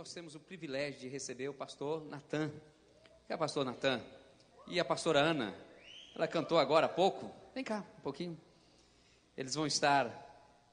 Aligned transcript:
nós 0.00 0.14
temos 0.14 0.34
o 0.34 0.40
privilégio 0.40 0.98
de 0.98 1.08
receber 1.08 1.50
o 1.50 1.52
pastor 1.52 2.02
Natan. 2.06 2.50
É 3.28 3.34
o 3.34 3.38
pastor 3.38 3.66
Natan? 3.66 4.00
E 4.66 4.80
a 4.80 4.84
pastora 4.84 5.20
Ana? 5.20 5.54
Ela 6.16 6.26
cantou 6.26 6.58
agora 6.58 6.86
há 6.86 6.88
pouco. 6.88 7.30
Vem 7.54 7.62
cá, 7.62 7.84
um 7.98 8.00
pouquinho. 8.00 8.40
Eles 9.36 9.54
vão 9.54 9.66
estar 9.66 10.08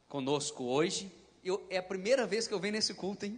conosco 0.07 0.63
hoje. 0.63 1.11
Eu, 1.43 1.61
é 1.69 1.75
a 1.75 1.83
primeira 1.83 2.25
vez 2.25 2.47
que 2.47 2.53
eu 2.53 2.59
venho 2.61 2.71
nesse 2.71 2.93
culto, 2.93 3.25
hein? 3.25 3.37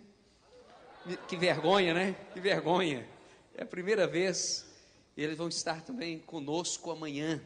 Que 1.28 1.36
vergonha, 1.36 1.92
né? 1.92 2.16
Que 2.34 2.40
vergonha. 2.40 3.10
É 3.56 3.64
a 3.64 3.66
primeira 3.66 4.06
vez. 4.06 4.72
Eles 5.18 5.40
vão 5.40 5.48
estar 5.48 5.82
também 5.82 6.20
conosco 6.20 6.92
amanhã 6.92 7.44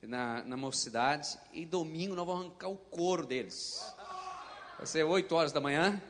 na, 0.00 0.42
na 0.44 0.56
mocidade. 0.56 1.38
E 1.52 1.66
domingo 1.66 2.14
nós 2.14 2.24
vamos 2.24 2.46
arrancar 2.46 2.70
o 2.70 2.78
couro 2.78 3.26
deles. 3.26 3.84
Vai 4.78 4.86
ser 4.86 5.04
8 5.04 5.34
horas 5.34 5.52
da 5.52 5.60
manhã, 5.60 6.02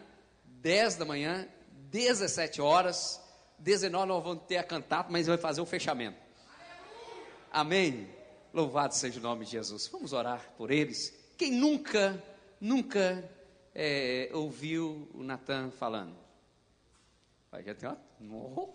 10 0.44 0.94
da 0.94 1.04
manhã, 1.04 1.48
17 1.90 2.60
horas, 2.60 3.20
19 3.58 4.06
nós 4.06 4.22
vamos 4.22 4.44
ter 4.44 4.56
a 4.56 4.64
cantata, 4.64 5.10
mas 5.10 5.26
vai 5.26 5.38
fazer 5.38 5.60
o 5.60 5.66
fechamento. 5.66 6.18
Amém. 7.50 8.08
Louvado 8.52 8.94
seja 8.94 9.18
o 9.18 9.22
nome 9.22 9.44
de 9.44 9.52
Jesus. 9.52 9.86
Vamos 9.88 10.12
orar 10.12 10.52
por 10.56 10.70
eles. 10.70 11.14
Quem 11.36 11.52
nunca, 11.52 12.22
nunca 12.60 13.28
é, 13.74 14.30
ouviu 14.32 15.08
o 15.14 15.22
Natan 15.22 15.70
falando? 15.70 16.16
Vai, 17.50 17.62
já 17.62 17.74
tem 17.74 17.88
uma... 18.20 18.68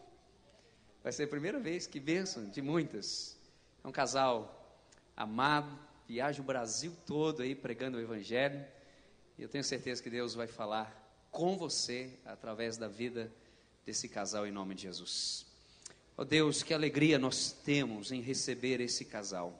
Vai 1.03 1.11
ser 1.11 1.23
a 1.23 1.27
primeira 1.27 1.59
vez, 1.59 1.87
que 1.87 1.99
bênção, 1.99 2.45
de 2.49 2.61
muitas. 2.61 3.37
É 3.83 3.87
um 3.87 3.91
casal 3.91 4.79
amado, 5.17 5.77
viaja 6.07 6.41
o 6.41 6.45
Brasil 6.45 6.95
todo 7.05 7.41
aí 7.41 7.55
pregando 7.55 7.97
o 7.97 8.01
Evangelho. 8.01 8.63
E 9.37 9.41
eu 9.41 9.49
tenho 9.49 9.63
certeza 9.63 10.01
que 10.01 10.09
Deus 10.09 10.35
vai 10.35 10.45
falar 10.45 11.00
com 11.31 11.57
você 11.57 12.11
através 12.25 12.77
da 12.77 12.87
vida 12.87 13.31
desse 13.85 14.07
casal 14.07 14.45
em 14.45 14.51
nome 14.51 14.75
de 14.75 14.83
Jesus. 14.83 15.45
Ó 16.17 16.21
oh 16.21 16.25
Deus, 16.25 16.61
que 16.61 16.73
alegria 16.73 17.17
nós 17.17 17.51
temos 17.51 18.11
em 18.11 18.21
receber 18.21 18.79
esse 18.81 19.05
casal. 19.05 19.57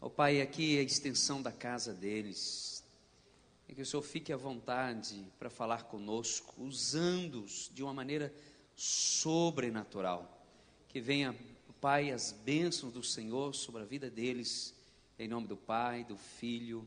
Ó 0.00 0.06
oh 0.06 0.10
Pai, 0.10 0.40
aqui 0.40 0.76
é 0.76 0.80
a 0.80 0.82
extensão 0.82 1.40
da 1.40 1.52
casa 1.52 1.94
deles. 1.94 2.84
E 3.68 3.74
que 3.74 3.80
o 3.80 3.86
Senhor 3.86 4.02
fique 4.02 4.32
à 4.32 4.36
vontade 4.36 5.24
para 5.38 5.48
falar 5.48 5.84
conosco, 5.84 6.52
usando-os 6.58 7.70
de 7.72 7.82
uma 7.82 7.94
maneira 7.94 8.34
sobrenatural. 8.76 10.46
Que 10.88 11.00
venha, 11.00 11.34
Pai, 11.80 12.10
as 12.10 12.32
bênçãos 12.32 12.92
do 12.92 13.02
Senhor 13.02 13.54
sobre 13.54 13.82
a 13.82 13.86
vida 13.86 14.10
deles, 14.10 14.74
em 15.18 15.28
nome 15.28 15.46
do 15.46 15.56
Pai, 15.56 16.04
do 16.04 16.16
Filho 16.16 16.86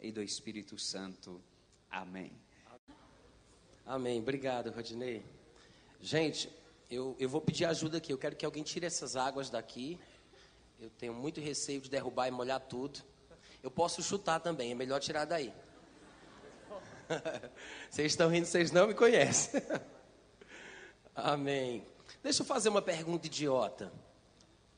e 0.00 0.10
do 0.10 0.22
Espírito 0.22 0.78
Santo. 0.78 1.40
Amém. 1.94 2.32
Amém. 3.86 4.18
Obrigado, 4.18 4.72
Rodinei. 4.72 5.24
Gente, 6.00 6.50
eu, 6.90 7.14
eu 7.20 7.28
vou 7.28 7.40
pedir 7.40 7.66
ajuda 7.66 7.98
aqui. 7.98 8.12
Eu 8.12 8.18
quero 8.18 8.34
que 8.34 8.44
alguém 8.44 8.64
tire 8.64 8.84
essas 8.84 9.14
águas 9.14 9.48
daqui. 9.48 9.96
Eu 10.80 10.90
tenho 10.90 11.14
muito 11.14 11.40
receio 11.40 11.80
de 11.80 11.88
derrubar 11.88 12.26
e 12.26 12.32
molhar 12.32 12.58
tudo. 12.58 13.00
Eu 13.62 13.70
posso 13.70 14.02
chutar 14.02 14.40
também, 14.40 14.72
é 14.72 14.74
melhor 14.74 14.98
tirar 14.98 15.24
daí. 15.24 15.54
vocês 17.88 18.10
estão 18.10 18.28
rindo, 18.28 18.46
vocês 18.46 18.72
não 18.72 18.88
me 18.88 18.94
conhecem. 18.94 19.62
Amém. 21.14 21.86
Deixa 22.24 22.42
eu 22.42 22.46
fazer 22.46 22.70
uma 22.70 22.82
pergunta 22.82 23.28
idiota. 23.28 23.92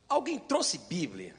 Alguém 0.07 0.39
trouxe 0.39 0.77
Bíblia? 0.77 1.35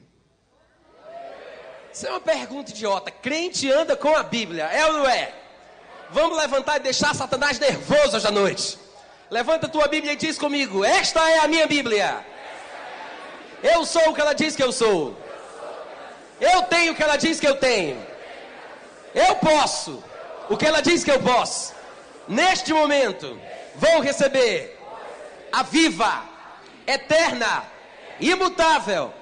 Isso 1.92 2.04
é 2.04 2.10
uma 2.10 2.20
pergunta 2.20 2.72
idiota. 2.72 3.12
Crente 3.12 3.70
anda 3.70 3.96
com 3.96 4.16
a 4.16 4.24
Bíblia, 4.24 4.64
é 4.64 4.84
ou 4.84 4.92
não 4.94 5.08
é? 5.08 5.47
Vamos 6.10 6.38
levantar 6.38 6.76
e 6.76 6.80
deixar 6.80 7.14
Satanás 7.14 7.58
nervoso 7.58 8.16
hoje 8.16 8.26
à 8.26 8.30
noite. 8.30 8.78
Levanta 9.30 9.66
a 9.66 9.68
tua 9.68 9.88
Bíblia 9.88 10.14
e 10.14 10.16
diz 10.16 10.38
comigo: 10.38 10.82
Esta 10.82 11.20
é 11.30 11.40
a 11.40 11.48
minha 11.48 11.66
Bíblia. 11.66 12.24
Eu 13.62 13.84
sou 13.84 14.08
o 14.08 14.14
que 14.14 14.20
ela 14.20 14.32
diz 14.32 14.56
que 14.56 14.62
eu 14.62 14.72
sou. 14.72 15.16
Eu 16.40 16.62
tenho 16.62 16.92
o 16.92 16.94
que 16.94 17.02
ela 17.02 17.16
diz 17.16 17.38
que 17.38 17.46
eu 17.46 17.56
tenho. 17.56 18.00
Eu 19.14 19.36
posso 19.36 20.02
o 20.48 20.56
que 20.56 20.64
ela 20.64 20.80
diz 20.80 21.04
que 21.04 21.10
eu 21.10 21.20
posso. 21.20 21.74
Neste 22.26 22.72
momento, 22.72 23.38
vou 23.74 24.00
receber 24.00 24.78
a 25.52 25.62
viva, 25.62 26.24
eterna, 26.86 27.64
imutável 28.18 29.12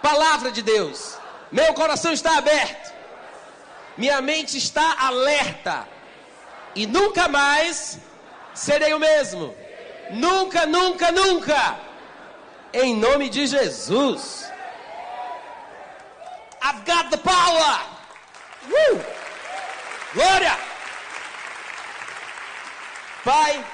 palavra 0.00 0.50
de 0.50 0.62
Deus. 0.62 1.16
Meu 1.50 1.74
coração 1.74 2.12
está 2.12 2.38
aberto. 2.38 2.92
Minha 3.98 4.22
mente 4.22 4.56
está 4.56 4.96
alerta 4.98 5.91
e 6.74 6.86
nunca 6.86 7.28
mais 7.28 7.98
serei 8.54 8.92
o 8.94 8.98
mesmo. 8.98 9.54
Nunca, 10.10 10.66
nunca, 10.66 11.10
nunca. 11.10 11.80
Em 12.72 12.94
nome 12.94 13.28
de 13.28 13.46
Jesus. 13.46 14.50
I've 16.62 16.84
got 16.84 17.10
the 17.10 17.18
power. 17.18 17.80
Glória. 20.14 20.58
Pai, 23.24 23.64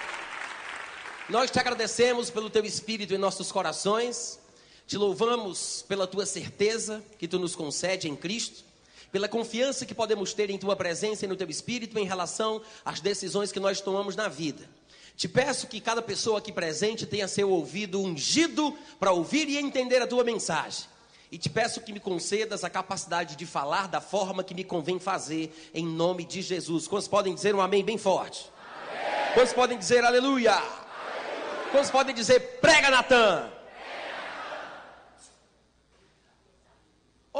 nós 1.28 1.50
te 1.50 1.58
agradecemos 1.58 2.30
pelo 2.30 2.50
teu 2.50 2.64
espírito 2.64 3.14
em 3.14 3.18
nossos 3.18 3.50
corações. 3.50 4.38
Te 4.86 4.96
louvamos 4.96 5.84
pela 5.86 6.06
tua 6.06 6.24
certeza 6.24 7.02
que 7.18 7.28
tu 7.28 7.38
nos 7.38 7.54
concede 7.54 8.08
em 8.08 8.16
Cristo 8.16 8.67
pela 9.10 9.28
confiança 9.28 9.86
que 9.86 9.94
podemos 9.94 10.32
ter 10.32 10.50
em 10.50 10.58
tua 10.58 10.76
presença 10.76 11.24
e 11.24 11.28
no 11.28 11.36
teu 11.36 11.48
espírito 11.48 11.98
em 11.98 12.04
relação 12.04 12.60
às 12.84 13.00
decisões 13.00 13.52
que 13.52 13.60
nós 13.60 13.80
tomamos 13.80 14.14
na 14.16 14.28
vida. 14.28 14.68
Te 15.16 15.28
peço 15.28 15.66
que 15.66 15.80
cada 15.80 16.00
pessoa 16.00 16.38
aqui 16.38 16.52
presente 16.52 17.04
tenha 17.04 17.26
seu 17.26 17.50
ouvido 17.50 18.00
ungido 18.00 18.76
para 19.00 19.10
ouvir 19.10 19.48
e 19.48 19.56
entender 19.56 20.00
a 20.00 20.06
tua 20.06 20.22
mensagem. 20.22 20.84
E 21.30 21.36
te 21.36 21.50
peço 21.50 21.80
que 21.80 21.92
me 21.92 22.00
concedas 22.00 22.64
a 22.64 22.70
capacidade 22.70 23.36
de 23.36 23.44
falar 23.44 23.88
da 23.88 24.00
forma 24.00 24.44
que 24.44 24.54
me 24.54 24.64
convém 24.64 24.98
fazer, 24.98 25.52
em 25.74 25.84
nome 25.84 26.24
de 26.24 26.40
Jesus. 26.40 26.86
Quantos 26.86 27.08
podem 27.08 27.34
dizer 27.34 27.54
um 27.54 27.60
amém 27.60 27.84
bem 27.84 27.98
forte? 27.98 28.48
Amém. 28.90 29.34
Quantos 29.34 29.52
podem 29.52 29.76
dizer 29.76 30.04
aleluia? 30.04 30.52
aleluia. 30.52 30.78
Quantos 31.72 31.90
podem 31.90 32.14
dizer 32.14 32.40
prega 32.60 32.88
Natan? 32.88 33.57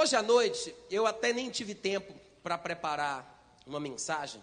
Hoje 0.00 0.14
à 0.14 0.22
noite, 0.22 0.72
eu 0.88 1.09
até 1.09 1.32
nem 1.32 1.50
tive 1.50 1.75
tempo 1.75 2.14
para 2.41 2.56
preparar 2.56 3.60
uma 3.66 3.81
mensagem. 3.81 4.41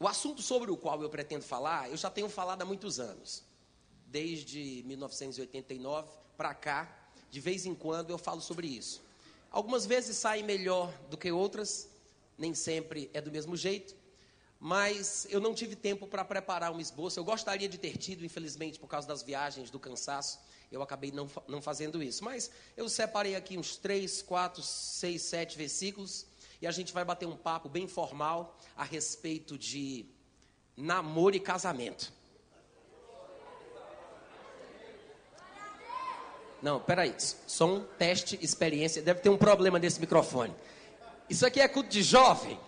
O 0.00 0.08
assunto 0.08 0.42
sobre 0.42 0.68
o 0.68 0.76
qual 0.76 1.00
eu 1.00 1.08
pretendo 1.08 1.44
falar, 1.44 1.88
eu 1.88 1.96
já 1.96 2.10
tenho 2.10 2.28
falado 2.28 2.60
há 2.60 2.64
muitos 2.64 2.98
anos. 2.98 3.44
Desde 4.08 4.82
1989 4.84 6.08
para 6.36 6.52
cá, 6.54 6.92
de 7.30 7.38
vez 7.38 7.66
em 7.66 7.72
quando 7.72 8.10
eu 8.10 8.18
falo 8.18 8.40
sobre 8.40 8.66
isso. 8.66 9.00
Algumas 9.48 9.86
vezes 9.86 10.16
sai 10.16 10.42
melhor 10.42 10.92
do 11.08 11.16
que 11.16 11.30
outras, 11.30 11.88
nem 12.36 12.52
sempre 12.52 13.08
é 13.14 13.20
do 13.20 13.30
mesmo 13.30 13.56
jeito, 13.56 13.94
mas 14.58 15.28
eu 15.30 15.38
não 15.38 15.54
tive 15.54 15.76
tempo 15.76 16.04
para 16.04 16.24
preparar 16.24 16.72
um 16.72 16.80
esboço. 16.80 17.16
Eu 17.16 17.24
gostaria 17.24 17.68
de 17.68 17.78
ter 17.78 17.96
tido, 17.96 18.24
infelizmente, 18.24 18.76
por 18.76 18.88
causa 18.88 19.06
das 19.06 19.22
viagens, 19.22 19.70
do 19.70 19.78
cansaço 19.78 20.40
eu 20.70 20.82
acabei 20.82 21.10
não, 21.12 21.28
não 21.46 21.62
fazendo 21.62 22.02
isso. 22.02 22.24
Mas 22.24 22.50
eu 22.76 22.88
separei 22.88 23.34
aqui 23.36 23.56
uns 23.56 23.76
3, 23.76 24.22
4, 24.22 24.62
6, 24.62 25.22
7 25.22 25.58
versículos 25.58 26.26
e 26.60 26.66
a 26.66 26.70
gente 26.70 26.92
vai 26.92 27.04
bater 27.04 27.26
um 27.26 27.36
papo 27.36 27.68
bem 27.68 27.86
formal 27.86 28.56
a 28.76 28.84
respeito 28.84 29.58
de 29.58 30.06
namoro 30.76 31.36
e 31.36 31.40
casamento. 31.40 32.12
Não, 36.62 36.80
peraí. 36.80 37.14
Som, 37.46 37.84
teste, 37.98 38.38
experiência. 38.42 39.02
Deve 39.02 39.20
ter 39.20 39.28
um 39.28 39.36
problema 39.36 39.78
nesse 39.78 40.00
microfone. 40.00 40.54
Isso 41.28 41.46
aqui 41.46 41.60
é 41.60 41.68
culto 41.68 41.88
de 41.88 42.02
jovem. 42.02 42.58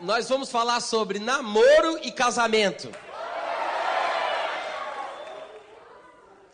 Nós 0.00 0.28
vamos 0.28 0.50
falar 0.50 0.80
sobre 0.80 1.18
namoro 1.18 1.98
e 2.02 2.10
casamento. 2.10 2.90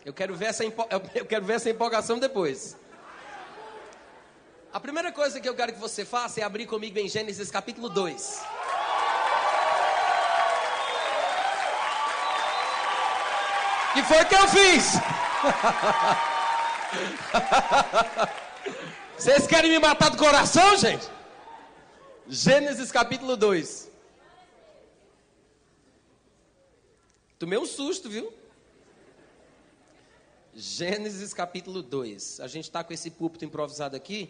Eu 0.05 0.13
quero 0.13 0.33
ver 0.33 0.45
essa, 0.45 0.63
eu 0.63 1.25
quero 1.25 1.45
ver 1.45 1.53
essa 1.53 1.69
empolgação 1.69 2.17
depois. 2.17 2.77
A 4.71 4.79
primeira 4.79 5.11
coisa 5.11 5.41
que 5.41 5.49
eu 5.49 5.55
quero 5.55 5.73
que 5.73 5.79
você 5.79 6.05
faça 6.05 6.39
é 6.39 6.43
abrir 6.43 6.67
comigo 6.67 6.97
em 6.97 7.09
Gênesis 7.09 7.51
capítulo 7.51 7.89
2. 7.89 8.41
Que 13.93 14.03
foi 14.03 14.23
que 14.25 14.35
eu 14.35 14.47
fiz? 14.47 14.85
Vocês 19.17 19.47
querem 19.47 19.71
me 19.71 19.79
matar 19.79 20.09
do 20.09 20.17
coração, 20.17 20.77
gente? 20.77 21.09
Gênesis 22.27 22.89
capítulo 22.89 23.35
2. 23.35 23.89
Tomei 27.37 27.57
um 27.57 27.65
susto, 27.65 28.09
viu? 28.09 28.38
Gênesis 30.55 31.33
capítulo 31.33 31.81
2. 31.81 32.39
A 32.39 32.47
gente 32.47 32.65
está 32.65 32.83
com 32.83 32.93
esse 32.93 33.11
púlpito 33.11 33.45
improvisado 33.45 33.95
aqui. 33.95 34.29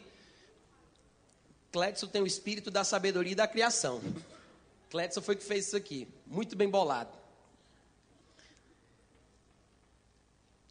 Clédson 1.72 2.08
tem 2.08 2.22
o 2.22 2.28
espírito 2.28 2.70
da 2.70 2.84
sabedoria 2.84 3.32
e 3.32 3.36
da 3.36 3.48
criação. 3.48 4.02
Cledson 4.90 5.22
foi 5.22 5.36
que 5.36 5.44
fez 5.44 5.68
isso 5.68 5.78
aqui. 5.78 6.08
Muito 6.26 6.56
bem 6.56 6.70
bolado. 6.70 7.18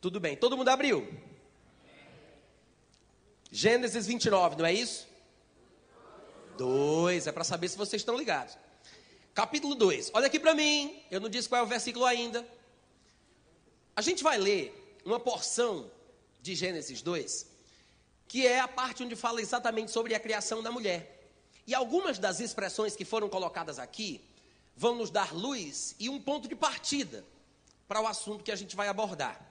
Tudo 0.01 0.21
bem. 0.21 0.37
Todo 0.37 0.57
mundo 0.57 0.69
abriu? 0.69 1.09
Gênesis 3.51 4.07
29, 4.07 4.57
não 4.57 4.67
é 4.67 4.73
isso? 4.73 5.09
2. 6.57 7.27
É 7.27 7.33
para 7.33 7.45
saber 7.45 7.69
se 7.69 7.79
vocês 7.79 8.03
estão 8.03 8.17
ligados. 8.17 8.59
Capítulo 9.35 9.75
2. 9.75 10.11
Olha 10.15 10.27
aqui 10.27 10.39
para 10.39 10.55
mim. 10.55 11.03
Eu 11.11 11.21
não 11.21 11.29
disse 11.29 11.49
qual 11.49 11.61
é 11.61 11.65
o 11.65 11.69
versículo 11.69 12.05
ainda. 12.05 12.47
A 13.97 14.03
gente 14.03 14.23
vai 14.23 14.37
ler 14.37 14.88
uma 15.05 15.21
porção 15.21 15.91
de 16.41 16.55
Gênesis 16.55 17.03
2, 17.03 17.47
que 18.27 18.47
é 18.47 18.61
a 18.61 18.69
parte 18.69 19.03
onde 19.03 19.17
fala 19.17 19.41
exatamente 19.41 19.91
sobre 19.91 20.15
a 20.15 20.21
criação 20.21 20.63
da 20.63 20.71
mulher. 20.71 21.31
E 21.67 21.75
algumas 21.75 22.19
das 22.19 22.41
expressões 22.41 22.97
que 22.97 23.05
foram 23.05 23.29
colocadas 23.29 23.79
aqui 23.79 24.21
vão 24.77 24.95
nos 24.95 25.11
dar 25.11 25.35
luz 25.35 25.95
e 25.99 26.09
um 26.09 26.21
ponto 26.21 26.49
de 26.49 26.55
partida 26.55 27.25
para 27.87 28.01
o 28.01 28.07
assunto 28.07 28.45
que 28.45 28.53
a 28.53 28.57
gente 28.57 28.77
vai 28.77 28.89
abordar. 28.89 29.49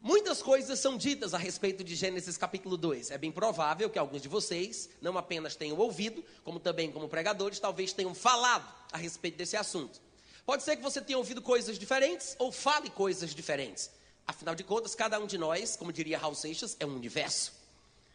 Muitas 0.00 0.42
coisas 0.42 0.80
são 0.80 0.96
ditas 0.96 1.32
a 1.32 1.38
respeito 1.38 1.84
de 1.84 1.94
Gênesis 1.94 2.36
capítulo 2.36 2.76
2. 2.76 3.12
É 3.12 3.18
bem 3.18 3.30
provável 3.30 3.88
que 3.88 3.98
alguns 3.98 4.20
de 4.20 4.28
vocês 4.28 4.90
não 5.00 5.16
apenas 5.16 5.54
tenham 5.54 5.78
ouvido, 5.78 6.24
como 6.42 6.58
também 6.58 6.90
como 6.90 7.08
pregadores, 7.08 7.60
talvez 7.60 7.92
tenham 7.92 8.12
falado 8.12 8.68
a 8.90 8.96
respeito 8.96 9.36
desse 9.36 9.56
assunto. 9.56 10.00
Pode 10.44 10.64
ser 10.64 10.76
que 10.76 10.82
você 10.82 11.00
tenha 11.00 11.18
ouvido 11.18 11.40
coisas 11.40 11.78
diferentes 11.78 12.34
ou 12.40 12.50
fale 12.50 12.90
coisas 12.90 13.32
diferentes. 13.32 13.90
Afinal 14.32 14.54
de 14.54 14.64
contas, 14.64 14.94
cada 14.94 15.20
um 15.20 15.26
de 15.26 15.36
nós, 15.36 15.76
como 15.76 15.92
diria 15.92 16.16
Raul 16.16 16.34
Seixas, 16.34 16.74
é 16.80 16.86
um 16.86 16.96
universo. 16.96 17.52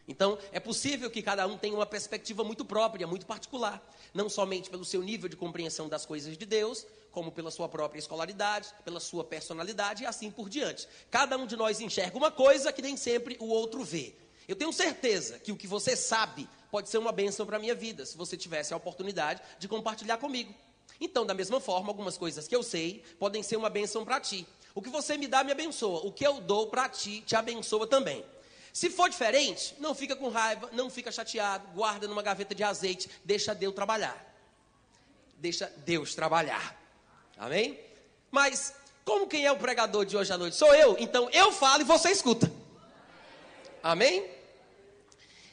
Então, 0.08 0.36
é 0.50 0.58
possível 0.58 1.08
que 1.08 1.22
cada 1.22 1.46
um 1.46 1.56
tenha 1.56 1.76
uma 1.76 1.86
perspectiva 1.86 2.42
muito 2.42 2.64
própria, 2.64 3.06
muito 3.06 3.24
particular, 3.24 3.80
não 4.12 4.28
somente 4.28 4.68
pelo 4.68 4.84
seu 4.84 5.00
nível 5.00 5.28
de 5.28 5.36
compreensão 5.36 5.88
das 5.88 6.04
coisas 6.04 6.36
de 6.36 6.44
Deus, 6.44 6.84
como 7.12 7.30
pela 7.30 7.52
sua 7.52 7.68
própria 7.68 8.00
escolaridade, 8.00 8.68
pela 8.84 8.98
sua 8.98 9.22
personalidade 9.22 10.02
e 10.02 10.06
assim 10.06 10.28
por 10.28 10.48
diante. 10.48 10.88
Cada 11.08 11.38
um 11.38 11.46
de 11.46 11.56
nós 11.56 11.80
enxerga 11.80 12.16
uma 12.16 12.32
coisa 12.32 12.72
que 12.72 12.82
nem 12.82 12.96
sempre 12.96 13.36
o 13.38 13.46
outro 13.46 13.84
vê. 13.84 14.12
Eu 14.48 14.56
tenho 14.56 14.72
certeza 14.72 15.38
que 15.38 15.52
o 15.52 15.56
que 15.56 15.68
você 15.68 15.94
sabe 15.94 16.48
pode 16.68 16.88
ser 16.88 16.98
uma 16.98 17.12
bênção 17.12 17.46
para 17.46 17.58
a 17.58 17.60
minha 17.60 17.76
vida, 17.76 18.04
se 18.04 18.16
você 18.16 18.36
tivesse 18.36 18.74
a 18.74 18.76
oportunidade 18.76 19.40
de 19.60 19.68
compartilhar 19.68 20.18
comigo. 20.18 20.52
Então, 21.00 21.24
da 21.24 21.32
mesma 21.32 21.60
forma, 21.60 21.90
algumas 21.90 22.18
coisas 22.18 22.48
que 22.48 22.56
eu 22.56 22.62
sei 22.64 23.04
podem 23.20 23.40
ser 23.40 23.56
uma 23.56 23.70
bênção 23.70 24.04
para 24.04 24.18
ti. 24.18 24.44
O 24.78 24.80
que 24.80 24.90
você 24.90 25.16
me 25.18 25.26
dá 25.26 25.42
me 25.42 25.50
abençoa, 25.50 26.06
o 26.06 26.12
que 26.12 26.24
eu 26.24 26.40
dou 26.40 26.68
para 26.68 26.88
ti 26.88 27.20
te 27.22 27.34
abençoa 27.34 27.84
também. 27.84 28.24
Se 28.72 28.88
for 28.88 29.10
diferente, 29.10 29.74
não 29.80 29.92
fica 29.92 30.14
com 30.14 30.28
raiva, 30.28 30.70
não 30.72 30.88
fica 30.88 31.10
chateado, 31.10 31.66
guarda 31.74 32.06
numa 32.06 32.22
gaveta 32.22 32.54
de 32.54 32.62
azeite, 32.62 33.10
deixa 33.24 33.52
Deus 33.56 33.74
trabalhar. 33.74 34.16
Deixa 35.34 35.66
Deus 35.78 36.14
trabalhar. 36.14 36.80
Amém? 37.36 37.76
Mas, 38.30 38.72
como 39.04 39.26
quem 39.26 39.44
é 39.44 39.50
o 39.50 39.56
pregador 39.56 40.06
de 40.06 40.16
hoje 40.16 40.32
à 40.32 40.38
noite? 40.38 40.54
Sou 40.54 40.72
eu, 40.72 40.96
então 41.00 41.28
eu 41.30 41.50
falo 41.50 41.80
e 41.80 41.84
você 41.84 42.12
escuta. 42.12 42.48
Amém? 43.82 44.30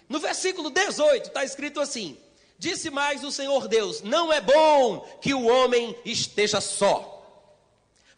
No 0.08 0.20
versículo 0.20 0.70
18 0.70 1.30
está 1.30 1.44
escrito 1.44 1.80
assim: 1.80 2.16
Disse 2.60 2.92
mais 2.92 3.24
o 3.24 3.32
Senhor 3.32 3.68
Deus: 3.68 4.04
Não 4.04 4.32
é 4.32 4.40
bom 4.40 5.00
que 5.20 5.34
o 5.34 5.48
homem 5.48 5.98
esteja 6.06 6.62
só. 6.62 7.15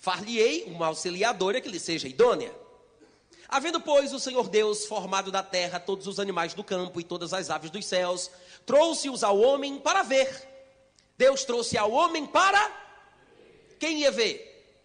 Far-lhe-ei 0.07 0.63
uma 0.67 0.87
auxiliadora 0.87 1.59
que 1.59 1.67
lhe 1.67 1.81
seja 1.81 2.07
idônea. 2.07 2.55
Havendo, 3.49 3.81
pois, 3.81 4.13
o 4.13 4.19
Senhor 4.21 4.47
Deus 4.47 4.85
formado 4.85 5.33
da 5.33 5.43
terra 5.43 5.81
todos 5.81 6.07
os 6.07 6.17
animais 6.17 6.53
do 6.53 6.63
campo 6.63 7.01
e 7.01 7.03
todas 7.03 7.33
as 7.33 7.49
aves 7.49 7.69
dos 7.69 7.85
céus, 7.85 8.31
trouxe-os 8.65 9.21
ao 9.21 9.37
homem 9.37 9.77
para 9.77 10.03
ver. 10.03 10.47
Deus 11.17 11.43
trouxe 11.43 11.77
ao 11.77 11.91
homem 11.91 12.25
para. 12.25 12.71
Quem 13.77 13.99
ia 13.99 14.09
ver? 14.09 14.79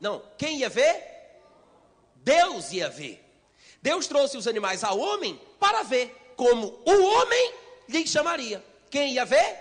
Não, 0.00 0.22
quem 0.38 0.60
ia 0.60 0.70
ver? 0.70 0.96
Deus 2.14 2.72
ia 2.72 2.88
ver. 2.88 3.22
Deus 3.82 4.06
trouxe 4.06 4.38
os 4.38 4.48
animais 4.48 4.82
ao 4.82 4.98
homem 4.98 5.38
para 5.60 5.82
ver, 5.82 6.32
como 6.36 6.68
o 6.86 7.04
homem 7.04 7.52
lhe 7.86 8.06
chamaria. 8.06 8.64
Quem 8.88 9.12
ia 9.12 9.26
ver? 9.26 9.58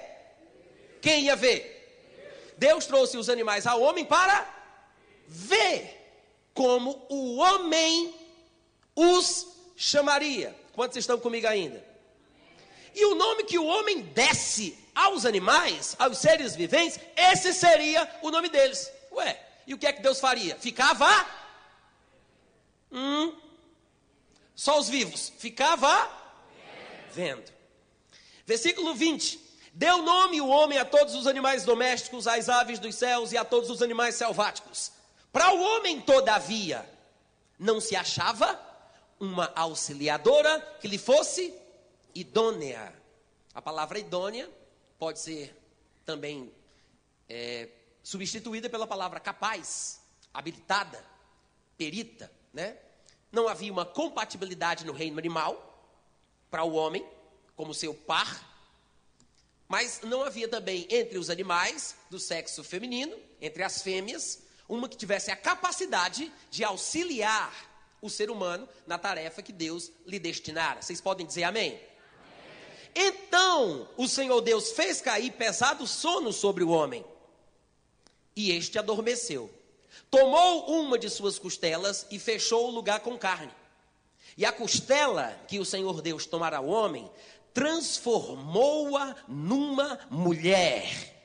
Quem 1.01 1.25
ia 1.25 1.35
ver? 1.35 2.53
Deus 2.57 2.85
trouxe 2.85 3.17
os 3.17 3.27
animais 3.27 3.67
ao 3.67 3.81
homem 3.81 4.05
para 4.05 4.56
ver 5.27 5.95
como 6.53 7.06
o 7.09 7.38
homem 7.38 8.13
os 8.95 9.47
chamaria. 9.75 10.56
Quantos 10.74 10.97
estão 10.97 11.19
comigo 11.19 11.47
ainda? 11.47 11.85
E 12.95 13.06
o 13.06 13.15
nome 13.15 13.44
que 13.44 13.59
o 13.59 13.65
homem 13.65 14.01
desse 14.01 14.77
aos 14.95 15.25
animais, 15.25 15.95
aos 16.00 16.18
seres 16.18 16.56
viventes, 16.56 17.00
esse 17.15 17.53
seria 17.53 18.09
o 18.24 18.31
nome 18.31 18.50
deles. 18.50 18.91
Ué, 19.12 19.39
e 19.68 19.74
o 19.74 19.77
que 19.77 19.85
é 19.85 19.94
que 19.94 20.01
Deus 20.01 20.19
faria? 20.19 20.56
Ficava. 20.56 21.07
Hum, 22.91 23.35
só 24.56 24.80
os 24.80 24.89
vivos. 24.89 25.31
Ficava 25.38 26.09
vendo. 27.12 27.51
Versículo 28.45 28.95
20. 28.95 29.45
Deu 29.73 30.01
nome 30.01 30.41
o 30.41 30.47
homem 30.47 30.80
a 30.80 30.85
todos 30.85 31.13
os 31.13 31.27
animais 31.27 31.63
domésticos, 31.63 32.25
às 32.25 32.50
aves 32.50 32.80
dos 32.80 32.95
céus 32.95 33.31
e 33.31 33.38
a 33.38 33.45
todos 33.45 33.69
os 33.69 33.83
animais 33.83 34.15
selváticos. 34.15 34.91
Para 35.37 35.53
o 35.53 35.61
homem, 35.61 36.01
todavia, 36.01 36.83
não 37.59 37.79
se 37.79 37.95
achava 37.95 38.59
uma 39.19 39.53
auxiliadora 39.55 40.59
que 40.81 40.87
lhe 40.87 40.97
fosse 40.97 41.53
idônea. 42.15 42.91
A 43.53 43.61
palavra 43.61 43.99
idônea 43.99 44.49
pode 44.97 45.19
ser 45.19 45.55
também 46.03 46.51
é, 47.29 47.69
substituída 48.01 48.67
pela 48.67 48.87
palavra 48.87 49.19
capaz, 49.19 50.01
habilitada, 50.33 51.05
perita, 51.77 52.31
né? 52.51 52.75
Não 53.31 53.47
havia 53.47 53.71
uma 53.71 53.85
compatibilidade 53.85 54.87
no 54.87 54.91
reino 54.91 55.19
animal 55.19 55.87
para 56.49 56.63
o 56.63 56.73
homem, 56.73 57.07
como 57.55 57.75
seu 57.75 57.93
par, 57.93 58.43
mas 59.67 60.01
não 60.01 60.23
havia 60.23 60.47
também 60.47 60.87
entre 60.89 61.19
os 61.19 61.29
animais 61.29 61.95
do 62.09 62.19
sexo 62.19 62.63
feminino, 62.63 63.15
entre 63.39 63.61
as 63.61 63.83
fêmeas, 63.83 64.46
uma 64.67 64.89
que 64.89 64.97
tivesse 64.97 65.31
a 65.31 65.35
capacidade 65.35 66.31
de 66.49 66.63
auxiliar 66.63 67.53
o 68.01 68.09
ser 68.09 68.30
humano 68.30 68.68
na 68.85 68.97
tarefa 68.97 69.42
que 69.42 69.51
Deus 69.51 69.92
lhe 70.06 70.19
destinara. 70.19 70.81
Vocês 70.81 71.01
podem 71.01 71.25
dizer 71.25 71.44
amém? 71.44 71.80
Então 72.95 73.87
o 73.95 74.07
Senhor 74.07 74.42
Deus 74.42 74.71
fez 74.71 75.01
cair 75.01 75.31
pesado 75.33 75.85
sono 75.85 76.33
sobre 76.33 76.63
o 76.63 76.69
homem, 76.69 77.06
e 78.35 78.51
este 78.51 78.77
adormeceu. 78.77 79.51
Tomou 80.09 80.81
uma 80.81 80.97
de 80.97 81.09
suas 81.09 81.39
costelas 81.39 82.06
e 82.11 82.19
fechou 82.19 82.68
o 82.68 82.71
lugar 82.71 82.99
com 82.99 83.18
carne. 83.18 83.51
E 84.37 84.45
a 84.45 84.51
costela 84.51 85.39
que 85.47 85.59
o 85.59 85.65
Senhor 85.65 86.01
Deus 86.01 86.25
tomara 86.25 86.57
ao 86.57 86.68
homem, 86.68 87.09
transformou-a 87.53 89.15
numa 89.27 89.99
mulher 90.11 91.17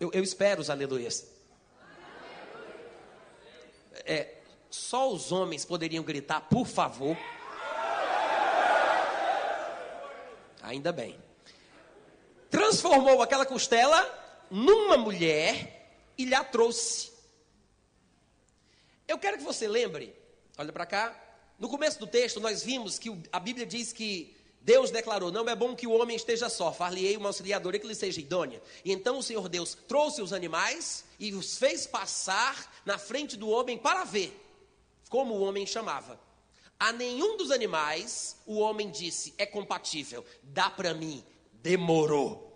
eu, 0.00 0.10
eu 0.14 0.22
espero 0.22 0.62
os 0.62 0.70
aleluias. 0.70 1.26
É, 4.06 4.38
só 4.70 5.12
os 5.12 5.30
homens 5.30 5.64
poderiam 5.66 6.02
gritar, 6.02 6.40
por 6.48 6.66
favor. 6.66 7.16
Ainda 10.62 10.90
bem. 10.90 11.20
Transformou 12.48 13.20
aquela 13.20 13.44
costela 13.44 14.02
numa 14.50 14.96
mulher 14.96 15.92
e 16.16 16.24
lhe 16.24 16.34
a 16.34 16.42
trouxe. 16.42 17.12
Eu 19.06 19.18
quero 19.18 19.36
que 19.36 19.44
você 19.44 19.68
lembre, 19.68 20.16
olha 20.56 20.72
para 20.72 20.86
cá. 20.86 21.14
No 21.58 21.68
começo 21.68 21.98
do 22.00 22.06
texto, 22.06 22.40
nós 22.40 22.62
vimos 22.62 22.98
que 22.98 23.10
a 23.30 23.38
Bíblia 23.38 23.66
diz 23.66 23.92
que 23.92 24.34
Deus 24.60 24.90
declarou: 24.90 25.32
Não 25.32 25.48
é 25.48 25.54
bom 25.54 25.74
que 25.74 25.86
o 25.86 25.92
homem 25.92 26.16
esteja 26.16 26.48
só, 26.48 26.72
far-lhe-ei 26.72 27.16
uma 27.16 27.28
auxiliadora 27.30 27.78
que 27.78 27.86
lhe 27.86 27.94
seja 27.94 28.20
idônea. 28.20 28.62
E 28.84 28.92
então 28.92 29.18
o 29.18 29.22
Senhor 29.22 29.48
Deus 29.48 29.76
trouxe 29.88 30.20
os 30.20 30.32
animais 30.32 31.04
e 31.18 31.32
os 31.32 31.56
fez 31.56 31.86
passar 31.86 32.82
na 32.84 32.98
frente 32.98 33.36
do 33.36 33.48
homem 33.48 33.78
para 33.78 34.04
ver 34.04 34.38
como 35.08 35.34
o 35.34 35.42
homem 35.42 35.66
chamava. 35.66 36.20
A 36.78 36.92
nenhum 36.92 37.36
dos 37.36 37.50
animais 37.50 38.36
o 38.46 38.58
homem 38.58 38.90
disse: 38.90 39.34
É 39.38 39.46
compatível, 39.46 40.24
dá 40.42 40.70
para 40.70 40.94
mim. 40.94 41.24
Demorou. 41.54 42.48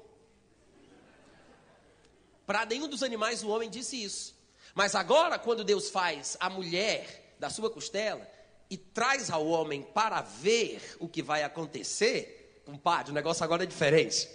Para 2.47 2.65
nenhum 2.67 2.89
dos 2.89 3.03
animais 3.03 3.43
o 3.43 3.49
homem 3.49 3.71
disse 3.71 4.03
isso. 4.03 4.35
Mas 4.75 4.95
agora, 4.95 5.39
quando 5.39 5.65
Deus 5.65 5.91
faz 5.91 6.37
a 6.41 6.51
mulher 6.51 7.37
da 7.39 7.49
sua 7.49 7.71
costela, 7.71 8.29
e 8.75 8.77
traz 8.77 9.31
ao 9.31 9.47
homem 9.47 9.83
para 9.83 10.21
ver 10.21 10.97
o 10.99 11.07
que 11.07 11.23
vai 11.23 11.45
acontecer, 11.45 12.61
compadre, 12.67 13.13
o 13.13 13.15
negócio 13.15 13.45
agora 13.45 13.63
é 13.63 13.67
diferente. 13.67 14.29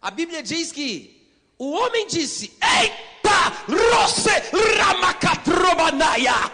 A 0.00 0.10
Bíblia 0.10 0.42
diz 0.42 0.72
que 0.72 1.30
o 1.58 1.72
homem 1.72 2.06
disse: 2.06 2.56
Eita, 2.80 3.66
rosse 3.68 4.30
ramacatrobanaya. 4.78 6.50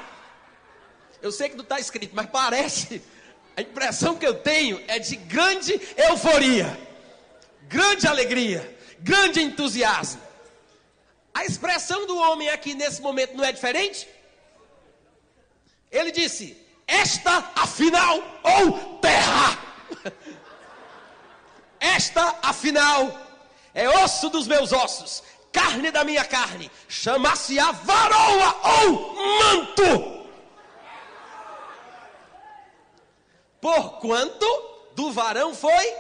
Eu 1.23 1.31
sei 1.31 1.49
que 1.49 1.55
não 1.55 1.63
está 1.63 1.79
escrito, 1.79 2.11
mas 2.13 2.27
parece. 2.27 3.01
A 3.57 3.63
impressão 3.63 4.17
que 4.17 4.27
eu 4.27 4.35
tenho 4.35 4.83
é 4.89 4.99
de 4.99 5.15
grande 5.15 5.81
euforia, 5.97 6.77
grande 7.69 8.09
alegria. 8.09 8.77
grande 8.99 9.41
entusiasmo. 9.41 10.21
A 11.33 11.45
expressão 11.45 12.05
do 12.05 12.19
homem 12.19 12.49
aqui 12.49 12.75
nesse 12.75 13.01
momento 13.01 13.37
não 13.37 13.45
é 13.45 13.53
diferente? 13.53 14.09
Ele 15.89 16.11
disse: 16.11 16.66
Esta 16.87 17.53
afinal, 17.57 18.19
ou 18.45 18.99
terra, 18.99 19.59
esta 21.81 22.39
afinal 22.43 23.11
é 23.75 23.89
osso 23.89 24.31
dos 24.31 24.47
meus 24.47 24.73
ossos, 24.73 25.23
carne 25.53 25.91
da 25.91 26.05
minha 26.05 26.25
carne, 26.25 26.71
chama-se 26.89 27.59
a 27.59 27.73
varoa 27.73 28.57
ou 28.83 29.15
manto. 29.15 30.17
Porquanto 33.61 34.47
do 34.95 35.11
varão 35.11 35.55
foi 35.55 35.93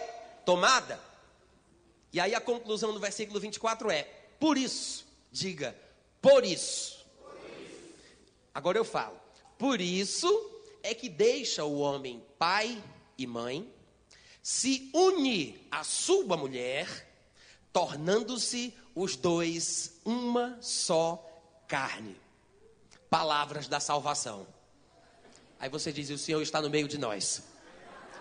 tomada. 0.45 1.01
E 2.13 2.21
aí 2.21 2.33
a 2.35 2.41
conclusão 2.41 2.93
do 2.93 3.01
versículo 3.01 3.41
24 3.41 3.91
é: 3.91 4.05
por 4.39 4.57
isso, 4.57 5.05
diga, 5.33 5.77
por 6.23 6.45
isso. 6.45 7.05
Agora 8.55 8.79
eu 8.79 8.85
falo, 8.85 9.21
por 9.59 9.81
isso 9.81 10.56
é 10.87 10.95
que 10.95 11.09
deixa 11.09 11.65
o 11.65 11.81
homem 11.81 12.25
pai 12.39 12.81
e 13.19 13.27
mãe, 13.27 13.69
se 14.41 14.89
une 14.95 15.67
à 15.69 15.83
sua 15.83 16.37
mulher, 16.37 16.87
tornando-se 17.73 18.73
os 18.95 19.17
dois 19.17 20.01
uma 20.05 20.57
só 20.61 21.29
carne. 21.67 22.17
Palavras 23.11 23.67
da 23.67 23.81
salvação. 23.81 24.47
Aí 25.59 25.69
você 25.69 25.93
diz: 25.93 26.09
o 26.11 26.19
Senhor 26.19 26.41
está 26.41 26.63
no 26.63 26.71
meio 26.71 26.87
de 26.87 26.99
nós. 26.99 27.43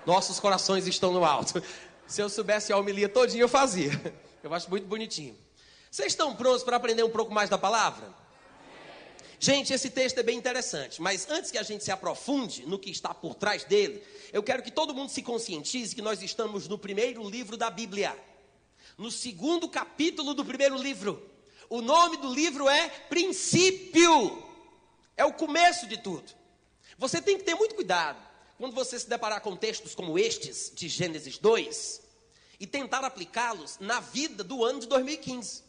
Nossos 0.03 0.39
corações 0.39 0.87
estão 0.87 1.13
no 1.13 1.23
alto. 1.23 1.61
Se 2.07 2.21
eu 2.21 2.29
soubesse 2.29 2.73
a 2.73 2.77
homilia 2.77 3.09
todinha, 3.09 3.43
eu 3.43 3.49
fazia. 3.49 3.91
Eu 4.41 4.53
acho 4.53 4.69
muito 4.69 4.87
bonitinho. 4.87 5.37
Vocês 5.91 6.13
estão 6.13 6.35
prontos 6.35 6.63
para 6.63 6.77
aprender 6.77 7.03
um 7.03 7.09
pouco 7.09 7.31
mais 7.31 7.49
da 7.49 7.57
palavra? 7.57 8.24
Gente, 9.45 9.71
esse 9.71 9.91
texto 9.91 10.17
é 10.17 10.23
bem 10.23 10.39
interessante, 10.39 10.99
mas 10.99 11.29
antes 11.29 11.51
que 11.51 11.59
a 11.59 11.61
gente 11.61 11.83
se 11.83 11.91
aprofunde 11.91 12.65
no 12.65 12.79
que 12.79 12.89
está 12.89 13.13
por 13.13 13.35
trás 13.35 13.63
dele, 13.63 14.01
eu 14.33 14.41
quero 14.41 14.63
que 14.63 14.71
todo 14.71 14.91
mundo 14.91 15.11
se 15.11 15.21
conscientize 15.21 15.93
que 15.93 16.01
nós 16.01 16.23
estamos 16.23 16.67
no 16.67 16.79
primeiro 16.79 17.29
livro 17.29 17.55
da 17.55 17.69
Bíblia, 17.69 18.17
no 18.97 19.11
segundo 19.11 19.69
capítulo 19.69 20.33
do 20.33 20.43
primeiro 20.43 20.75
livro. 20.75 21.23
O 21.69 21.79
nome 21.79 22.17
do 22.17 22.33
livro 22.33 22.67
é 22.67 22.89
Princípio, 22.89 24.43
é 25.15 25.23
o 25.23 25.33
começo 25.33 25.85
de 25.85 25.97
tudo. 25.97 26.33
Você 26.97 27.21
tem 27.21 27.37
que 27.37 27.43
ter 27.43 27.53
muito 27.53 27.75
cuidado 27.75 28.17
quando 28.57 28.73
você 28.73 28.97
se 28.97 29.07
deparar 29.07 29.41
com 29.41 29.55
textos 29.55 29.93
como 29.93 30.17
estes, 30.17 30.71
de 30.73 30.89
Gênesis 30.89 31.37
2, 31.37 32.01
e 32.59 32.65
tentar 32.65 33.03
aplicá-los 33.03 33.77
na 33.79 33.99
vida 33.99 34.43
do 34.43 34.65
ano 34.65 34.79
de 34.79 34.87
2015. 34.87 35.63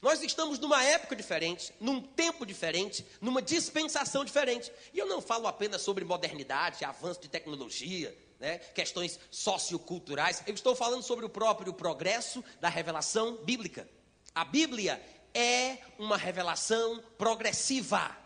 Nós 0.00 0.22
estamos 0.22 0.58
numa 0.58 0.82
época 0.82 1.14
diferente, 1.14 1.72
num 1.80 2.00
tempo 2.00 2.46
diferente, 2.46 3.04
numa 3.20 3.42
dispensação 3.42 4.24
diferente. 4.24 4.72
E 4.92 4.98
eu 4.98 5.06
não 5.06 5.20
falo 5.20 5.46
apenas 5.46 5.82
sobre 5.82 6.04
modernidade, 6.04 6.84
avanço 6.84 7.20
de 7.20 7.28
tecnologia, 7.28 8.16
né, 8.40 8.58
questões 8.58 9.20
socioculturais. 9.30 10.42
Eu 10.46 10.54
estou 10.54 10.74
falando 10.74 11.02
sobre 11.02 11.24
o 11.24 11.28
próprio 11.28 11.72
progresso 11.72 12.42
da 12.60 12.68
revelação 12.68 13.36
bíblica. 13.44 13.88
A 14.34 14.44
Bíblia 14.44 15.00
é 15.34 15.78
uma 15.98 16.16
revelação 16.16 17.02
progressiva. 17.16 18.16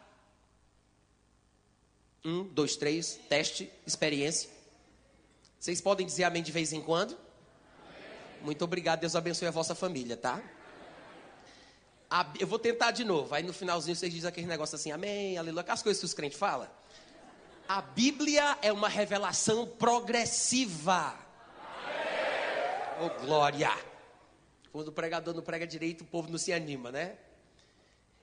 Um, 2.25 2.45
dois, 2.45 2.77
três, 2.77 3.21
teste, 3.29 3.71
experiência. 3.87 4.51
Vocês 5.61 5.81
podem 5.81 6.07
dizer 6.07 6.25
amém 6.25 6.43
de 6.43 6.53
vez 6.53 6.73
em 6.73 6.81
quando? 6.81 7.17
Muito 8.41 8.65
obrigado, 8.65 9.01
Deus 9.01 9.17
abençoe 9.17 9.49
a 9.49 9.51
vossa 9.51 9.75
família, 9.75 10.17
tá? 10.17 10.43
A, 12.17 12.27
eu 12.41 12.47
vou 12.47 12.59
tentar 12.59 12.93
de 12.93 13.05
novo. 13.05 13.35
Aí 13.35 13.43
no 13.43 13.53
finalzinho 13.53 13.95
vocês 13.95 14.11
dizem 14.11 14.27
aquele 14.27 14.47
negócio 14.47 14.75
assim, 14.75 14.91
amém, 14.91 15.37
aleluia, 15.37 15.67
as 15.69 15.83
coisas 15.83 16.01
que 16.01 16.07
os 16.07 16.15
crentes 16.15 16.39
falam. 16.39 16.67
A 17.69 17.83
Bíblia 17.83 18.57
é 18.63 18.73
uma 18.73 18.89
revelação 18.89 19.67
progressiva. 19.67 21.15
Oh, 23.03 23.21
glória! 23.21 23.71
Quando 24.73 24.89
o 24.89 24.93
pregador 24.93 25.35
não 25.35 25.43
prega 25.43 25.67
direito, 25.67 26.05
o 26.05 26.07
povo 26.07 26.31
não 26.31 26.39
se 26.39 26.55
anima, 26.55 26.91
né? 26.91 27.19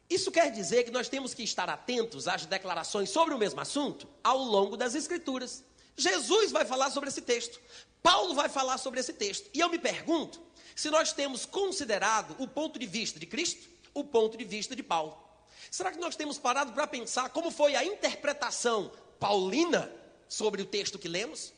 Isso 0.09 0.31
quer 0.31 0.51
dizer 0.51 0.85
que 0.85 0.91
nós 0.91 1.07
temos 1.07 1.35
que 1.35 1.43
estar 1.43 1.69
atentos 1.69 2.27
às 2.27 2.47
declarações 2.47 3.11
sobre 3.11 3.35
o 3.35 3.37
mesmo 3.37 3.61
assunto 3.61 4.07
ao 4.23 4.39
longo 4.39 4.75
das 4.75 4.95
Escrituras. 4.95 5.63
Jesus 5.95 6.51
vai 6.51 6.65
falar 6.65 6.89
sobre 6.89 7.09
esse 7.09 7.21
texto, 7.21 7.61
Paulo 8.01 8.33
vai 8.33 8.49
falar 8.49 8.79
sobre 8.79 8.99
esse 8.99 9.13
texto. 9.13 9.51
E 9.53 9.59
eu 9.59 9.69
me 9.69 9.77
pergunto 9.77 10.41
se 10.75 10.89
nós 10.89 11.13
temos 11.13 11.45
considerado 11.45 12.35
o 12.39 12.47
ponto 12.47 12.79
de 12.79 12.87
vista 12.87 13.19
de 13.19 13.27
Cristo, 13.27 13.72
o 13.93 14.03
ponto 14.03 14.37
de 14.37 14.43
vista 14.43 14.75
de 14.75 14.83
Paulo. 14.83 15.17
Será 15.69 15.91
que 15.91 15.99
nós 15.99 16.15
temos 16.15 16.37
parado 16.37 16.73
para 16.73 16.87
pensar 16.87 17.29
como 17.29 17.51
foi 17.51 17.75
a 17.75 17.83
interpretação 17.83 18.91
paulina 19.19 19.91
sobre 20.27 20.61
o 20.61 20.65
texto 20.65 20.99
que 20.99 21.07
lemos? 21.07 21.53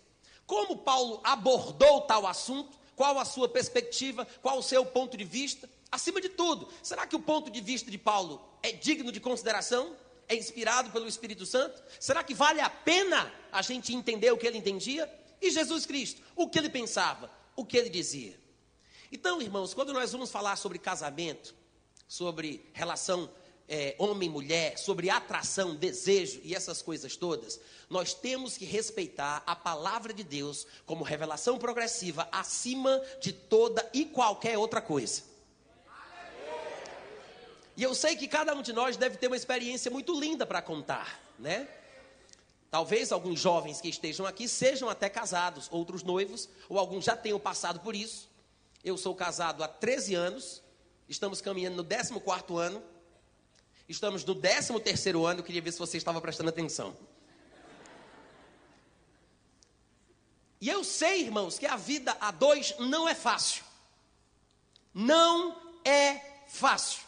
Como 0.46 0.78
Paulo 0.78 1.22
abordou 1.24 2.02
tal 2.02 2.28
assunto? 2.28 2.78
Qual 2.96 3.18
a 3.20 3.26
sua 3.26 3.50
perspectiva? 3.50 4.26
Qual 4.42 4.60
o 4.60 4.64
seu 4.64 4.86
ponto 4.86 5.18
de 5.18 5.24
vista? 5.24 5.70
Acima 5.92 6.20
de 6.20 6.30
tudo, 6.30 6.68
será 6.82 7.06
que 7.08 7.16
o 7.16 7.20
ponto 7.20 7.50
de 7.50 7.62
vista 7.62 7.90
de 7.90 7.98
Paulo 7.98 8.42
é 8.62 8.72
digno 8.72 9.12
de 9.12 9.20
consideração? 9.20 9.96
É 10.28 10.36
inspirado 10.36 10.90
pelo 10.92 11.08
Espírito 11.08 11.46
Santo? 11.46 11.82
Será 12.00 12.24
que 12.24 12.34
vale 12.34 12.60
a 12.60 12.70
pena 12.70 13.32
a 13.52 13.62
gente 13.62 13.94
entender 13.94 14.32
o 14.32 14.38
que 14.38 14.48
ele 14.48 14.58
entendia? 14.58 15.12
E 15.42 15.52
Jesus 15.52 15.86
Cristo, 15.86 16.22
o 16.36 16.50
que 16.50 16.58
ele 16.58 16.70
pensava, 16.70 17.30
o 17.56 17.66
que 17.66 17.78
ele 17.78 17.90
dizia? 17.90 18.40
Então, 19.12 19.42
irmãos, 19.42 19.74
quando 19.74 19.94
nós 19.94 20.12
vamos 20.12 20.32
falar 20.32 20.56
sobre 20.56 20.80
casamento, 20.80 21.56
sobre 22.08 22.70
relação 22.74 23.30
é, 23.68 23.96
homem-mulher, 23.98 24.78
sobre 24.78 25.10
atração, 25.10 25.76
desejo 25.76 26.40
e 26.44 26.54
essas 26.54 26.82
coisas 26.82 27.16
todas, 27.16 27.60
nós 27.90 28.14
temos 28.14 28.58
que 28.58 28.66
respeitar 28.66 29.44
a 29.46 29.56
palavra 29.56 30.14
de 30.14 30.24
Deus 30.24 30.66
como 30.86 31.04
revelação 31.04 31.58
progressiva 31.58 32.28
acima 32.32 33.02
de 33.20 33.32
toda 33.32 33.88
e 33.94 34.06
qualquer 34.06 34.58
outra 34.58 34.82
coisa. 34.82 35.24
E 37.78 37.84
eu 37.84 37.94
sei 37.94 38.16
que 38.16 38.28
cada 38.28 38.56
um 38.56 38.62
de 38.62 38.72
nós 38.72 38.96
deve 38.96 39.18
ter 39.18 39.28
uma 39.28 39.36
experiência 39.36 39.92
muito 39.92 40.18
linda 40.18 40.46
para 40.46 40.62
contar, 40.62 41.20
né? 41.38 41.68
Talvez 42.72 43.12
alguns 43.12 43.40
jovens 43.40 43.82
que 43.82 43.90
estejam 43.90 44.26
aqui 44.26 44.48
sejam 44.48 44.90
até 44.90 45.10
casados, 45.10 45.68
outros 45.72 46.02
noivos, 46.02 46.50
ou 46.70 46.80
alguns 46.80 47.06
já 47.06 47.16
tenham 47.16 47.40
passado 47.40 47.80
por 47.82 47.96
isso. 47.96 48.30
Eu 48.84 48.98
sou 48.98 49.14
casado 49.14 49.64
há 49.64 49.68
13 49.68 50.16
anos, 50.16 50.62
estamos 51.08 51.42
caminhando 51.42 51.78
no 51.78 51.84
14 51.84 52.44
ano, 52.60 52.84
estamos 53.88 54.24
no 54.24 54.36
13 54.36 55.10
ano, 55.10 55.40
eu 55.40 55.44
queria 55.44 55.62
ver 55.62 55.72
se 55.72 55.80
você 55.80 55.98
estava 55.98 56.20
prestando 56.22 56.50
atenção. 56.50 56.96
E 60.60 60.70
eu 60.70 60.84
sei, 60.84 61.22
irmãos, 61.22 61.60
que 61.60 61.66
a 61.66 61.76
vida 61.76 62.16
a 62.20 62.32
dois 62.32 62.74
não 62.80 63.08
é 63.08 63.14
fácil. 63.14 63.64
Não 64.94 65.56
é 65.84 66.44
fácil. 66.48 67.04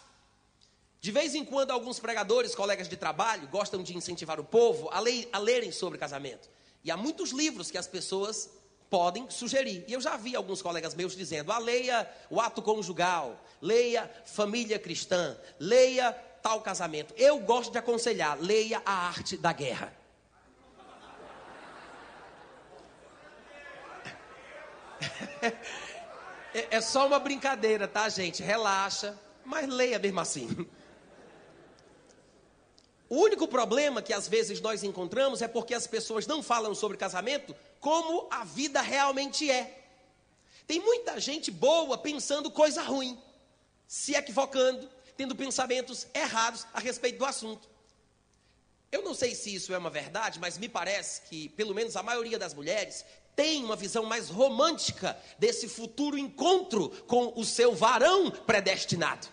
De 0.99 1.11
vez 1.11 1.33
em 1.33 1.45
quando, 1.45 1.71
alguns 1.71 1.99
pregadores, 1.99 2.53
colegas 2.53 2.89
de 2.89 2.97
trabalho, 2.97 3.47
gostam 3.47 3.81
de 3.81 3.95
incentivar 3.95 4.39
o 4.39 4.43
povo 4.43 4.89
a, 4.89 4.97
a 4.97 5.39
lerem 5.39 5.71
sobre 5.71 5.97
casamento. 5.97 6.49
E 6.83 6.91
há 6.91 6.97
muitos 6.97 7.31
livros 7.31 7.71
que 7.71 7.77
as 7.77 7.87
pessoas 7.87 8.49
podem 8.89 9.29
sugerir. 9.29 9.83
E 9.87 9.93
eu 9.93 10.01
já 10.01 10.17
vi 10.17 10.35
alguns 10.35 10.61
colegas 10.61 10.95
meus 10.95 11.15
dizendo: 11.15 11.51
ah, 11.51 11.57
leia 11.57 12.09
o 12.29 12.39
ato 12.39 12.61
conjugal, 12.61 13.43
leia 13.61 14.09
família 14.25 14.79
cristã, 14.79 15.37
leia 15.59 16.11
tal 16.41 16.61
casamento. 16.61 17.13
Eu 17.17 17.39
gosto 17.39 17.71
de 17.71 17.77
aconselhar: 17.77 18.37
leia 18.39 18.81
a 18.85 19.07
arte 19.07 19.37
da 19.37 19.51
guerra. 19.51 19.93
é, 26.53 26.67
é 26.71 26.81
só 26.81 27.07
uma 27.07 27.19
brincadeira, 27.19 27.87
tá, 27.87 28.09
gente? 28.09 28.41
Relaxa, 28.41 29.17
mas 29.45 29.67
leia 29.67 29.99
mesmo 29.99 30.19
assim. 30.19 30.67
O 33.09 33.17
único 33.21 33.47
problema 33.47 34.01
que 34.01 34.11
às 34.13 34.27
vezes 34.27 34.59
nós 34.59 34.83
encontramos 34.83 35.41
é 35.41 35.47
porque 35.47 35.73
as 35.73 35.87
pessoas 35.87 36.27
não 36.27 36.43
falam 36.43 36.75
sobre 36.75 36.97
casamento 36.97 37.55
como 37.79 38.27
a 38.29 38.43
vida 38.43 38.81
realmente 38.81 39.49
é. 39.49 39.85
Tem 40.65 40.79
muita 40.81 41.19
gente 41.19 41.49
boa 41.49 41.97
pensando 41.97 42.51
coisa 42.51 42.81
ruim, 42.81 43.17
se 43.87 44.13
equivocando, 44.13 44.89
tendo 45.15 45.35
pensamentos 45.35 46.05
errados 46.13 46.67
a 46.73 46.79
respeito 46.79 47.17
do 47.17 47.25
assunto. 47.25 47.69
Eu 48.91 49.01
não 49.01 49.13
sei 49.13 49.33
se 49.35 49.53
isso 49.53 49.73
é 49.73 49.77
uma 49.77 49.89
verdade, 49.89 50.39
mas 50.39 50.57
me 50.57 50.67
parece 50.67 51.21
que, 51.23 51.49
pelo 51.49 51.73
menos 51.73 51.95
a 51.95 52.03
maioria 52.03 52.37
das 52.37 52.53
mulheres, 52.53 53.05
tem 53.35 53.63
uma 53.63 53.75
visão 53.75 54.03
mais 54.03 54.29
romântica 54.29 55.17
desse 55.37 55.69
futuro 55.69 56.17
encontro 56.17 56.89
com 57.05 57.33
o 57.35 57.45
seu 57.45 57.73
varão 57.75 58.31
predestinado. 58.31 59.27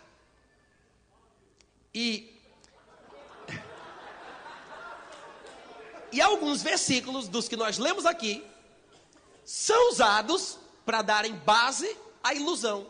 E 1.92 2.33
E 6.14 6.20
alguns 6.20 6.62
versículos 6.62 7.26
dos 7.26 7.48
que 7.48 7.56
nós 7.56 7.76
lemos 7.76 8.06
aqui 8.06 8.46
são 9.44 9.90
usados 9.90 10.56
para 10.86 11.02
darem 11.02 11.34
base 11.34 11.96
à 12.22 12.32
ilusão. 12.32 12.86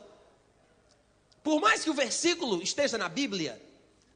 Por 1.43 1.59
mais 1.59 1.83
que 1.83 1.89
o 1.89 1.95
versículo 1.95 2.63
esteja 2.63 2.99
na 2.99 3.09
Bíblia, 3.09 3.59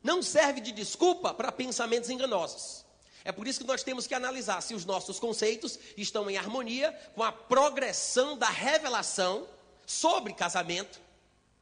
não 0.03 0.23
serve 0.23 0.61
de 0.61 0.73
desculpa 0.73 1.33
para 1.33 1.51
pensamentos 1.51 2.11
enganosos. 2.11 2.85
É 3.25 3.33
por 3.33 3.49
isso 3.49 3.61
que 3.61 3.67
nós 3.67 3.83
temos 3.83 4.07
que 4.07 4.15
analisar 4.15 4.61
se 4.61 4.75
os 4.75 4.85
nossos 4.85 5.19
conceitos 5.19 5.79
estão 5.97 6.29
em 6.29 6.37
harmonia 6.37 6.93
com 7.15 7.23
a 7.23 7.33
progressão 7.33 8.37
da 8.37 8.51
revelação 8.51 9.49
sobre 9.87 10.35
casamento 10.35 11.01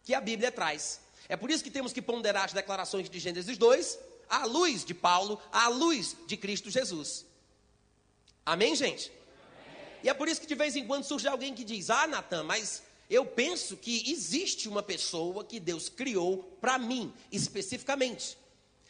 que 0.03 0.15
a 0.15 0.21
Bíblia 0.21 0.51
traz. 0.51 0.99
É 1.29 1.37
por 1.37 1.53
isso 1.53 1.63
que 1.63 1.71
temos 1.71 1.93
que 1.93 2.03
ponderar 2.03 2.47
as 2.47 2.53
declarações 2.53 3.09
de 3.09 3.21
Gênesis 3.21 3.57
2 3.57 3.99
à 4.29 4.45
luz 4.47 4.85
de 4.85 4.95
Paulo, 4.95 5.41
à 5.53 5.69
luz 5.69 6.17
de 6.27 6.37
Cristo 6.37 6.73
Jesus. 6.73 7.26
Amém, 8.47 8.77
gente? 8.77 9.11
E 10.05 10.09
é 10.09 10.15
por 10.15 10.29
isso 10.29 10.41
que 10.41 10.47
de 10.47 10.55
vez 10.55 10.77
em 10.77 10.87
quando 10.87 11.03
surge 11.03 11.27
alguém 11.27 11.53
que 11.53 11.65
diz: 11.65 11.91
Ah, 11.91 12.07
Natan, 12.07 12.45
mas 12.45 12.85
eu 13.11 13.27
penso 13.27 13.77
que 13.77 14.09
existe 14.09 14.69
uma 14.69 14.85
pessoa 14.85 15.45
que 15.45 15.59
Deus 15.59 15.89
criou 15.89 16.45
para 16.61 16.79
mim, 16.79 17.13
especificamente. 17.33 18.39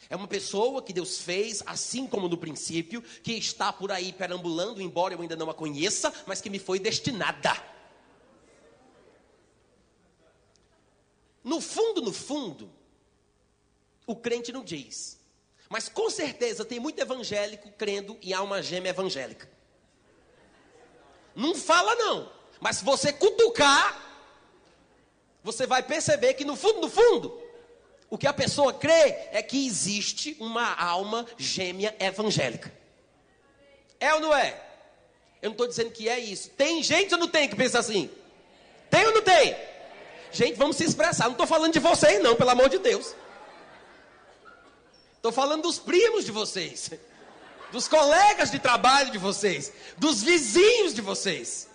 É 0.09 0.15
uma 0.15 0.27
pessoa 0.27 0.81
que 0.81 0.93
Deus 0.93 1.17
fez, 1.17 1.63
assim 1.65 2.05
como 2.05 2.29
no 2.29 2.37
princípio, 2.37 3.01
que 3.01 3.33
está 3.33 3.73
por 3.73 3.91
aí 3.91 4.13
perambulando, 4.13 4.79
embora 4.79 5.15
eu 5.15 5.21
ainda 5.21 5.35
não 5.35 5.49
a 5.49 5.55
conheça, 5.55 6.13
mas 6.27 6.39
que 6.39 6.51
me 6.51 6.59
foi 6.59 6.77
destinada. 6.79 7.51
No 11.43 11.59
fundo, 11.59 12.01
no 12.01 12.13
fundo, 12.13 12.71
o 14.05 14.15
crente 14.15 14.51
não 14.51 14.63
diz. 14.63 15.17
Mas 15.69 15.89
com 15.89 16.09
certeza 16.09 16.63
tem 16.63 16.79
muito 16.79 16.99
evangélico 16.99 17.69
crendo 17.77 18.17
em 18.21 18.33
alma 18.33 18.61
gêmea 18.61 18.89
evangélica. 18.89 19.49
Não 21.35 21.53
fala 21.55 21.93
não. 21.95 22.31
Mas 22.59 22.77
se 22.77 22.85
você 22.85 23.11
cutucar, 23.11 24.01
você 25.43 25.67
vai 25.67 25.83
perceber 25.83 26.33
que 26.33 26.45
no 26.45 26.55
fundo, 26.55 26.81
no 26.81 26.89
fundo, 26.89 27.41
o 28.09 28.17
que 28.17 28.27
a 28.27 28.33
pessoa 28.33 28.73
crê 28.73 29.27
é 29.31 29.43
que 29.43 29.67
existe 29.67 30.35
uma 30.39 30.73
alma 30.73 31.25
gêmea 31.37 31.95
evangélica. 31.99 32.73
É 33.99 34.13
ou 34.13 34.19
não 34.19 34.35
é? 34.35 34.61
Eu 35.41 35.49
não 35.49 35.51
estou 35.51 35.67
dizendo 35.67 35.91
que 35.91 36.07
é 36.07 36.17
isso. 36.17 36.49
Tem 36.51 36.81
gente 36.81 37.13
ou 37.13 37.19
não 37.19 37.27
tem 37.27 37.47
que 37.47 37.55
pensa 37.55 37.79
assim? 37.79 38.09
Tem 38.89 39.05
ou 39.05 39.13
não 39.13 39.21
tem? 39.21 39.55
Gente, 40.31 40.55
vamos 40.55 40.77
se 40.77 40.85
expressar. 40.85 41.25
Não 41.25 41.33
estou 41.33 41.47
falando 41.47 41.73
de 41.73 41.79
vocês, 41.79 42.21
não, 42.21 42.35
pelo 42.35 42.49
amor 42.49 42.69
de 42.69 42.79
Deus. 42.79 43.13
Estou 45.17 45.31
falando 45.31 45.63
dos 45.63 45.77
primos 45.77 46.23
de 46.23 46.31
vocês, 46.31 46.91
dos 47.71 47.87
colegas 47.87 48.49
de 48.49 48.59
trabalho 48.59 49.11
de 49.11 49.17
vocês, 49.17 49.73
dos 49.97 50.23
vizinhos 50.23 50.93
de 50.93 51.01
vocês. 51.01 51.67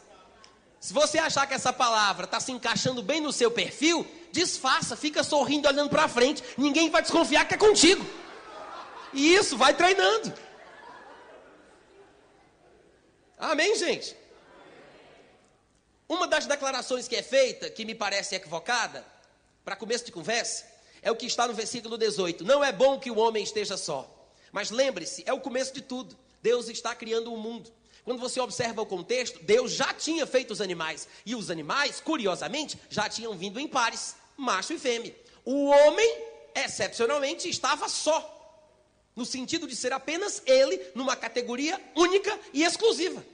Se 0.81 0.93
você 0.93 1.19
achar 1.19 1.47
que 1.47 1.55
essa 1.55 1.73
palavra 1.73 2.25
está 2.25 2.41
se 2.41 2.51
encaixando 2.51 3.03
bem 3.03 3.21
no 3.21 3.33
seu 3.33 3.51
perfil, 3.51 4.07
disfarça, 4.33 4.97
fica 4.97 5.23
sorrindo, 5.23 5.69
olhando 5.69 5.91
para 5.91 6.09
frente. 6.09 6.43
Ninguém 6.57 6.91
vai 6.91 7.03
desconfiar 7.03 7.47
que 7.47 7.55
é 7.55 7.59
contigo. 7.59 8.05
E 9.13 9.35
isso, 9.35 9.57
vai 9.57 9.75
treinando. 9.75 10.33
Amém, 13.39 13.77
gente? 13.77 14.17
Uma 16.09 16.27
das 16.27 16.47
declarações 16.47 17.07
que 17.07 17.17
é 17.17 17.23
feita, 17.23 17.71
que 17.71 17.85
me 17.85 17.95
parece 17.95 18.35
equivocada, 18.35 19.05
para 19.65 19.77
começo 19.77 20.05
de 20.05 20.13
conversa, 20.13 20.72
é 21.03 21.11
o 21.11 21.17
que 21.17 21.27
está 21.27 21.47
no 21.47 21.53
versículo 21.53 21.99
18. 21.99 22.45
Não 22.45 22.63
é 22.63 22.73
bom 22.73 22.99
que 22.99 23.11
o 23.11 23.19
homem 23.19 23.43
esteja 23.43 23.77
só. 23.77 24.09
Mas 24.53 24.71
lembre-se, 24.71 25.25
é 25.27 25.33
o 25.33 25.41
começo 25.41 25.75
de 25.75 25.83
tudo. 25.83 26.17
Deus 26.41 26.69
está 26.69 26.95
criando 26.95 27.31
o 27.31 27.35
um 27.35 27.39
mundo. 27.39 27.71
Quando 28.05 28.21
você 28.21 28.41
observa 28.41 28.83
o 28.83 28.87
contexto, 28.87 29.43
Deus 29.43 29.73
já 29.73 29.93
tinha 29.93 30.27
feito 30.27 30.53
os 30.53 30.61
animais. 30.61 31.09
E 31.27 31.35
os 31.35 31.51
animais, 31.51 32.01
curiosamente, 32.01 32.79
já 32.89 33.09
tinham 33.09 33.35
vindo 33.35 33.59
em 33.59 33.67
pares, 33.67 34.15
macho 34.37 34.73
e 34.73 34.79
fêmea. 34.79 35.15
O 35.45 35.67
homem, 35.67 36.25
excepcionalmente, 36.55 37.49
estava 37.49 37.89
só. 37.89 38.39
No 39.15 39.25
sentido 39.25 39.67
de 39.67 39.77
ser 39.77 39.93
apenas 39.93 40.43
ele, 40.47 40.81
numa 40.95 41.17
categoria 41.17 41.81
única 41.95 42.39
e 42.53 42.65
exclusiva. 42.65 43.25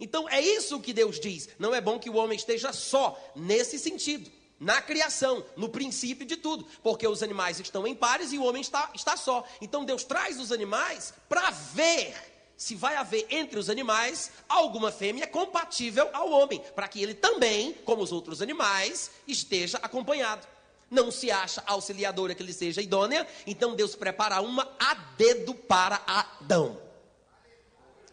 Então 0.00 0.28
é 0.28 0.40
isso 0.40 0.80
que 0.80 0.92
Deus 0.92 1.18
diz. 1.18 1.48
Não 1.58 1.74
é 1.74 1.80
bom 1.80 1.98
que 1.98 2.10
o 2.10 2.16
homem 2.16 2.36
esteja 2.36 2.72
só, 2.72 3.18
nesse 3.34 3.78
sentido. 3.78 4.30
Na 4.60 4.82
criação, 4.82 5.44
no 5.56 5.68
princípio 5.68 6.26
de 6.26 6.36
tudo. 6.36 6.66
Porque 6.82 7.06
os 7.06 7.22
animais 7.22 7.60
estão 7.60 7.86
em 7.86 7.94
pares 7.94 8.32
e 8.32 8.38
o 8.38 8.44
homem 8.44 8.60
está, 8.60 8.90
está 8.94 9.16
só. 9.16 9.44
Então 9.60 9.84
Deus 9.84 10.04
traz 10.04 10.40
os 10.40 10.50
animais 10.50 11.14
para 11.28 11.50
ver 11.50 12.14
se 12.56 12.74
vai 12.74 12.96
haver 12.96 13.24
entre 13.30 13.56
os 13.56 13.70
animais 13.70 14.32
alguma 14.48 14.90
fêmea 14.90 15.28
compatível 15.28 16.10
ao 16.12 16.28
homem, 16.28 16.60
para 16.74 16.88
que 16.88 17.00
ele 17.00 17.14
também, 17.14 17.72
como 17.84 18.02
os 18.02 18.10
outros 18.10 18.42
animais, 18.42 19.12
esteja 19.28 19.78
acompanhado. 19.80 20.44
Não 20.90 21.12
se 21.12 21.30
acha 21.30 21.62
auxiliadora 21.66 22.34
que 22.34 22.42
ele 22.42 22.52
seja 22.52 22.82
idônea, 22.82 23.26
então 23.46 23.76
Deus 23.76 23.94
prepara 23.94 24.40
uma 24.40 24.68
a 24.78 24.94
dedo 25.16 25.54
para 25.54 26.02
Adão. 26.04 26.80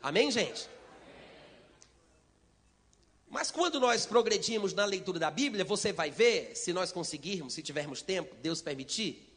Amém, 0.03 0.29
gente? 0.29 0.69
Mas 3.35 3.51
quando 3.51 3.81
nós 3.81 4.05
progredimos 4.05 4.73
na 4.73 4.85
leitura 4.85 5.19
da 5.19 5.29
Bíblia, 5.29 5.65
você 5.65 5.91
vai 5.91 6.09
ver, 6.09 6.55
se 6.55 6.71
nós 6.71 6.93
conseguirmos, 6.93 7.53
se 7.53 7.61
tivermos 7.61 8.01
tempo, 8.01 8.33
Deus 8.41 8.61
permitir, 8.61 9.29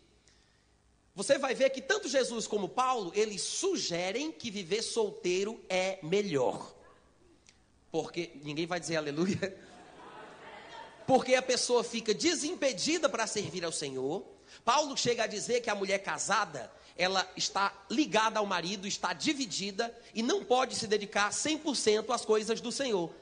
você 1.16 1.36
vai 1.36 1.52
ver 1.52 1.70
que 1.70 1.82
tanto 1.82 2.08
Jesus 2.08 2.46
como 2.46 2.68
Paulo, 2.68 3.10
eles 3.12 3.42
sugerem 3.42 4.30
que 4.30 4.52
viver 4.52 4.82
solteiro 4.82 5.60
é 5.68 5.98
melhor. 6.00 6.72
Porque 7.90 8.30
ninguém 8.44 8.66
vai 8.66 8.78
dizer 8.78 8.98
aleluia. 8.98 9.58
Porque 11.04 11.34
a 11.34 11.42
pessoa 11.42 11.82
fica 11.82 12.14
desimpedida 12.14 13.08
para 13.08 13.26
servir 13.26 13.64
ao 13.64 13.72
Senhor. 13.72 14.24
Paulo 14.64 14.96
chega 14.96 15.24
a 15.24 15.26
dizer 15.26 15.60
que 15.60 15.70
a 15.70 15.74
mulher 15.74 15.98
casada, 16.04 16.70
ela 16.96 17.28
está 17.36 17.76
ligada 17.90 18.38
ao 18.38 18.46
marido, 18.46 18.86
está 18.86 19.12
dividida 19.12 19.92
e 20.14 20.22
não 20.22 20.44
pode 20.44 20.76
se 20.76 20.86
dedicar 20.86 21.30
100% 21.30 22.14
às 22.14 22.24
coisas 22.24 22.60
do 22.60 22.70
Senhor 22.70 23.12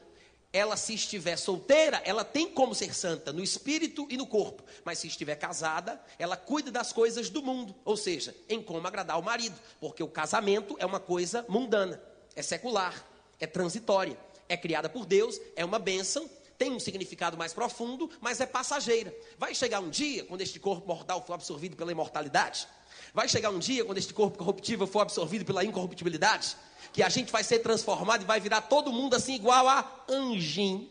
ela 0.57 0.75
se 0.75 0.95
estiver 0.95 1.37
solteira, 1.37 2.01
ela 2.03 2.25
tem 2.25 2.49
como 2.49 2.73
ser 2.73 2.91
santa 2.95 3.31
no 3.31 3.43
espírito 3.43 4.07
e 4.09 4.17
no 4.17 4.25
corpo, 4.25 4.63
mas 4.83 4.97
se 4.97 5.07
estiver 5.07 5.35
casada, 5.35 6.01
ela 6.17 6.35
cuida 6.35 6.71
das 6.71 6.91
coisas 6.91 7.29
do 7.29 7.43
mundo, 7.43 7.75
ou 7.85 7.95
seja, 7.95 8.35
em 8.49 8.59
como 8.59 8.87
agradar 8.87 9.19
o 9.19 9.23
marido, 9.23 9.55
porque 9.79 10.01
o 10.01 10.07
casamento 10.07 10.75
é 10.79 10.85
uma 10.85 10.99
coisa 10.99 11.45
mundana, 11.47 12.01
é 12.35 12.41
secular, 12.41 13.05
é 13.39 13.45
transitória, 13.45 14.17
é 14.49 14.57
criada 14.57 14.89
por 14.89 15.05
Deus, 15.05 15.39
é 15.55 15.63
uma 15.63 15.77
bênção, 15.77 16.27
tem 16.57 16.71
um 16.71 16.79
significado 16.79 17.37
mais 17.37 17.53
profundo, 17.53 18.09
mas 18.19 18.41
é 18.41 18.47
passageira. 18.47 19.15
Vai 19.37 19.53
chegar 19.53 19.79
um 19.79 19.91
dia, 19.91 20.25
quando 20.25 20.41
este 20.41 20.59
corpo 20.59 20.87
mortal 20.87 21.23
for 21.23 21.33
absorvido 21.33 21.75
pela 21.75 21.91
imortalidade, 21.91 22.67
vai 23.13 23.29
chegar 23.29 23.51
um 23.51 23.59
dia, 23.59 23.85
quando 23.85 23.99
este 23.99 24.11
corpo 24.11 24.39
corruptível 24.39 24.87
for 24.87 25.01
absorvido 25.01 25.45
pela 25.45 25.63
incorruptibilidade, 25.63 26.57
que 26.93 27.03
a 27.03 27.09
gente 27.09 27.31
vai 27.31 27.43
ser 27.43 27.59
transformado 27.59 28.23
e 28.23 28.25
vai 28.25 28.39
virar 28.39 28.61
todo 28.61 28.91
mundo 28.91 29.15
assim 29.15 29.35
igual 29.35 29.67
a 29.67 30.03
anjinho. 30.09 30.89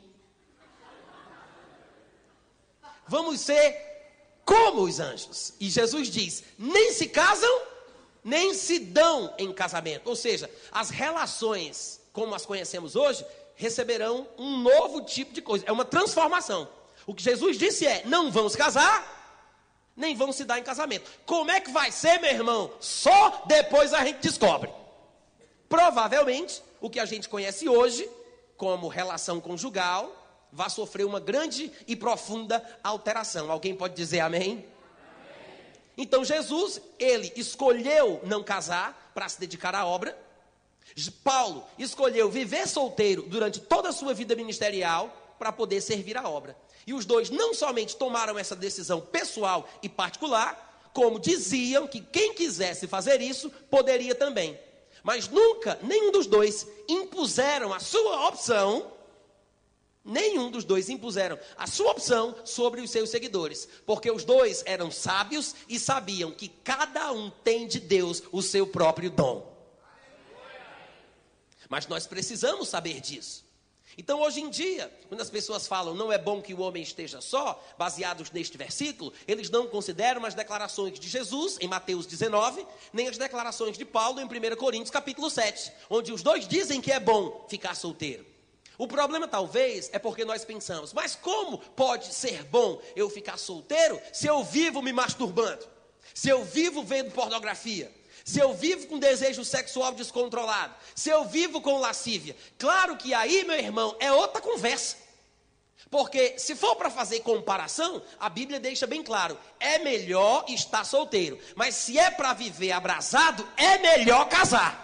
Vamos 3.09 3.41
ser 3.41 3.87
como 4.45 4.83
os 4.83 5.01
anjos. 5.01 5.55
E 5.61 5.69
Jesus 5.69 6.09
diz: 6.09 6.45
nem 6.59 6.93
se 6.93 7.09
casam, 7.09 7.63
nem 8.25 8.55
se 8.55 8.79
dão 8.79 9.35
em 9.39 9.53
casamento. 9.53 10.09
Ou 10.09 10.17
seja, 10.17 10.51
as 10.73 10.91
relações 10.91 12.01
como 12.13 12.35
as 12.35 12.47
conhecemos 12.47 12.97
hoje 12.97 13.27
receberão 13.57 14.27
um 14.39 14.59
novo 14.59 15.03
tipo 15.03 15.35
de 15.35 15.43
coisa. 15.43 15.65
É 15.67 15.73
uma 15.73 15.85
transformação. 15.85 16.69
O 17.07 17.15
que 17.15 17.23
Jesus 17.23 17.59
disse 17.59 17.87
é: 17.87 18.03
não 18.07 18.33
se 18.49 18.57
casar, 18.57 19.17
nem 19.95 20.15
vão 20.17 20.33
se 20.33 20.45
dar 20.45 20.59
em 20.59 20.63
casamento. 20.63 21.11
Como 21.27 21.51
é 21.51 21.61
que 21.61 21.71
vai 21.71 21.93
ser, 21.93 22.19
meu 22.21 22.31
irmão? 22.31 22.73
Só 22.81 23.43
depois 23.47 23.93
a 23.93 24.05
gente 24.05 24.21
descobre. 24.21 24.71
Provavelmente, 25.69 26.63
o 26.81 26.89
que 26.89 27.01
a 27.01 27.05
gente 27.05 27.29
conhece 27.29 27.69
hoje 27.69 28.09
como 28.57 28.89
relação 28.89 29.41
conjugal 29.41 30.25
vai 30.53 30.71
sofrer 30.71 31.05
uma 31.05 31.21
grande 31.21 31.71
e 31.87 31.95
profunda 31.95 32.65
alteração. 32.83 33.51
Alguém 33.51 33.75
pode 33.75 33.95
dizer 33.95 34.21
amém? 34.21 34.43
amém. 34.43 34.65
Então 35.99 36.25
Jesus, 36.25 36.81
ele 36.99 37.33
escolheu 37.37 38.21
não 38.25 38.43
casar 38.43 39.13
para 39.15 39.29
se 39.29 39.39
dedicar 39.39 39.75
à 39.75 39.85
obra. 39.85 40.17
Paulo 41.23 41.67
escolheu 41.79 42.31
viver 42.31 42.67
solteiro 42.67 43.23
durante 43.23 43.61
toda 43.61 43.89
a 43.89 43.93
sua 43.93 44.15
vida 44.15 44.35
ministerial 44.35 45.15
para 45.39 45.53
poder 45.53 45.81
servir 45.81 46.17
a 46.17 46.29
obra. 46.29 46.57
E 46.87 46.95
os 46.95 47.05
dois 47.05 47.29
não 47.29 47.53
somente 47.53 47.97
tomaram 47.97 48.39
essa 48.39 48.55
decisão 48.55 49.01
pessoal 49.01 49.69
e 49.83 49.89
particular, 49.89 50.91
como 50.95 51.19
diziam 51.19 51.87
que 51.87 52.01
quem 52.01 52.33
quisesse 52.33 52.87
fazer 52.87 53.21
isso 53.21 53.51
poderia 53.69 54.15
também. 54.15 54.59
Mas 55.07 55.29
nunca, 55.29 55.79
nenhum 55.85 56.11
dos 56.11 56.27
dois 56.27 56.67
impuseram 56.89 57.73
a 57.73 57.79
sua 57.79 58.27
opção, 58.27 58.91
nenhum 60.05 60.51
dos 60.51 60.65
dois 60.65 60.89
impuseram 60.89 61.39
a 61.57 61.65
sua 61.69 61.93
opção 61.93 62.35
sobre 62.45 62.81
os 62.81 62.91
seus 62.91 63.09
seguidores, 63.09 63.69
porque 63.87 64.11
os 64.11 64.25
dois 64.25 64.65
eram 64.67 64.91
sábios 64.91 65.55
e 65.69 65.79
sabiam 65.79 66.33
que 66.33 66.49
cada 66.49 67.13
um 67.13 67.31
tem 67.31 67.69
de 67.69 67.79
Deus 67.79 68.21
o 68.33 68.43
seu 68.43 68.67
próprio 68.67 69.09
dom. 69.09 69.57
Mas 71.69 71.87
nós 71.87 72.05
precisamos 72.09 72.67
saber 72.67 73.01
disso. 73.01 73.46
Então, 73.99 74.21
hoje 74.21 74.43
em 74.43 74.51
dia, 74.51 74.93
quando 75.09 75.23
as 75.23 75.31
pessoas 75.31 75.67
falam 75.67 75.95
não 75.95 76.13
é 76.13 76.19
bom 76.19 76.43
que 76.43 76.53
o 76.53 76.61
homem 76.61 76.83
esteja 76.83 77.23
só, 77.23 77.63
baseados 77.79 78.31
neste 78.31 78.59
versículo, 78.59 79.11
eles 79.27 79.49
não 79.49 79.67
consideram 79.67 80.25
as 80.27 80.35
declarações 80.35 81.01
de 81.01 81.09
Jesus 81.09 81.57
em 81.61 81.67
Mateus 81.67 82.05
19, 82.05 82.67
nem 82.93 83.09
as 83.09 83.17
declarações 83.17 83.79
de 83.79 83.87
Paulo 83.87 84.21
em 84.21 84.25
1 84.25 84.57
Coríntios 84.57 84.91
capítulo 84.91 85.31
7, 85.31 85.73
onde 85.89 86.13
os 86.13 86.23
dois 86.23 86.47
dizem 86.47 86.81
que 86.81 86.93
é 86.93 87.01
bom 87.01 87.47
ficar 87.49 87.75
solteiro. 87.75 88.27
O 88.77 88.87
problema 88.87 89.27
talvez 89.27 89.89
é 89.91 89.99
porque 89.99 90.27
nós 90.27 90.45
pensamos, 90.45 90.93
mas 90.93 91.15
como 91.17 91.57
pode 91.57 92.13
ser 92.13 92.45
bom 92.45 92.79
eu 92.95 93.09
ficar 93.09 93.39
solteiro 93.39 93.99
se 94.13 94.27
eu 94.27 94.45
vivo 94.45 94.83
me 94.83 94.93
masturbando? 94.93 95.67
Se 96.13 96.29
eu 96.29 96.45
vivo 96.45 96.83
vendo 96.83 97.13
pornografia? 97.13 97.91
Se 98.27 98.41
eu 98.41 98.53
vivo 98.53 98.89
com 98.89 98.99
desejo 98.99 99.45
sexual 99.45 99.93
descontrolado, 99.93 100.75
se 100.97 101.09
eu 101.09 101.25
vivo 101.27 101.61
com 101.61 101.79
lascívia. 101.79 102.37
Claro 102.59 102.97
que 102.97 103.15
aí, 103.15 103.45
meu 103.45 103.57
irmão, 103.57 103.95
é 104.01 104.11
outra 104.11 104.43
conversa. 104.43 104.97
Porque 105.89 106.37
se 106.37 106.57
for 106.57 106.75
para 106.75 106.91
fazer 106.91 107.21
comparação, 107.21 108.03
a 108.19 108.29
Bíblia 108.29 108.59
deixa 108.59 108.85
bem 108.85 109.01
claro: 109.01 109.39
é 109.61 109.79
melhor 109.79 110.45
estar 110.49 110.85
solteiro. 110.85 111.39
Mas 111.55 111.77
se 111.77 111.97
é 111.97 112.11
para 112.11 112.33
viver 112.33 112.73
abrasado, 112.73 113.49
é 113.57 113.79
melhor 113.79 114.29
casar. 114.29 114.83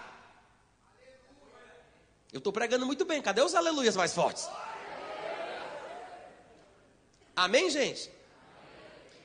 Eu 2.32 2.38
estou 2.38 2.52
pregando 2.52 2.86
muito 2.86 3.04
bem, 3.04 3.20
cadê 3.20 3.42
os 3.42 3.56
aleluias 3.56 3.96
mais 3.96 4.14
fortes? 4.14 4.48
Amém, 7.34 7.68
gente? 7.70 8.08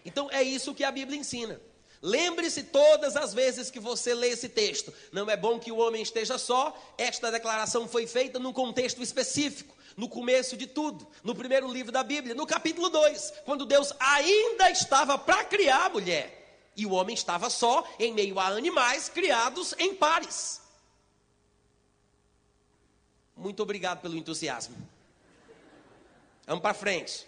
Então 0.04 0.28
é 0.32 0.42
isso 0.42 0.74
que 0.74 0.84
a 0.84 0.92
Bíblia 0.92 1.20
ensina. 1.20 1.62
Lembre-se 2.02 2.64
todas 2.64 3.16
as 3.16 3.34
vezes 3.34 3.72
que 3.72 3.80
você 3.80 4.14
lê 4.14 4.30
esse 4.30 4.48
texto. 4.48 4.94
Não 5.12 5.30
é 5.30 5.36
bom 5.36 5.60
que 5.60 5.72
o 5.72 5.78
homem 5.78 6.02
esteja 6.02 6.38
só. 6.38 6.78
Esta 6.98 7.32
declaração 7.32 7.88
foi 7.88 8.06
feita 8.06 8.38
num 8.38 8.54
contexto 8.54 9.02
específico, 9.02 9.76
no 9.96 10.08
começo 10.08 10.56
de 10.56 10.68
tudo, 10.68 11.08
no 11.24 11.34
primeiro 11.34 11.72
livro 11.72 11.92
da 11.92 12.04
Bíblia, 12.04 12.36
no 12.36 12.46
capítulo 12.46 12.90
2, 12.90 13.34
quando 13.46 13.66
Deus 13.66 13.92
ainda 14.00 14.70
estava 14.70 15.18
para 15.18 15.44
criar 15.46 15.86
a 15.86 15.90
mulher. 15.90 16.62
E 16.76 16.86
o 16.86 16.92
homem 16.92 17.16
estava 17.16 17.50
só 17.50 17.84
em 17.98 18.14
meio 18.14 18.40
a 18.40 18.48
animais 18.48 19.10
criados 19.10 19.74
em 19.80 19.96
pares. 19.96 20.62
Muito 23.36 23.64
obrigado 23.64 24.02
pelo 24.02 24.16
entusiasmo. 24.16 24.76
Vamos 26.46 26.62
para 26.62 26.74
frente. 26.74 27.26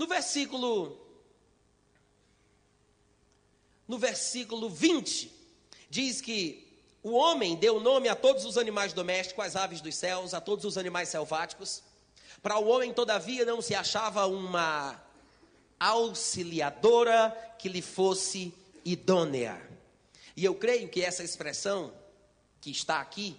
No 0.00 0.06
versículo 0.06 0.98
no 3.86 3.98
versículo 3.98 4.70
20 4.70 5.30
diz 5.90 6.22
que 6.22 6.66
o 7.02 7.10
homem 7.10 7.54
deu 7.54 7.78
nome 7.80 8.08
a 8.08 8.16
todos 8.16 8.46
os 8.46 8.56
animais 8.56 8.94
domésticos, 8.94 9.44
às 9.44 9.56
aves 9.56 9.82
dos 9.82 9.94
céus, 9.94 10.32
a 10.32 10.40
todos 10.40 10.64
os 10.64 10.78
animais 10.78 11.10
selváticos. 11.10 11.82
Para 12.42 12.58
o 12.58 12.68
homem, 12.68 12.94
todavia, 12.94 13.44
não 13.44 13.60
se 13.60 13.74
achava 13.74 14.26
uma 14.26 14.98
auxiliadora 15.78 17.36
que 17.58 17.68
lhe 17.68 17.82
fosse 17.82 18.54
idônea. 18.82 19.60
E 20.34 20.46
eu 20.46 20.54
creio 20.54 20.88
que 20.88 21.02
essa 21.02 21.22
expressão 21.22 21.92
que 22.58 22.70
está 22.70 23.02
aqui 23.02 23.36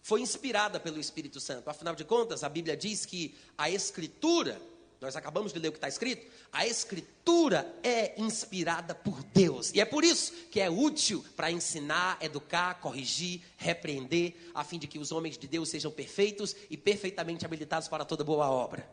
foi 0.00 0.20
inspirada 0.20 0.78
pelo 0.78 1.00
Espírito 1.00 1.40
Santo. 1.40 1.68
Afinal 1.68 1.96
de 1.96 2.04
contas, 2.04 2.44
a 2.44 2.48
Bíblia 2.48 2.76
diz 2.76 3.04
que 3.04 3.36
a 3.58 3.68
Escritura 3.68 4.62
nós 5.04 5.16
acabamos 5.16 5.52
de 5.52 5.58
ler 5.58 5.68
o 5.68 5.72
que 5.72 5.78
está 5.78 5.88
escrito. 5.88 6.26
A 6.52 6.66
Escritura 6.66 7.72
é 7.82 8.20
inspirada 8.20 8.94
por 8.94 9.22
Deus. 9.24 9.70
E 9.74 9.80
é 9.80 9.84
por 9.84 10.02
isso 10.02 10.32
que 10.50 10.60
é 10.60 10.70
útil 10.70 11.24
para 11.36 11.50
ensinar, 11.50 12.18
educar, 12.20 12.80
corrigir, 12.80 13.40
repreender, 13.56 14.34
a 14.54 14.64
fim 14.64 14.78
de 14.78 14.86
que 14.86 14.98
os 14.98 15.12
homens 15.12 15.36
de 15.36 15.46
Deus 15.46 15.68
sejam 15.68 15.90
perfeitos 15.90 16.56
e 16.70 16.76
perfeitamente 16.76 17.44
habilitados 17.44 17.88
para 17.88 18.04
toda 18.04 18.24
boa 18.24 18.50
obra. 18.50 18.88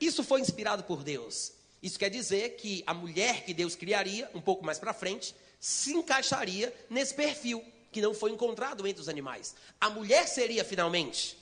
Isso 0.00 0.22
foi 0.22 0.40
inspirado 0.40 0.84
por 0.84 1.02
Deus. 1.02 1.52
Isso 1.82 1.98
quer 1.98 2.10
dizer 2.10 2.56
que 2.56 2.82
a 2.86 2.94
mulher 2.94 3.44
que 3.44 3.54
Deus 3.54 3.74
criaria, 3.74 4.30
um 4.34 4.40
pouco 4.40 4.64
mais 4.64 4.78
para 4.78 4.92
frente, 4.92 5.34
se 5.58 5.92
encaixaria 5.92 6.74
nesse 6.90 7.14
perfil 7.14 7.64
que 7.90 8.00
não 8.00 8.14
foi 8.14 8.32
encontrado 8.32 8.86
entre 8.86 9.00
os 9.00 9.08
animais. 9.08 9.54
A 9.80 9.90
mulher 9.90 10.26
seria 10.26 10.64
finalmente 10.64 11.36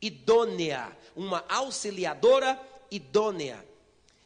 idônea, 0.00 0.96
uma 1.14 1.44
auxiliadora 1.48 2.60
idônea. 2.90 3.66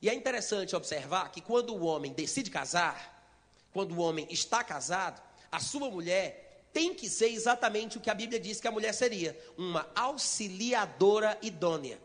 E 0.00 0.08
é 0.08 0.14
interessante 0.14 0.74
observar 0.74 1.30
que 1.30 1.40
quando 1.40 1.74
o 1.74 1.85
homem 1.85 2.12
decide 2.12 2.50
casar, 2.50 3.26
quando 3.72 3.92
o 3.92 4.00
homem 4.00 4.26
está 4.30 4.62
casado, 4.62 5.22
a 5.50 5.61
sua 5.61 5.90
mulher 5.90 6.66
tem 6.72 6.94
que 6.94 7.08
ser 7.08 7.28
exatamente 7.28 7.98
o 7.98 8.00
que 8.00 8.11
a 8.11 8.14
Bíblia 8.14 8.40
diz 8.40 8.61
que 8.61 8.68
a 8.68 8.72
mulher 8.72 8.92
seria: 8.92 9.38
uma 9.56 9.88
auxiliadora 9.94 11.38
idônea. 11.42 12.00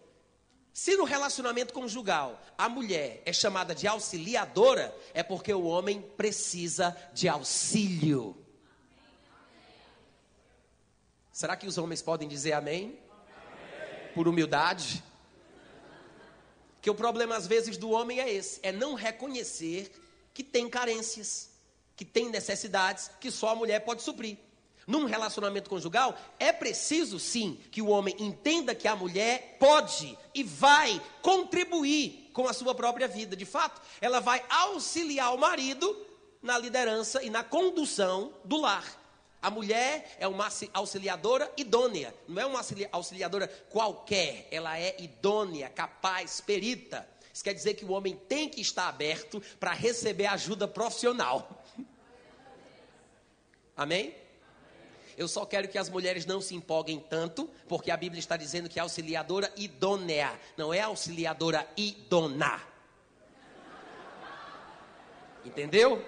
Se 0.74 0.96
no 0.96 1.06
relacionamento 1.06 1.74
conjugal 1.74 2.40
a 2.56 2.70
mulher 2.70 3.24
é 3.26 3.34
chamada 3.34 3.74
de 3.74 3.88
auxiliadora, 3.88 4.96
é 5.12 5.24
porque 5.24 5.52
o 5.52 5.64
homem 5.64 6.02
precisa 6.02 6.96
de 7.14 7.28
auxílio. 7.28 8.38
Será 11.32 11.56
que 11.56 11.66
os 11.66 11.78
homens 11.80 12.02
podem 12.02 12.28
dizer 12.28 12.54
amém? 12.54 13.00
Por 14.18 14.28
humildade. 14.28 15.04
Que 16.82 16.90
o 16.90 16.96
problema 16.96 17.36
às 17.36 17.46
vezes 17.46 17.78
do 17.78 17.92
homem 17.92 18.20
é 18.20 18.34
esse, 18.34 18.60
é 18.64 18.72
não 18.72 18.96
reconhecer 18.96 19.92
que 20.34 20.44
tem 20.44 20.68
carências, 20.68 21.52
que 21.96 22.04
tem 22.04 22.28
necessidades 22.28 23.12
que 23.22 23.30
só 23.30 23.50
a 23.50 23.56
mulher 23.56 23.82
pode 23.82 24.02
suprir. 24.02 24.38
Num 24.88 25.06
relacionamento 25.06 25.70
conjugal, 25.70 26.18
é 26.40 26.52
preciso 26.52 27.20
sim 27.20 27.60
que 27.70 27.80
o 27.80 27.90
homem 27.90 28.16
entenda 28.18 28.74
que 28.74 28.88
a 28.88 28.96
mulher 28.96 29.58
pode 29.60 30.18
e 30.34 30.44
vai 30.44 31.00
contribuir 31.22 32.32
com 32.34 32.48
a 32.48 32.54
sua 32.54 32.74
própria 32.74 33.08
vida. 33.08 33.36
De 33.36 33.46
fato, 33.46 33.80
ela 34.02 34.20
vai 34.20 34.44
auxiliar 34.50 35.32
o 35.36 35.38
marido 35.38 35.96
na 36.42 36.58
liderança 36.58 37.22
e 37.22 37.30
na 37.30 37.44
condução 37.44 38.34
do 38.44 38.58
lar. 38.58 38.84
A 39.42 39.52
mulher 39.52 40.16
é 40.20 40.28
uma 40.28 40.50
auxiliadora 40.74 41.52
idônea, 41.56 42.14
não 42.28 42.42
é 42.42 42.46
uma 42.46 42.62
auxiliadora 42.92 43.48
qualquer, 43.70 44.48
ela 44.50 44.78
é 44.80 44.96
idônea, 45.00 45.70
capaz, 45.70 46.42
perita. 46.42 47.08
Isso 47.32 47.44
quer 47.44 47.54
dizer 47.54 47.76
que 47.76 47.86
o 47.86 47.92
homem 47.92 48.16
tem 48.28 48.50
que 48.50 48.60
estar 48.60 48.88
aberto 48.88 49.40
para 49.60 49.72
receber 49.72 50.26
ajuda 50.26 50.68
profissional. 50.68 51.64
Amém? 53.76 54.16
Eu 55.16 55.28
só 55.28 55.46
quero 55.46 55.68
que 55.68 55.78
as 55.78 55.88
mulheres 55.88 56.26
não 56.26 56.42
se 56.42 56.56
empolguem 56.56 57.00
tanto, 57.00 57.48
porque 57.68 57.92
a 57.92 57.98
Bíblia 57.98 58.20
está 58.20 58.36
dizendo 58.38 58.68
que 58.68 58.80
é 58.80 58.82
auxiliadora 58.82 59.54
idônea, 59.56 60.40
não 60.56 60.74
é 60.74 60.82
auxiliadora 60.82 61.68
idona. 61.78 62.60
Entendeu? 65.46 66.04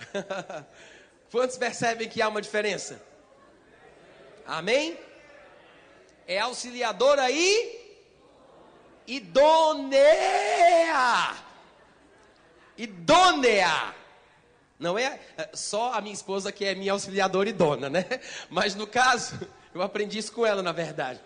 Quantos 1.30 1.56
percebem 1.56 2.08
que 2.08 2.20
há 2.20 2.28
uma 2.28 2.42
diferença? 2.42 3.00
Amém? 4.44 4.98
É 6.26 6.40
auxiliadora 6.40 7.30
e 7.30 7.98
idônea. 9.06 10.00
Idônea. 12.76 13.94
Não 14.78 14.98
é, 14.98 15.20
é 15.36 15.50
só 15.54 15.92
a 15.92 16.00
minha 16.00 16.14
esposa 16.14 16.50
que 16.50 16.64
é 16.64 16.74
minha 16.74 16.92
auxiliadora 16.92 17.48
e 17.48 17.52
dona, 17.52 17.88
né? 17.88 18.06
Mas 18.48 18.74
no 18.74 18.86
caso, 18.86 19.38
eu 19.72 19.82
aprendi 19.82 20.18
isso 20.18 20.32
com 20.32 20.44
ela, 20.44 20.62
na 20.62 20.72
verdade. 20.72 21.20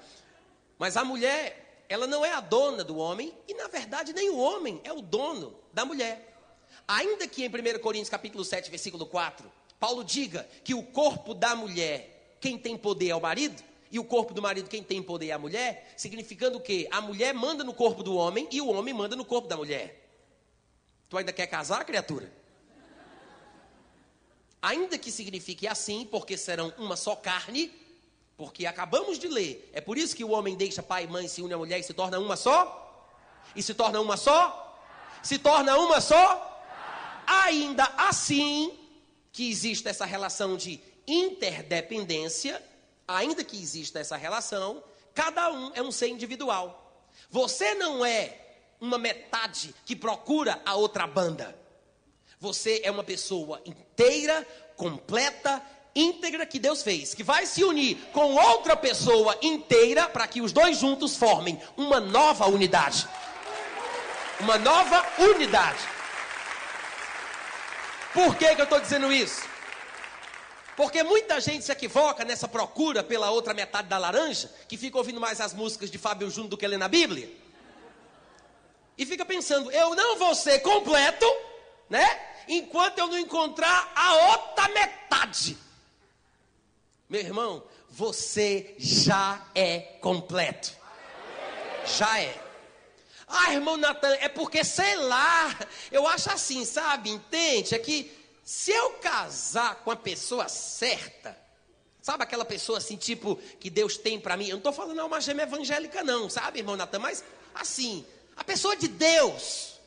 Mas 0.78 0.98
a 0.98 1.04
mulher, 1.04 1.84
ela 1.88 2.06
não 2.06 2.24
é 2.24 2.32
a 2.32 2.40
dona 2.40 2.84
do 2.84 2.98
homem 2.98 3.32
e 3.48 3.54
na 3.54 3.68
verdade 3.68 4.12
nem 4.12 4.28
o 4.28 4.38
homem 4.38 4.80
é 4.84 4.92
o 4.92 5.00
dono 5.00 5.56
da 5.72 5.84
mulher. 5.84 6.36
Ainda 6.86 7.26
que 7.26 7.44
em 7.44 7.48
1 7.48 7.78
Coríntios 7.78 8.10
capítulo 8.10 8.44
7, 8.44 8.68
versículo 8.68 9.06
4, 9.06 9.50
Paulo 9.84 10.02
diga 10.02 10.48
que 10.64 10.72
o 10.72 10.82
corpo 10.82 11.34
da 11.34 11.54
mulher, 11.54 12.38
quem 12.40 12.56
tem 12.56 12.74
poder 12.74 13.10
é 13.10 13.14
o 13.14 13.20
marido, 13.20 13.62
e 13.90 13.98
o 13.98 14.04
corpo 14.04 14.32
do 14.32 14.40
marido, 14.40 14.66
quem 14.66 14.82
tem 14.82 15.02
poder 15.02 15.28
é 15.28 15.32
a 15.32 15.38
mulher, 15.38 15.92
significando 15.94 16.58
que 16.58 16.88
a 16.90 17.02
mulher 17.02 17.34
manda 17.34 17.62
no 17.62 17.74
corpo 17.74 18.02
do 18.02 18.16
homem 18.16 18.48
e 18.50 18.62
o 18.62 18.68
homem 18.70 18.94
manda 18.94 19.14
no 19.14 19.26
corpo 19.26 19.46
da 19.46 19.58
mulher. 19.58 20.08
Tu 21.10 21.18
ainda 21.18 21.34
quer 21.34 21.46
casar, 21.48 21.84
criatura? 21.84 22.32
Ainda 24.62 24.96
que 24.96 25.12
signifique 25.12 25.68
assim, 25.68 26.08
porque 26.10 26.38
serão 26.38 26.72
uma 26.78 26.96
só 26.96 27.14
carne, 27.14 27.70
porque 28.38 28.64
acabamos 28.64 29.18
de 29.18 29.28
ler, 29.28 29.70
é 29.74 29.82
por 29.82 29.98
isso 29.98 30.16
que 30.16 30.24
o 30.24 30.30
homem 30.30 30.56
deixa 30.56 30.82
pai 30.82 31.04
e 31.04 31.08
mãe, 31.08 31.28
se 31.28 31.42
une 31.42 31.52
à 31.52 31.58
mulher 31.58 31.78
e 31.78 31.82
se 31.82 31.92
torna 31.92 32.18
uma 32.18 32.36
só? 32.36 33.12
E 33.54 33.62
se 33.62 33.74
torna 33.74 34.00
uma 34.00 34.16
só? 34.16 34.82
Se 35.22 35.38
torna 35.38 35.76
uma 35.76 36.00
só? 36.00 36.64
Ainda 37.26 37.84
assim, 37.98 38.83
que 39.34 39.50
exista 39.50 39.90
essa 39.90 40.06
relação 40.06 40.56
de 40.56 40.80
interdependência, 41.08 42.62
ainda 43.06 43.42
que 43.42 43.60
exista 43.60 43.98
essa 43.98 44.16
relação, 44.16 44.82
cada 45.12 45.52
um 45.52 45.72
é 45.74 45.82
um 45.82 45.90
ser 45.90 46.06
individual. 46.06 47.02
Você 47.28 47.74
não 47.74 48.06
é 48.06 48.38
uma 48.80 48.96
metade 48.96 49.74
que 49.84 49.96
procura 49.96 50.62
a 50.64 50.76
outra 50.76 51.04
banda. 51.04 51.58
Você 52.38 52.80
é 52.84 52.90
uma 52.92 53.02
pessoa 53.02 53.60
inteira, 53.66 54.46
completa, 54.76 55.60
íntegra 55.96 56.46
que 56.46 56.60
Deus 56.60 56.84
fez, 56.84 57.12
que 57.12 57.24
vai 57.24 57.44
se 57.44 57.64
unir 57.64 57.96
com 58.12 58.36
outra 58.36 58.76
pessoa 58.76 59.36
inteira 59.42 60.08
para 60.08 60.28
que 60.28 60.40
os 60.40 60.52
dois 60.52 60.78
juntos 60.78 61.16
formem 61.16 61.60
uma 61.76 61.98
nova 61.98 62.46
unidade. 62.46 63.08
Uma 64.38 64.58
nova 64.58 65.04
unidade. 65.18 65.93
Por 68.14 68.37
que, 68.37 68.55
que 68.55 68.61
eu 68.61 68.64
estou 68.64 68.81
dizendo 68.81 69.12
isso? 69.12 69.42
Porque 70.77 71.03
muita 71.03 71.40
gente 71.40 71.64
se 71.64 71.72
equivoca 71.72 72.24
nessa 72.24 72.46
procura 72.46 73.03
pela 73.03 73.31
outra 73.31 73.53
metade 73.53 73.88
da 73.88 73.98
laranja, 73.98 74.48
que 74.68 74.77
fica 74.77 74.96
ouvindo 74.96 75.20
mais 75.20 75.40
as 75.40 75.53
músicas 75.53 75.90
de 75.90 75.98
Fábio 75.98 76.31
Júnior 76.31 76.50
do 76.50 76.57
que 76.57 76.66
lê 76.66 76.77
na 76.77 76.88
Bíblia. 76.88 77.31
E 78.96 79.05
fica 79.05 79.24
pensando, 79.24 79.70
eu 79.72 79.94
não 79.96 80.16
vou 80.16 80.35
ser 80.35 80.61
completo, 80.61 81.27
né? 81.90 82.07
Enquanto 82.46 82.98
eu 82.98 83.09
não 83.09 83.18
encontrar 83.18 83.92
a 83.94 84.14
outra 84.31 84.68
metade. 84.68 85.59
Meu 87.09 87.20
irmão, 87.20 87.64
você 87.90 88.74
já 88.79 89.44
é 89.55 89.79
completo. 90.00 90.72
Já 91.85 92.20
é. 92.20 92.43
Ah, 93.26 93.52
irmão 93.52 93.76
Natan, 93.76 94.14
é 94.20 94.28
porque, 94.28 94.62
sei 94.64 94.96
lá, 94.96 95.58
eu 95.90 96.06
acho 96.06 96.30
assim, 96.30 96.64
sabe? 96.64 97.10
Entende? 97.10 97.74
É 97.74 97.78
que 97.78 98.10
se 98.44 98.70
eu 98.70 98.90
casar 98.94 99.76
com 99.76 99.90
a 99.90 99.96
pessoa 99.96 100.48
certa, 100.48 101.37
sabe 102.02 102.22
aquela 102.22 102.44
pessoa 102.44 102.78
assim, 102.78 102.96
tipo, 102.96 103.37
que 103.58 103.70
Deus 103.70 103.96
tem 103.96 104.20
para 104.20 104.37
mim? 104.37 104.44
Eu 104.44 104.52
não 104.52 104.58
estou 104.58 104.72
falando 104.72 105.04
uma 105.04 105.20
gêmea 105.20 105.44
evangélica, 105.44 106.04
não, 106.04 106.28
sabe, 106.28 106.58
irmão 106.58 106.76
Natan? 106.76 106.98
Mas, 106.98 107.24
assim, 107.54 108.04
a 108.37 108.44
pessoa 108.44 108.76
de 108.76 108.88
Deus. 108.88 109.80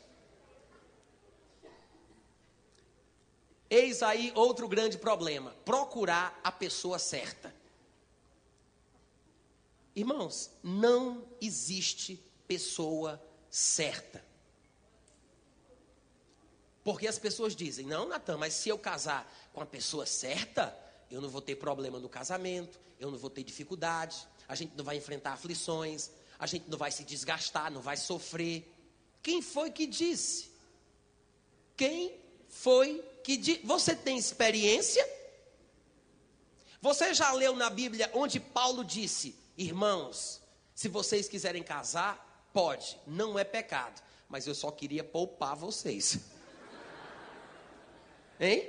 Eis 3.69 4.02
aí 4.02 4.32
outro 4.34 4.67
grande 4.67 4.97
problema: 4.97 5.54
procurar 5.63 6.39
a 6.43 6.52
pessoa 6.52 6.97
certa. 6.97 7.54
Irmãos, 9.95 10.52
não 10.63 11.26
existe 11.41 12.23
pessoa 12.47 13.21
certa. 13.58 14.24
Porque 16.84 17.08
as 17.08 17.17
pessoas 17.17 17.56
dizem: 17.56 17.88
não, 17.88 18.08
Natan, 18.08 18.38
mas 18.38 18.54
se 18.54 18.70
eu 18.70 18.78
casar 18.78 19.28
com 19.52 19.62
a 19.62 19.65
pessoa 19.65 20.06
certa, 20.06 20.78
eu 21.10 21.20
não 21.20 21.28
vou 21.28 21.41
ter 21.41 21.56
problema 21.56 22.00
no 22.00 22.08
casamento, 22.08 22.80
eu 23.00 23.10
não 23.10 23.17
vou 23.17 23.32
ter 23.32 23.43
dificuldade, 23.43 24.28
a 24.48 24.54
gente 24.54 24.78
não 24.78 24.86
vai 24.86 24.96
enfrentar 24.96 25.34
aflições, 25.34 26.12
a 26.38 26.46
gente 26.46 26.70
não 26.70 26.78
vai 26.78 26.91
se 26.91 27.04
desgastar, 27.04 27.72
não 27.72 27.82
vai 27.82 27.98
sofrer. 27.98 28.72
Quem 29.24 29.41
foi 29.41 29.72
que 29.72 29.88
disse? 29.88 30.52
Quem 31.76 32.15
foi 32.48 33.04
que 33.24 33.38
disse? 33.38 33.62
Você 33.65 33.96
tem 33.96 34.17
experiência? 34.17 35.06
Você 36.80 37.12
já 37.15 37.34
leu 37.34 37.56
na 37.56 37.72
Bíblia 37.72 38.12
onde 38.13 38.39
Paulo 38.39 38.86
disse: 38.86 39.36
Irmãos, 39.58 40.41
se 40.76 40.88
vocês 40.88 41.28
quiserem 41.28 41.63
casar, 41.63 42.27
pode, 42.58 43.00
não 43.06 43.38
é 43.38 43.43
pecado, 43.43 44.02
mas 44.28 44.48
eu 44.48 44.56
só 44.56 44.72
queria 44.72 45.04
poupar 45.04 45.56
vocês. 45.56 46.17
Hein? 48.39 48.67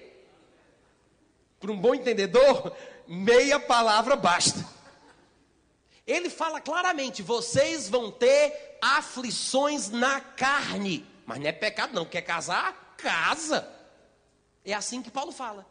Para 1.58 1.72
um 1.72 1.80
bom 1.80 1.94
entendedor, 1.94 2.76
meia 3.06 3.58
palavra 3.58 4.14
basta. 4.14 4.62
Ele 6.06 6.28
fala 6.28 6.60
claramente: 6.60 7.22
vocês 7.22 7.88
vão 7.88 8.10
ter 8.10 8.76
aflições 8.82 9.88
na 9.88 10.20
carne. 10.20 11.06
Mas 11.24 11.40
não 11.40 11.46
é 11.46 11.52
pecado, 11.52 11.94
não. 11.94 12.04
Quer 12.04 12.20
casar? 12.20 12.94
Casa. 12.98 13.74
É 14.66 14.74
assim 14.74 15.00
que 15.00 15.10
Paulo 15.10 15.32
fala. 15.32 15.66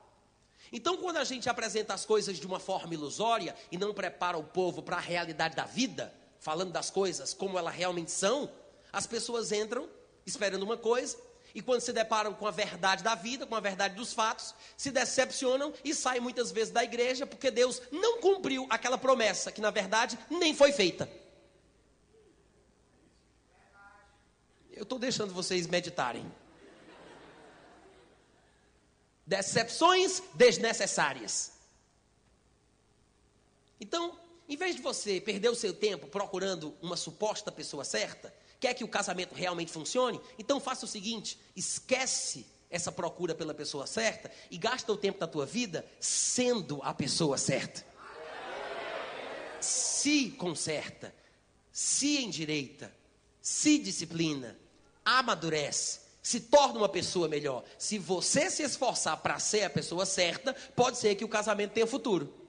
Então, 0.71 0.97
quando 0.97 1.17
a 1.17 1.23
gente 1.23 1.47
apresenta 1.47 1.93
as 1.93 2.03
coisas 2.03 2.39
de 2.39 2.47
uma 2.47 2.60
forma 2.60 2.95
ilusória 2.95 3.56
e 3.71 3.77
não 3.77 3.93
prepara 3.93 4.39
o 4.39 4.43
povo 4.43 4.82
para 4.82 4.97
a 4.97 4.99
realidade 4.99 5.56
da 5.56 5.65
vida, 5.65 6.12
falando 6.47 6.71
das 6.71 6.89
coisas 6.89 7.33
como 7.33 7.60
elas 7.60 7.75
realmente 7.75 8.10
são, 8.10 8.49
as 8.93 9.05
pessoas 9.05 9.51
entram 9.51 9.89
esperando 10.25 10.63
uma 10.63 10.77
coisa 10.77 11.17
e 11.53 11.62
quando 11.62 11.81
se 11.81 11.91
deparam 11.91 12.33
com 12.33 12.47
a 12.47 12.51
verdade 12.51 13.03
da 13.03 13.15
vida, 13.15 13.45
com 13.45 13.53
a 13.53 13.60
verdade 13.60 13.95
dos 13.95 14.13
fatos, 14.13 14.55
se 14.77 14.89
decepcionam 14.89 15.73
e 15.83 15.93
saem 15.93 16.21
muitas 16.21 16.49
vezes 16.49 16.71
da 16.71 16.86
igreja 16.86 17.27
porque 17.27 17.51
Deus 17.51 17.81
não 17.91 18.21
cumpriu 18.21 18.65
aquela 18.69 18.97
promessa 18.97 19.51
que 19.51 19.60
na 19.60 19.71
verdade 19.71 20.17
nem 20.29 20.55
foi 20.55 20.71
feita. 20.71 21.12
Eu 24.71 24.83
estou 24.83 24.97
deixando 24.97 25.33
vocês 25.33 25.67
meditarem. 25.67 26.31
Decepções 29.25 30.23
desnecessárias. 30.33 31.51
Então, 33.81 34.17
em 34.47 34.55
vez 34.55 34.75
de 34.75 34.81
você 34.81 35.19
perder 35.19 35.49
o 35.49 35.55
seu 35.55 35.73
tempo 35.73 36.07
procurando 36.07 36.75
uma 36.81 36.95
suposta 36.97 37.51
pessoa 37.51 37.83
certa, 37.83 38.33
Quer 38.60 38.73
que 38.73 38.83
o 38.83 38.88
casamento 38.88 39.36
realmente 39.36 39.71
funcione? 39.71 40.19
Então 40.38 40.60
faça 40.60 40.86
o 40.86 40.88
seguinte: 40.88 41.39
esquece 41.55 42.45
essa 42.69 42.91
procura 42.91 43.36
pela 43.36 43.53
pessoa 43.53 43.86
certa 43.86 44.31
e 44.49 44.57
gasta 44.57 44.91
o 44.91 44.97
tempo 44.97 45.19
da 45.19 45.27
tua 45.27 45.45
vida 45.45 45.86
sendo 45.99 46.81
a 46.83 46.93
pessoa 46.93 47.38
certa. 47.38 47.86
Se 49.60 50.31
conserta, 50.31 51.13
se 51.71 52.17
endireita, 52.17 52.93
se 53.41 53.77
disciplina, 53.77 54.57
amadurece, 55.05 56.01
se 56.21 56.41
torna 56.41 56.79
uma 56.79 56.89
pessoa 56.89 57.27
melhor. 57.27 57.63
Se 57.77 57.97
você 57.97 58.49
se 58.49 58.63
esforçar 58.63 59.17
para 59.17 59.39
ser 59.39 59.63
a 59.63 59.69
pessoa 59.69 60.05
certa, 60.05 60.53
pode 60.75 60.97
ser 60.97 61.15
que 61.15 61.25
o 61.25 61.29
casamento 61.29 61.73
tenha 61.73 61.88
futuro. 61.88 62.46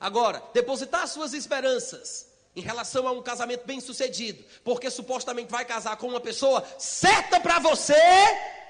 Agora, 0.00 0.42
depositar 0.52 1.06
suas 1.08 1.34
esperanças 1.34 2.26
em 2.54 2.60
relação 2.60 3.06
a 3.06 3.12
um 3.12 3.22
casamento 3.22 3.64
bem 3.66 3.80
sucedido, 3.80 4.44
porque 4.64 4.90
supostamente 4.90 5.50
vai 5.50 5.64
casar 5.64 5.96
com 5.96 6.08
uma 6.08 6.20
pessoa 6.20 6.64
certa 6.78 7.38
para 7.38 7.58
você, 7.58 7.94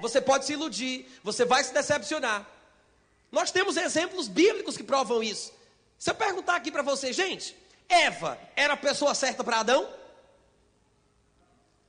você 0.01 0.21
pode 0.21 0.45
se 0.45 0.53
iludir, 0.53 1.07
você 1.23 1.45
vai 1.45 1.65
se 1.65 1.73
decepcionar. 1.73 2.47
Nós 3.31 3.51
temos 3.51 3.77
exemplos 3.77 4.29
bíblicos 4.29 4.77
que 4.77 4.83
provam 4.83 5.23
isso. 5.23 5.53
Se 5.99 6.11
eu 6.11 6.15
perguntar 6.15 6.57
aqui 6.57 6.71
para 6.71 6.83
você, 6.83 7.13
gente, 7.13 7.57
Eva 7.89 8.39
era 8.55 8.75
a 8.75 8.77
pessoa 8.77 9.15
certa 9.15 9.43
para 9.43 9.61
Adão? 9.61 9.89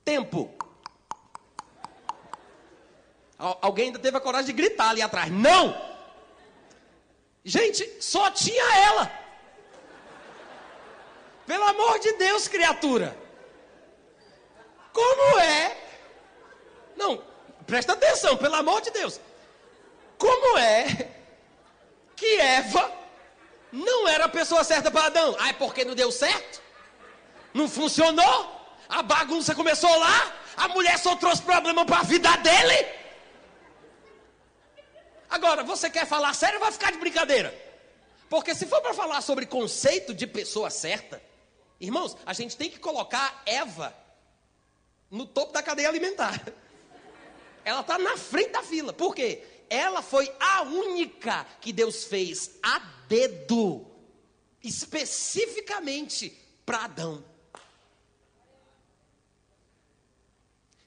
Tempo. 0.04 0.54
Alguém 3.38 3.88
ainda 3.88 4.00
teve 4.00 4.18
a 4.18 4.22
coragem 4.22 4.48
de 4.48 4.54
gritar 4.54 4.90
ali 4.90 5.02
atrás. 5.02 5.32
Não! 5.32 5.90
Gente, 7.44 8.02
só 8.02 8.30
tinha 8.32 8.76
ela. 8.76 9.19
Pelo 11.50 11.64
amor 11.64 11.98
de 11.98 12.14
Deus, 12.14 12.48
criatura. 12.48 13.18
Como 14.94 15.40
é? 15.40 15.76
Não, 16.96 17.24
presta 17.66 17.94
atenção, 17.94 18.38
pelo 18.38 18.54
amor 18.54 18.82
de 18.82 18.92
Deus. 18.92 19.20
Como 20.16 20.60
é 20.60 21.10
que 22.16 22.40
Eva 22.40 22.94
não 23.72 24.08
era 24.08 24.26
a 24.26 24.30
pessoa 24.30 24.64
certa 24.64 24.92
para 24.92 25.08
Adão? 25.08 25.36
Ah, 25.40 25.50
é 25.50 25.54
porque 25.54 25.84
não 25.84 25.96
deu 25.96 26.12
certo? 26.12 26.62
Não 27.52 27.68
funcionou? 27.68 28.38
A 28.88 29.02
bagunça 29.02 29.56
começou 29.56 29.98
lá? 29.98 30.32
A 30.56 30.68
mulher 30.68 31.00
só 31.00 31.16
trouxe 31.16 31.42
problema 31.42 31.84
para 31.84 32.02
a 32.02 32.04
vida 32.04 32.30
dele? 32.38 32.88
Agora, 35.32 35.64
você 35.64 35.90
quer 35.90 36.06
falar 36.06 36.36
sério 36.36 36.60
ou 36.60 36.62
vai 36.62 36.72
ficar 36.72 36.92
de 36.92 37.00
brincadeira? 37.00 37.52
Porque 38.30 38.54
se 38.54 38.68
for 38.68 38.82
para 38.82 38.94
falar 38.94 39.22
sobre 39.22 39.48
conceito 39.48 40.14
de 40.14 40.28
pessoa 40.28 40.70
certa, 40.70 41.28
Irmãos, 41.80 42.18
a 42.26 42.34
gente 42.34 42.58
tem 42.58 42.70
que 42.70 42.80
colocar 42.80 43.42
Eva 43.46 43.96
no 45.10 45.26
topo 45.26 45.54
da 45.54 45.64
cadeia 45.64 45.88
alimentar. 45.88 46.42
Ela 47.64 47.82
está 47.82 47.98
na 47.98 48.18
frente 48.18 48.52
da 48.52 48.64
fila. 48.64 48.92
Por 48.92 49.16
quê? 49.16 49.44
Ela 49.70 50.02
foi 50.02 50.34
a 50.40 50.64
única 50.64 51.46
que 51.62 51.72
Deus 51.72 52.04
fez 52.06 52.52
a 52.62 52.80
dedo, 53.08 53.86
especificamente 54.64 56.38
para 56.66 56.86
Adão. 56.86 57.24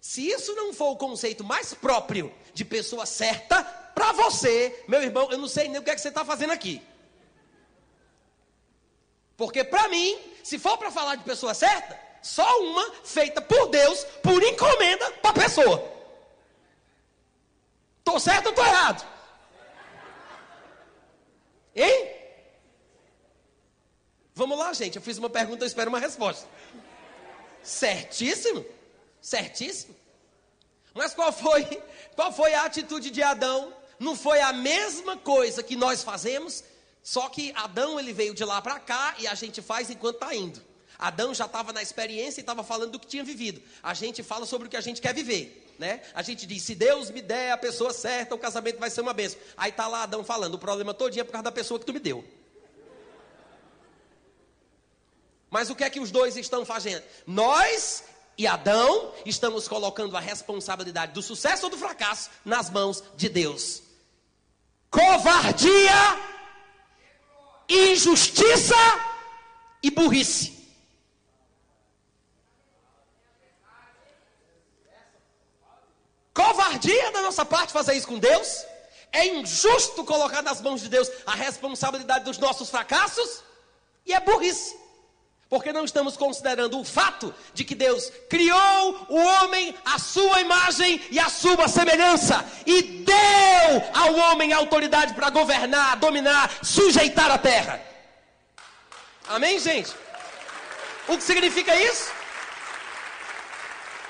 Se 0.01 0.29
isso 0.29 0.55
não 0.55 0.75
for 0.75 0.91
o 0.91 0.97
conceito 0.97 1.45
mais 1.45 1.73
próprio 1.73 2.35
de 2.53 2.65
pessoa 2.65 3.07
certa, 3.07 3.63
para 3.95 4.13
você, 4.13 4.85
meu 4.89 5.03
irmão, 5.03 5.31
eu 5.31 5.39
não 5.39 5.49
sei 5.49 5.69
nem 5.69 5.79
o 5.79 5.83
que, 5.83 5.91
é 5.91 5.95
que 5.95 6.01
você 6.01 6.09
está 6.09 6.25
fazendo 6.25 6.51
aqui. 6.51 6.83
Porque 9.37 9.63
para 9.65 9.89
mim, 9.89 10.19
se 10.43 10.59
for 10.59 10.77
para 10.79 10.91
falar 10.91 11.17
de 11.17 11.25
pessoa 11.25 11.55
certa, 11.55 11.99
só 12.23 12.47
uma 12.61 12.93
feita 13.05 13.41
por 13.41 13.69
Deus, 13.69 14.05
por 14.23 14.43
encomenda 14.43 15.11
para 15.13 15.31
a 15.31 15.35
pessoa. 15.35 15.93
Estou 17.99 18.19
certo 18.21 18.47
ou 18.47 18.51
estou 18.51 18.65
errado? 18.65 19.07
Hein? 21.75 22.11
Vamos 24.35 24.59
lá, 24.59 24.73
gente. 24.73 24.97
Eu 24.97 25.03
fiz 25.03 25.19
uma 25.19 25.31
pergunta, 25.31 25.65
eu 25.65 25.67
espero 25.67 25.89
uma 25.89 25.99
resposta. 25.99 26.49
Certíssimo? 27.63 28.65
Certíssimo? 29.21 29.95
Mas 30.95 31.15
qual 31.15 31.33
foi, 31.33 31.65
qual 32.15 32.33
foi 32.33 32.55
a 32.55 32.65
atitude 32.65 33.11
de 33.11 33.23
Adão 33.23 33.73
Não 33.99 34.17
foi 34.17 34.41
a 34.41 34.53
mesma 34.53 35.17
coisa 35.17 35.63
que 35.63 35.77
nós 35.77 36.03
fazemos, 36.03 36.65
só 37.03 37.29
que 37.29 37.53
Adão 37.57 37.99
ele 37.99 38.13
veio 38.13 38.35
de 38.35 38.45
lá 38.45 38.63
para 38.63 38.79
cá 38.79 39.15
e 39.19 39.27
a 39.27 39.35
gente 39.35 39.61
faz 39.61 39.91
enquanto 39.91 40.17
está 40.17 40.35
indo. 40.35 40.63
Adão 40.99 41.35
já 41.35 41.47
estava 41.47 41.73
na 41.73 41.83
experiência 41.83 42.41
e 42.41 42.43
estava 42.43 42.63
falando 42.63 42.93
do 42.93 43.01
que 43.01 43.07
tinha 43.07 43.25
vivido. 43.25 43.61
A 43.83 43.93
gente 43.93 44.23
fala 44.23 44.47
sobre 44.47 44.69
o 44.69 44.71
que 44.71 44.77
a 44.77 44.81
gente 44.81 45.01
quer 45.01 45.13
viver. 45.13 45.75
Né? 45.79 46.01
A 46.15 46.23
gente 46.23 46.47
diz, 46.47 46.63
se 46.63 46.77
Deus 46.77 47.11
me 47.11 47.21
der 47.21 47.51
a 47.51 47.57
pessoa 47.57 47.93
certa, 47.93 48.35
o 48.35 48.39
casamento 48.39 48.79
vai 48.79 48.89
ser 48.89 49.01
uma 49.01 49.13
bênção. 49.13 49.41
Aí 49.57 49.71
está 49.71 49.89
lá 49.89 50.05
Adão 50.05 50.23
falando, 50.23 50.55
o 50.55 50.59
problema 50.59 50.95
todo 50.95 51.19
é 51.19 51.25
por 51.25 51.33
causa 51.33 51.43
da 51.43 51.51
pessoa 51.51 51.81
que 51.81 51.87
tu 51.87 51.93
me 51.93 51.99
deu. 51.99 52.25
Mas 55.51 55.71
o 55.71 55.75
que 55.75 55.83
é 55.83 55.91
que 55.91 55.99
os 56.01 56.11
dois 56.11 56.37
estão 56.37 56.65
fazendo? 56.65 57.03
Nós 57.27 58.05
e 58.39 58.47
Adão 58.47 59.13
estamos 59.27 59.69
colocando 59.69 60.17
a 60.17 60.21
responsabilidade 60.21 61.13
do 61.13 61.21
sucesso 61.21 61.65
ou 61.65 61.71
do 61.71 61.77
fracasso 61.77 62.31
nas 62.45 62.71
mãos 62.71 63.03
de 63.17 63.29
Deus. 63.29 63.83
Covardia, 64.91 66.32
injustiça 67.73 68.75
e 69.83 69.91
burrice. 69.91 70.53
Covardia 76.35 77.11
da 77.13 77.23
nossa 77.23 77.45
parte 77.45 77.73
fazer 77.73 77.95
isso 77.95 78.09
com 78.09 78.19
Deus. 78.19 78.65
É 79.13 79.27
injusto 79.27 80.05
colocar 80.05 80.43
nas 80.43 80.61
mãos 80.61 80.81
de 80.81 80.89
Deus 80.89 81.11
a 81.27 81.35
responsabilidade 81.35 82.25
dos 82.25 82.39
nossos 82.39 82.71
fracassos. 82.71 83.45
E 84.07 84.15
é 84.15 84.21
burrice. 84.21 84.82
Porque 85.53 85.71
não 85.71 85.85
estamos 85.85 86.17
considerando 86.17 86.81
o 86.81 86.83
fato 86.83 87.35
de 87.53 87.63
que 87.63 87.75
Deus 87.75 88.11
criou 88.27 89.07
o 89.11 89.19
homem 89.19 89.75
à 89.85 89.99
sua 89.99 90.41
imagem 90.41 90.99
e 91.11 91.21
à 91.21 91.29
sua 91.29 91.69
semelhança 91.69 92.43
e 92.65 92.81
deu 92.81 93.83
ao 93.93 94.15
homem 94.15 94.55
autoridade 94.55 95.13
para 95.13 95.29
governar, 95.29 95.99
dominar, 95.99 96.51
sujeitar 96.65 97.31
a 97.31 97.37
terra. 97.37 97.83
Amém, 99.29 99.59
gente? 99.59 99.93
O 101.07 101.19
que 101.19 101.23
significa 101.23 101.77
isso? 101.77 102.11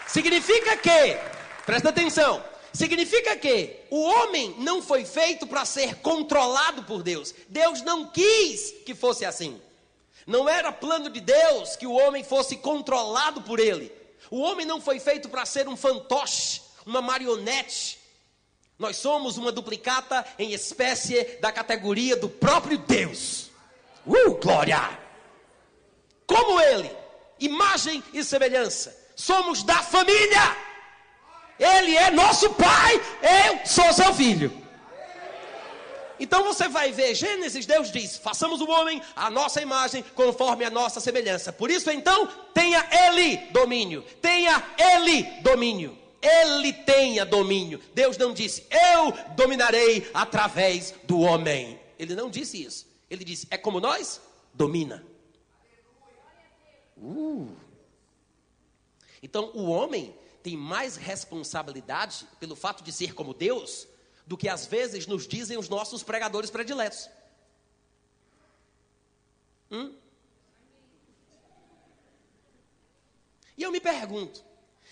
Significa 0.07 0.77
que, 0.77 1.19
presta 1.67 1.89
atenção, 1.89 2.41
significa 2.73 3.37
que 3.37 3.81
o 3.91 4.01
homem 4.01 4.55
não 4.59 4.81
foi 4.81 5.05
feito 5.05 5.45
para 5.45 5.65
ser 5.65 5.97
controlado 5.97 6.85
por 6.85 7.03
Deus. 7.03 7.35
Deus 7.49 7.83
não 7.83 8.07
quis 8.07 8.73
que 8.87 8.95
fosse 8.95 9.25
assim. 9.25 9.61
Não 10.27 10.49
era 10.49 10.73
plano 10.73 11.11
de 11.11 11.21
Deus 11.21 11.77
que 11.77 11.87
o 11.87 11.93
homem 11.93 12.23
fosse 12.23 12.57
controlado 12.57 13.43
por 13.43 13.59
ele. 13.59 13.93
O 14.31 14.41
homem 14.41 14.65
não 14.65 14.81
foi 14.81 14.99
feito 14.99 15.29
para 15.29 15.45
ser 15.45 15.69
um 15.69 15.77
fantoche, 15.77 16.63
uma 16.87 17.03
marionete. 17.03 17.99
Nós 18.79 18.97
somos 18.97 19.37
uma 19.37 19.53
duplicata 19.53 20.25
em 20.39 20.53
espécie 20.53 21.39
da 21.41 21.53
categoria 21.53 22.17
do 22.17 22.29
próprio 22.29 22.79
Deus. 22.79 23.51
Uh, 24.07 24.35
glória! 24.41 24.99
Como 26.27 26.61
ele, 26.61 26.91
imagem 27.39 28.03
e 28.13 28.25
semelhança. 28.25 28.97
Somos 29.15 29.63
da 29.63 29.83
família. 29.83 30.57
Ele 31.59 31.97
é 31.97 32.11
nosso 32.11 32.51
pai, 32.55 33.01
eu 33.49 33.67
sou 33.67 33.93
seu 33.93 34.15
filho. 34.15 34.62
Então 36.23 36.45
você 36.45 36.69
vai 36.69 36.93
ver, 36.93 37.17
Gênesis, 37.17 37.67
Deus 37.67 37.91
diz: 37.91 38.17
façamos 38.17 38.61
o 38.61 38.71
homem 38.71 39.03
a 39.17 39.29
nossa 39.29 39.61
imagem, 39.61 40.05
conforme 40.15 40.65
a 40.65 40.71
nossa 40.71 41.01
semelhança. 41.01 41.53
Por 41.53 41.69
isso, 41.69 41.91
então, 41.91 42.29
tenha 42.55 42.89
ele 43.09 43.39
domínio, 43.51 44.03
tenha 44.21 44.65
ele 44.79 45.25
domínio. 45.43 45.99
Ele 46.23 46.73
tenha 46.73 47.27
domínio. 47.27 47.81
Deus 47.93 48.17
não 48.17 48.33
disse, 48.33 48.65
eu 48.71 49.13
dominarei 49.35 50.09
através 50.15 50.95
do 51.03 51.19
homem. 51.19 51.81
Ele 51.99 52.15
não 52.15 52.31
disse 52.31 52.63
isso. 52.63 52.87
Ele 53.11 53.25
disse, 53.25 53.49
é 53.51 53.59
como 53.59 53.81
nós? 53.81 54.21
Domina. 54.55 55.05
Uh. 56.97 57.49
Então, 59.21 59.51
o 59.55 59.65
homem 59.69 60.15
tem 60.41 60.57
mais 60.57 60.95
responsabilidade 60.95 62.25
pelo 62.39 62.55
fato 62.55 62.85
de 62.85 62.93
ser 62.93 63.13
como 63.13 63.35
Deus 63.35 63.89
do 64.27 64.37
que 64.37 64.49
às 64.49 64.67
vezes 64.67 65.07
nos 65.07 65.27
dizem 65.27 65.59
os 65.59 65.69
nossos 65.69 66.03
pregadores 66.03 66.51
prediletos. 66.51 67.09
Hum? 69.71 69.95
E 73.57 73.63
eu 73.63 73.71
me 73.71 73.81
pergunto: 73.81 74.45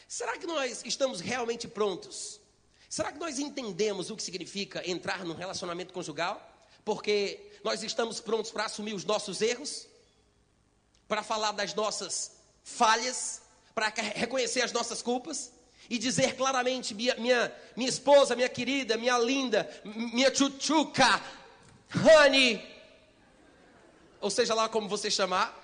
será 0.09 0.37
que 0.38 0.47
nós 0.47 0.83
estamos 0.85 1.21
realmente 1.21 1.69
prontos? 1.69 2.40
Será 2.88 3.12
que 3.12 3.19
nós 3.19 3.38
entendemos 3.38 4.11
o 4.11 4.16
que 4.16 4.23
significa 4.23 4.88
entrar 4.88 5.25
num 5.25 5.35
relacionamento 5.35 5.93
conjugal? 5.93 6.45
Porque 6.85 7.53
nós 7.62 7.83
estamos 7.83 8.21
prontos 8.21 8.51
para 8.51 8.64
assumir 8.64 8.95
os 8.95 9.05
nossos 9.05 9.40
erros, 9.40 9.87
para 11.07 11.23
falar 11.23 11.53
das 11.53 11.75
nossas 11.75 12.33
falhas, 12.64 13.43
para 13.75 13.88
reconhecer 13.88 14.62
as 14.62 14.73
nossas 14.73 15.03
culpas? 15.03 15.53
E 15.90 15.98
dizer 15.98 16.37
claramente: 16.37 16.94
minha, 16.94 17.16
minha, 17.16 17.53
minha 17.76 17.88
esposa, 17.88 18.37
minha 18.37 18.48
querida, 18.48 18.96
minha 18.96 19.18
linda, 19.18 19.68
minha 19.85 20.33
chuchuca, 20.33 21.20
honey, 21.92 22.64
ou 24.20 24.31
seja 24.31 24.55
lá 24.55 24.68
como 24.68 24.88
você 24.88 25.11
chamar, 25.11 25.59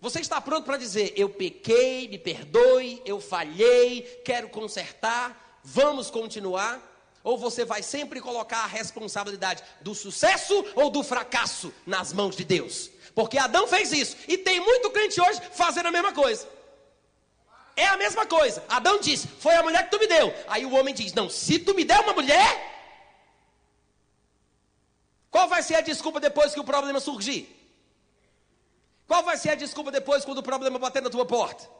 você 0.00 0.20
está 0.20 0.40
pronto 0.40 0.64
para 0.64 0.76
dizer: 0.76 1.12
eu 1.16 1.28
pequei, 1.28 2.06
me 2.08 2.18
perdoe, 2.18 3.02
eu 3.04 3.20
falhei, 3.20 4.22
quero 4.24 4.48
consertar, 4.48 5.58
vamos 5.64 6.08
continuar? 6.08 6.86
Ou 7.24 7.36
você 7.36 7.64
vai 7.64 7.82
sempre 7.82 8.20
colocar 8.20 8.58
a 8.58 8.66
responsabilidade 8.66 9.62
do 9.80 9.94
sucesso 9.94 10.64
ou 10.76 10.88
do 10.88 11.02
fracasso 11.02 11.74
nas 11.84 12.12
mãos 12.12 12.36
de 12.36 12.44
Deus? 12.44 12.90
Porque 13.14 13.36
Adão 13.36 13.66
fez 13.66 13.90
isso 13.92 14.16
e 14.28 14.38
tem 14.38 14.60
muito 14.60 14.88
crente 14.90 15.20
hoje 15.20 15.40
fazendo 15.52 15.86
a 15.86 15.90
mesma 15.90 16.12
coisa. 16.12 16.46
É 17.78 17.86
a 17.86 17.96
mesma 17.96 18.26
coisa. 18.26 18.64
Adão 18.68 18.98
disse: 18.98 19.28
Foi 19.28 19.54
a 19.54 19.62
mulher 19.62 19.84
que 19.84 19.92
tu 19.92 20.00
me 20.00 20.08
deu. 20.08 20.34
Aí 20.48 20.66
o 20.66 20.74
homem 20.74 20.92
diz: 20.92 21.12
Não, 21.12 21.30
se 21.30 21.60
tu 21.60 21.72
me 21.74 21.84
der 21.84 22.00
uma 22.00 22.12
mulher, 22.12 22.50
qual 25.30 25.46
vai 25.48 25.62
ser 25.62 25.76
a 25.76 25.80
desculpa 25.80 26.18
depois 26.18 26.52
que 26.52 26.58
o 26.58 26.64
problema 26.64 26.98
surgir? 26.98 27.42
Qual 29.06 29.22
vai 29.22 29.36
ser 29.36 29.50
a 29.50 29.54
desculpa 29.54 29.92
depois 29.92 30.24
quando 30.24 30.38
o 30.38 30.42
problema 30.42 30.76
bater 30.76 31.00
na 31.00 31.08
tua 31.08 31.24
porta? 31.24 31.70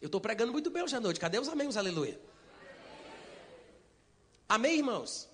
Eu 0.00 0.06
estou 0.06 0.20
pregando 0.20 0.52
muito 0.52 0.70
bem 0.70 0.84
hoje 0.84 0.94
à 0.94 1.00
noite. 1.00 1.18
Cadê 1.18 1.40
os 1.40 1.48
amém, 1.48 1.66
os 1.66 1.76
aleluia? 1.76 2.20
Amém, 4.48 4.76
irmãos? 4.76 5.28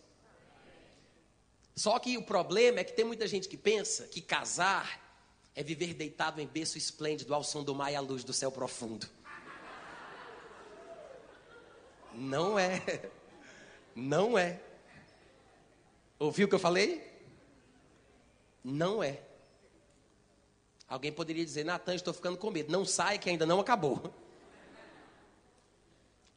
Só 1.77 1.99
que 1.99 2.17
o 2.17 2.23
problema 2.23 2.81
é 2.81 2.85
que 2.85 2.95
tem 2.95 3.05
muita 3.05 3.27
gente 3.29 3.49
que 3.49 3.57
pensa 3.57 4.05
que 4.05 4.23
casar 4.23 5.08
é 5.59 5.63
viver 5.65 5.93
deitado 5.93 6.41
em 6.41 6.47
berço 6.47 6.79
esplêndido 6.79 7.35
ao 7.35 7.43
som 7.43 7.65
do 7.65 7.75
mar 7.75 7.91
e 7.91 7.97
à 7.97 8.01
luz 8.01 8.23
do 8.23 8.33
céu 8.33 8.53
profundo. 8.53 9.09
Não 12.15 12.57
é. 12.57 12.81
Não 13.93 14.39
é. 14.39 14.61
Ouviu 16.17 16.47
o 16.47 16.49
que 16.49 16.55
eu 16.55 16.61
falei? 16.61 17.05
Não 18.63 19.03
é. 19.03 19.21
Alguém 20.87 21.11
poderia 21.11 21.45
dizer, 21.45 21.65
Natan, 21.65 21.97
estou 21.97 22.15
ficando 22.15 22.39
com 22.39 22.53
medo. 22.53 22.71
Não 22.71 22.85
sai 22.85 23.19
que 23.19 23.29
ainda 23.29 23.45
não 23.45 23.59
acabou. 23.59 24.15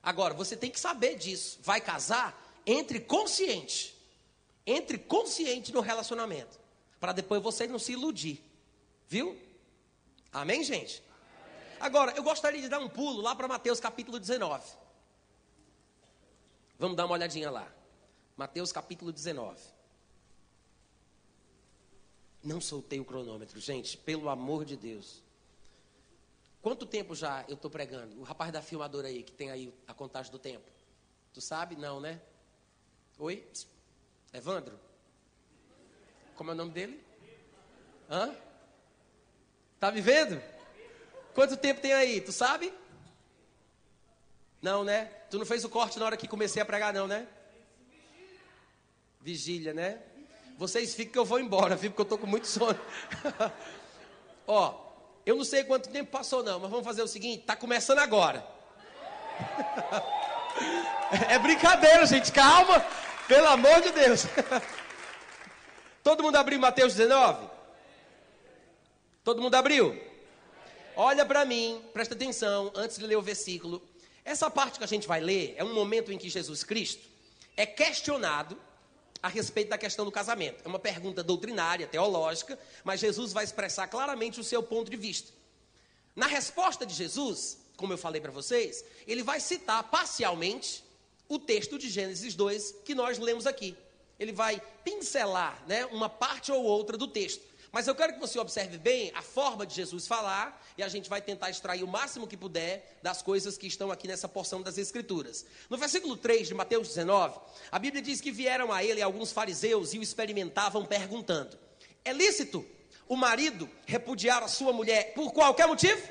Agora, 0.02 0.34
você 0.34 0.58
tem 0.58 0.72
que 0.72 0.80
saber 0.80 1.14
disso. 1.14 1.60
Vai 1.62 1.80
casar? 1.80 2.60
Entre 2.66 3.00
consciente. 3.00 3.96
Entre 4.66 4.98
consciente 4.98 5.72
no 5.72 5.80
relacionamento. 5.80 6.60
Para 7.00 7.12
depois 7.12 7.40
você 7.44 7.68
não 7.68 7.78
se 7.78 7.92
iludir. 7.92 8.51
Viu? 9.12 9.38
Amém, 10.32 10.64
gente? 10.64 11.04
Agora, 11.82 12.14
eu 12.16 12.24
gostaria 12.24 12.62
de 12.62 12.70
dar 12.70 12.80
um 12.80 12.88
pulo 12.88 13.20
lá 13.20 13.36
para 13.36 13.46
Mateus 13.46 13.78
capítulo 13.78 14.18
19. 14.18 14.66
Vamos 16.80 16.96
dar 16.96 17.08
uma 17.08 17.16
olhadinha 17.16 17.52
lá. 17.52 17.70
Mateus 18.38 18.72
capítulo 18.72 19.12
19. 19.12 19.60
Não 22.42 22.62
soltei 22.62 23.02
o 23.02 23.04
cronômetro, 23.04 23.60
gente, 23.60 23.98
pelo 23.98 24.30
amor 24.30 24.64
de 24.64 24.78
Deus. 24.78 25.22
Quanto 26.62 26.86
tempo 26.86 27.14
já 27.14 27.44
eu 27.50 27.56
estou 27.56 27.70
pregando? 27.70 28.18
O 28.18 28.24
rapaz 28.24 28.50
da 28.50 28.62
filmadora 28.62 29.10
aí, 29.10 29.24
que 29.24 29.34
tem 29.34 29.52
aí 29.52 29.74
a 29.90 29.94
contagem 29.94 30.32
do 30.32 30.40
tempo. 30.40 30.72
Tu 31.34 31.42
sabe? 31.42 31.76
Não, 31.76 32.00
né? 32.00 32.22
Oi? 33.20 33.46
Evandro? 34.32 34.80
Como 36.34 36.52
é 36.52 36.54
o 36.54 36.56
nome 36.56 36.72
dele? 36.72 37.04
Hã? 38.10 38.34
Tá 39.82 39.90
vivendo? 39.90 40.40
Quanto 41.34 41.58
tempo 41.58 41.82
tem 41.82 41.92
aí? 41.92 42.22
Tu 42.22 42.32
sabe? 42.32 42.72
Não, 44.62 44.84
né? 44.84 45.06
Tu 45.32 45.40
não 45.40 45.46
fez 45.46 45.66
o 45.66 45.70
corte 45.70 45.98
na 45.98 46.06
hora 46.06 46.16
que 46.16 46.28
comecei 46.28 46.62
a 46.62 46.66
pregar, 46.66 46.94
não, 46.94 47.08
né? 47.08 47.26
Vigília, 49.20 49.74
né? 49.74 49.98
Vocês 50.56 50.94
ficam 50.94 51.14
que 51.14 51.18
eu 51.18 51.26
vou 51.26 51.40
embora, 51.40 51.76
viu? 51.76 51.90
Porque 51.90 52.02
eu 52.04 52.06
tô 52.06 52.16
com 52.20 52.28
muito 52.28 52.46
sono. 52.46 52.80
Ó, 54.46 54.76
eu 55.26 55.36
não 55.36 55.44
sei 55.44 55.64
quanto 55.64 55.90
tempo 55.90 56.12
passou, 56.12 56.44
não, 56.44 56.60
mas 56.60 56.70
vamos 56.70 56.86
fazer 56.86 57.02
o 57.02 57.08
seguinte: 57.08 57.44
tá 57.44 57.56
começando 57.56 58.00
agora. 58.00 58.46
É 61.30 61.38
brincadeira, 61.38 62.06
gente, 62.06 62.32
calma. 62.32 62.86
Pelo 63.28 63.48
amor 63.48 63.82
de 63.82 63.92
Deus. 63.92 64.28
Todo 66.02 66.24
mundo 66.24 66.38
abriu 66.38 66.58
Mateus 66.58 66.94
19? 66.96 67.51
Todo 69.24 69.40
mundo 69.40 69.54
abriu? 69.54 69.96
Olha 70.96 71.24
para 71.24 71.46
mim, 71.46 71.80
presta 71.94 72.16
atenção, 72.16 72.72
antes 72.74 72.98
de 72.98 73.06
ler 73.06 73.18
o 73.18 73.22
versículo. 73.22 73.80
Essa 74.26 74.50
parte 74.50 74.80
que 74.80 74.84
a 74.84 74.88
gente 74.88 75.08
vai 75.08 75.22
ler 75.22 75.54
é 75.58 75.64
um 75.64 75.74
momento 75.76 76.12
em 76.12 76.18
que 76.18 76.28
Jesus 76.28 76.64
Cristo 76.64 77.08
é 77.56 77.64
questionado 77.64 78.58
a 79.22 79.28
respeito 79.28 79.70
da 79.70 79.78
questão 79.78 80.06
do 80.06 80.12
casamento. 80.12 80.64
É 80.66 80.68
uma 80.68 80.80
pergunta 80.80 81.22
doutrinária, 81.22 81.86
teológica, 81.86 82.58
mas 82.84 83.00
Jesus 83.00 83.32
vai 83.32 83.44
expressar 83.44 83.88
claramente 83.88 84.40
o 84.40 84.44
seu 84.44 84.64
ponto 84.64 84.90
de 84.90 84.98
vista. 84.98 85.32
Na 86.16 86.26
resposta 86.26 86.84
de 86.84 86.94
Jesus, 86.96 87.60
como 87.78 87.94
eu 87.94 88.00
falei 88.00 88.20
para 88.20 88.32
vocês, 88.32 88.84
ele 89.06 89.22
vai 89.22 89.40
citar 89.40 89.84
parcialmente 89.84 90.84
o 91.30 91.38
texto 91.38 91.78
de 91.78 91.90
Gênesis 91.90 92.34
2 92.34 92.78
que 92.84 92.96
nós 92.96 93.20
lemos 93.20 93.46
aqui. 93.46 93.78
Ele 94.20 94.32
vai 94.32 94.60
pincelar 94.84 95.64
né, 95.68 95.86
uma 95.86 96.10
parte 96.10 96.52
ou 96.52 96.64
outra 96.64 96.98
do 96.98 97.08
texto. 97.08 97.51
Mas 97.72 97.88
eu 97.88 97.96
quero 97.96 98.14
que 98.14 98.20
você 98.20 98.38
observe 98.38 98.78
bem 98.78 99.14
a 99.16 99.22
forma 99.22 99.66
de 99.66 99.74
Jesus 99.74 100.06
falar 100.06 100.62
e 100.78 100.84
a 100.84 100.90
gente 100.90 101.10
vai 101.10 101.22
tentar 101.22 101.50
extrair 101.50 101.84
o 101.84 101.88
máximo 101.88 102.28
que 102.28 102.36
puder 102.36 103.00
das 103.02 103.22
coisas 103.22 103.58
que 103.58 103.66
estão 103.66 103.90
aqui 103.90 104.08
nessa 104.08 104.28
porção 104.28 104.62
das 104.62 104.78
Escrituras. 104.78 105.46
No 105.70 105.78
versículo 105.78 106.18
3 106.18 106.50
de 106.50 106.54
Mateus 106.54 106.90
19, 106.90 107.40
a 107.72 107.80
Bíblia 107.80 108.02
diz 108.02 108.20
que 108.20 108.30
vieram 108.30 108.74
a 108.74 108.84
ele 108.84 109.02
alguns 109.02 109.32
fariseus 109.32 109.94
e 109.94 110.00
o 110.00 110.04
experimentavam 110.04 110.86
perguntando: 110.86 111.58
É 112.04 112.12
lícito 112.12 112.66
o 113.08 113.16
marido 113.16 113.70
repudiar 113.86 114.44
a 114.44 114.50
sua 114.50 114.74
mulher 114.74 115.14
por 115.14 115.32
qualquer 115.32 115.68
motivo? 115.68 116.02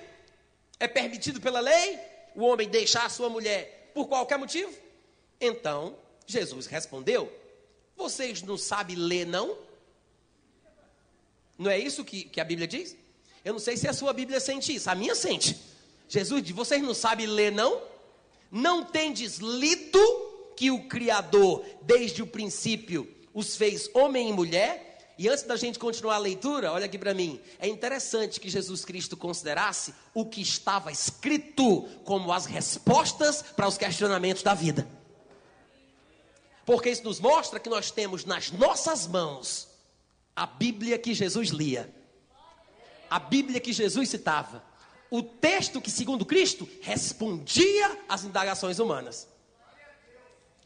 É 0.79 0.89
permitido 0.89 1.43
pela 1.43 1.61
lei 1.61 1.99
o 2.35 2.43
homem 2.45 2.71
deixar 2.71 3.05
a 3.05 3.11
sua 3.11 3.29
mulher 3.29 3.91
por 3.95 4.09
qualquer 4.09 4.39
motivo? 4.39 4.73
Então, 5.39 5.99
Jesus 6.27 6.65
respondeu: 6.67 7.31
Vocês 7.95 8.41
não 8.41 8.57
sabem 8.57 8.97
ler, 8.97 9.27
não? 9.27 9.69
Não 11.61 11.71
é 11.71 11.79
isso 11.79 12.03
que, 12.03 12.25
que 12.25 12.41
a 12.41 12.45
Bíblia 12.45 12.67
diz? 12.67 12.97
Eu 13.45 13.53
não 13.53 13.61
sei 13.61 13.77
se 13.77 13.87
a 13.87 13.93
sua 13.93 14.15
Bíblia 14.15 14.41
sente 14.41 14.75
isso, 14.75 14.89
a 14.89 14.95
minha 14.95 15.15
sente. 15.15 15.61
Jesus 16.09 16.43
diz: 16.43 16.57
Vocês 16.57 16.83
não 16.83 16.95
sabem 16.95 17.27
ler, 17.27 17.53
não? 17.53 17.83
Não 18.51 18.83
tendes 18.83 19.37
lido 19.37 20.01
que 20.57 20.71
o 20.71 20.89
Criador, 20.89 21.63
desde 21.83 22.23
o 22.23 22.27
princípio, 22.27 23.07
os 23.35 23.57
fez 23.57 23.91
homem 23.93 24.31
e 24.31 24.33
mulher? 24.33 25.15
E 25.19 25.29
antes 25.29 25.45
da 25.45 25.55
gente 25.55 25.79
continuar 25.79 26.15
a 26.15 26.19
leitura, 26.19 26.73
olha 26.73 26.87
aqui 26.87 26.97
para 26.97 27.13
mim. 27.13 27.39
É 27.59 27.69
interessante 27.69 28.41
que 28.41 28.49
Jesus 28.49 28.83
Cristo 28.83 29.15
considerasse 29.15 29.93
o 30.15 30.25
que 30.25 30.41
estava 30.41 30.91
escrito 30.91 31.83
como 32.05 32.33
as 32.33 32.47
respostas 32.47 33.43
para 33.43 33.69
os 33.69 33.77
questionamentos 33.77 34.43
da 34.43 34.55
vida. 34.55 34.89
Porque 36.65 36.89
isso 36.89 37.05
nos 37.05 37.21
mostra 37.21 37.61
que 37.61 37.69
nós 37.69 37.91
temos 37.91 38.25
nas 38.25 38.51
nossas 38.51 39.07
mãos 39.07 39.70
a 40.35 40.47
Bíblia 40.47 40.99
que 40.99 41.15
Jesus 41.15 41.51
lia, 41.51 41.93
a 43.09 43.19
Bíblia 43.19 43.61
que 43.61 43.73
Jesus 43.73 44.09
citava, 44.09 44.63
o 45.11 45.23
texto 45.23 45.81
que, 45.81 45.91
segundo 45.91 46.25
Cristo, 46.25 46.69
respondia 46.81 47.99
às 48.09 48.23
indagações 48.25 48.79
humanas. 48.79 49.29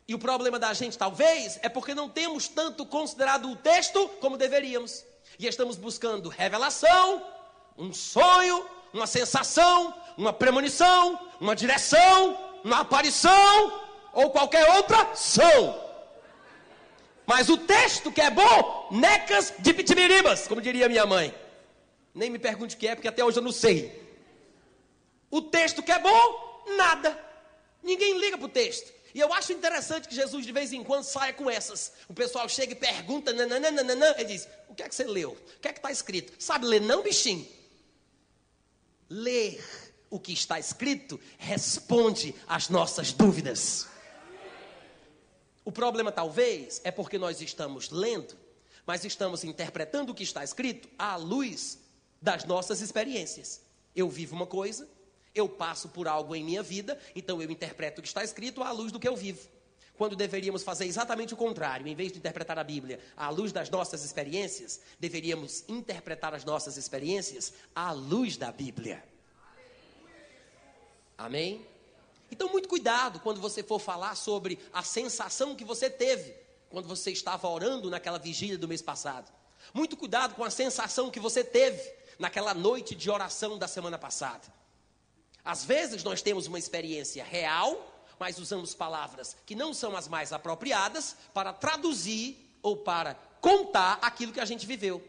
E 0.07 0.15
o 0.15 0.19
problema 0.19 0.59
da 0.59 0.73
gente, 0.75 0.99
talvez, 0.99 1.59
é 1.63 1.69
porque 1.69 1.95
não 1.95 2.11
temos 2.11 2.47
tanto 2.47 2.85
considerado 2.85 3.51
o 3.51 3.57
texto 3.57 4.07
como 4.21 4.37
deveríamos. 4.37 5.03
E 5.39 5.47
estamos 5.47 5.77
buscando 5.77 6.29
revelação, 6.29 7.27
um 7.77 7.93
sonho, 7.93 8.67
uma 8.93 9.07
sensação, 9.07 9.95
uma 10.17 10.33
premonição, 10.33 11.19
uma 11.41 11.57
direção, 11.57 12.39
uma 12.63 12.81
aparição 12.81 13.83
ou 14.13 14.31
qualquer 14.31 14.77
outra 14.77 15.11
ação. 15.11 15.84
Mas 17.27 17.49
o 17.49 17.57
texto 17.57 18.13
que 18.13 18.21
é 18.21 18.31
bom, 18.31 18.89
necas 18.91 19.55
de 19.59 19.73
pitibiribas, 19.73 20.47
como 20.47 20.61
diria 20.61 20.89
minha 20.89 21.07
mãe. 21.07 21.35
Nem 22.15 22.31
me 22.31 22.39
pergunte 22.39 22.77
o 22.77 22.79
que 22.79 22.87
é, 22.87 22.95
porque 22.95 23.09
até 23.09 23.25
hoje 23.25 23.39
eu 23.39 23.43
não 23.43 23.53
sei. 23.53 24.01
O 25.31 25.43
texto 25.43 25.83
que 25.83 25.91
é 25.91 25.99
bom, 25.99 26.65
nada. 26.77 27.19
Ninguém 27.83 28.19
liga 28.19 28.39
para 28.39 28.47
o 28.47 28.51
texto. 28.51 28.93
E 29.15 29.21
eu 29.21 29.33
acho 29.33 29.53
interessante 29.53 30.09
que 30.09 30.15
Jesus 30.15 30.45
de 30.45 30.53
vez 30.53 30.73
em 30.73 30.83
quando 30.83 31.05
saia 31.05 31.33
com 31.33 31.49
essas. 31.49 31.93
O 32.09 32.15
pessoal 32.15 32.49
chega 32.49 32.73
e 32.73 32.77
pergunta, 32.77 33.33
nananana, 33.33 34.15
ele 34.19 34.25
diz: 34.25 34.49
O 34.69 34.75
que 34.75 34.83
é 34.83 34.89
que 34.89 34.95
você 34.95 35.05
leu? 35.05 35.31
O 35.31 35.61
que 35.61 35.69
é 35.69 35.73
que 35.73 35.79
está 35.79 35.91
escrito? 35.91 36.33
Sabe 36.39 36.67
ler, 36.67 36.81
não, 36.81 37.03
bichinho? 37.03 37.47
Ler 39.09 39.63
o 40.11 40.19
que 40.19 40.33
está 40.33 40.59
escrito 40.59 41.21
responde 41.39 42.35
às 42.47 42.69
nossas 42.69 43.13
dúvidas. 43.13 43.87
O 45.65 45.73
problema, 45.73 46.13
talvez, 46.13 46.81
é 46.85 46.91
porque 46.91 47.19
nós 47.19 47.41
estamos 47.41 47.91
lendo, 47.91 48.37
mas 48.87 49.05
estamos 49.05 49.45
interpretando 49.45 50.11
o 50.11 50.15
que 50.15 50.23
está 50.23 50.45
escrito 50.45 50.89
à 50.99 51.17
luz 51.17 51.79
das 52.21 52.45
nossas 52.45 52.81
experiências. 52.81 53.63
Eu 53.97 54.09
vivo 54.11 54.37
uma 54.37 54.47
coisa, 54.47 54.89
eu 55.35 55.49
passo 55.49 55.89
por 55.89 56.07
algo 56.07 56.35
em 56.35 56.45
minha 56.45 56.63
vida, 56.63 56.99
então 57.17 57.41
eu 57.41 57.51
interpreto 57.51 58.01
o 58.01 58.03
que 58.03 58.09
está 58.09 58.23
escrito 58.23 58.63
à 58.63 58.71
luz 58.73 58.93
do 58.93 59.01
que 59.01 59.09
eu 59.09 59.17
vivo. 59.17 59.49
Quando 59.97 60.17
deveríamos 60.17 60.63
fazer 60.63 60.87
exatamente 60.87 61.33
o 61.33 61.37
contrário, 61.37 61.87
em 61.87 61.95
vez 61.95 62.13
de 62.13 62.19
interpretar 62.19 62.59
a 62.59 62.65
Bíblia 62.65 62.99
à 63.17 63.31
luz 63.31 63.53
das 63.53 63.71
nossas 63.71 64.05
experiências, 64.05 64.81
deveríamos 64.99 65.65
interpretar 65.69 66.35
as 66.35 66.45
nossas 66.45 66.77
experiências 66.77 67.53
à 67.75 67.93
luz 67.93 68.37
da 68.37 68.51
Bíblia. 68.51 69.03
Amém? 71.17 71.65
Então, 72.35 72.49
muito 72.49 72.69
cuidado 72.69 73.21
quando 73.21 73.41
você 73.41 73.63
for 73.63 73.79
falar 73.79 74.17
sobre 74.17 74.59
a 74.73 74.83
sensação 74.83 75.55
que 75.55 75.65
você 75.65 75.89
teve 75.89 76.35
quando 76.69 76.89
você 76.89 77.13
estava 77.13 77.49
orando 77.49 77.89
naquela 77.89 78.19
vigília 78.19 78.59
do 78.59 78.67
mês 78.67 78.83
passado. 78.83 79.33
Muito 79.73 79.97
cuidado 79.97 80.35
com 80.35 80.43
a 80.43 80.51
sensação 80.51 81.13
que 81.13 81.21
você 81.21 81.45
teve 81.45 81.81
naquela 82.19 82.53
noite 82.53 82.97
de 82.97 83.09
oração 83.09 83.57
da 83.57 83.69
semana 83.69 83.97
passada. 83.97 84.53
Às 85.45 85.65
vezes 85.65 86.03
nós 86.03 86.23
temos 86.23 86.49
uma 86.49 86.59
experiência 86.59 87.23
real, 87.23 88.05
mas 88.19 88.41
usamos 88.41 88.75
palavras 88.75 89.37
que 89.47 89.55
não 89.55 89.73
são 89.73 89.97
as 89.97 90.09
mais 90.09 90.33
apropriadas 90.33 91.15
para 91.33 91.53
traduzir 91.53 92.59
ou 92.61 92.77
para 92.77 93.15
contar 93.41 94.01
aquilo 94.03 94.33
que 94.33 94.41
a 94.41 94.45
gente 94.45 94.67
viveu. 94.67 95.01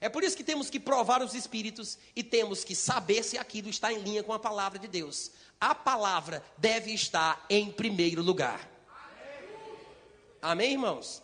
É 0.00 0.08
por 0.08 0.22
isso 0.22 0.36
que 0.36 0.44
temos 0.44 0.70
que 0.70 0.78
provar 0.78 1.20
os 1.20 1.34
espíritos 1.34 1.98
e 2.14 2.22
temos 2.22 2.62
que 2.62 2.76
saber 2.76 3.24
se 3.24 3.36
aquilo 3.36 3.68
está 3.68 3.92
em 3.92 3.98
linha 3.98 4.22
com 4.22 4.32
a 4.32 4.38
palavra 4.38 4.78
de 4.78 4.86
Deus. 4.86 5.32
A 5.60 5.74
palavra 5.74 6.42
deve 6.56 6.90
estar 6.92 7.44
em 7.50 7.70
primeiro 7.70 8.22
lugar. 8.22 8.66
Amém, 10.40 10.72
irmãos? 10.72 11.22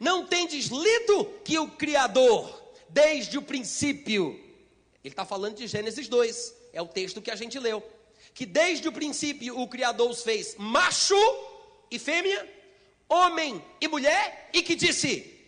Não 0.00 0.26
tendes 0.26 0.68
lido 0.68 1.26
que 1.44 1.58
o 1.58 1.68
Criador, 1.68 2.72
desde 2.88 3.36
o 3.36 3.42
princípio, 3.42 4.32
ele 5.04 5.12
está 5.12 5.26
falando 5.26 5.56
de 5.56 5.66
Gênesis 5.66 6.08
2, 6.08 6.54
é 6.72 6.80
o 6.80 6.88
texto 6.88 7.20
que 7.20 7.30
a 7.30 7.36
gente 7.36 7.58
leu. 7.58 7.86
Que 8.32 8.46
desde 8.46 8.88
o 8.88 8.92
princípio 8.92 9.60
o 9.60 9.68
Criador 9.68 10.10
os 10.10 10.22
fez 10.22 10.56
macho 10.56 11.14
e 11.90 11.98
fêmea, 11.98 12.50
homem 13.08 13.62
e 13.78 13.86
mulher, 13.86 14.48
e 14.52 14.62
que 14.62 14.74
disse: 14.74 15.38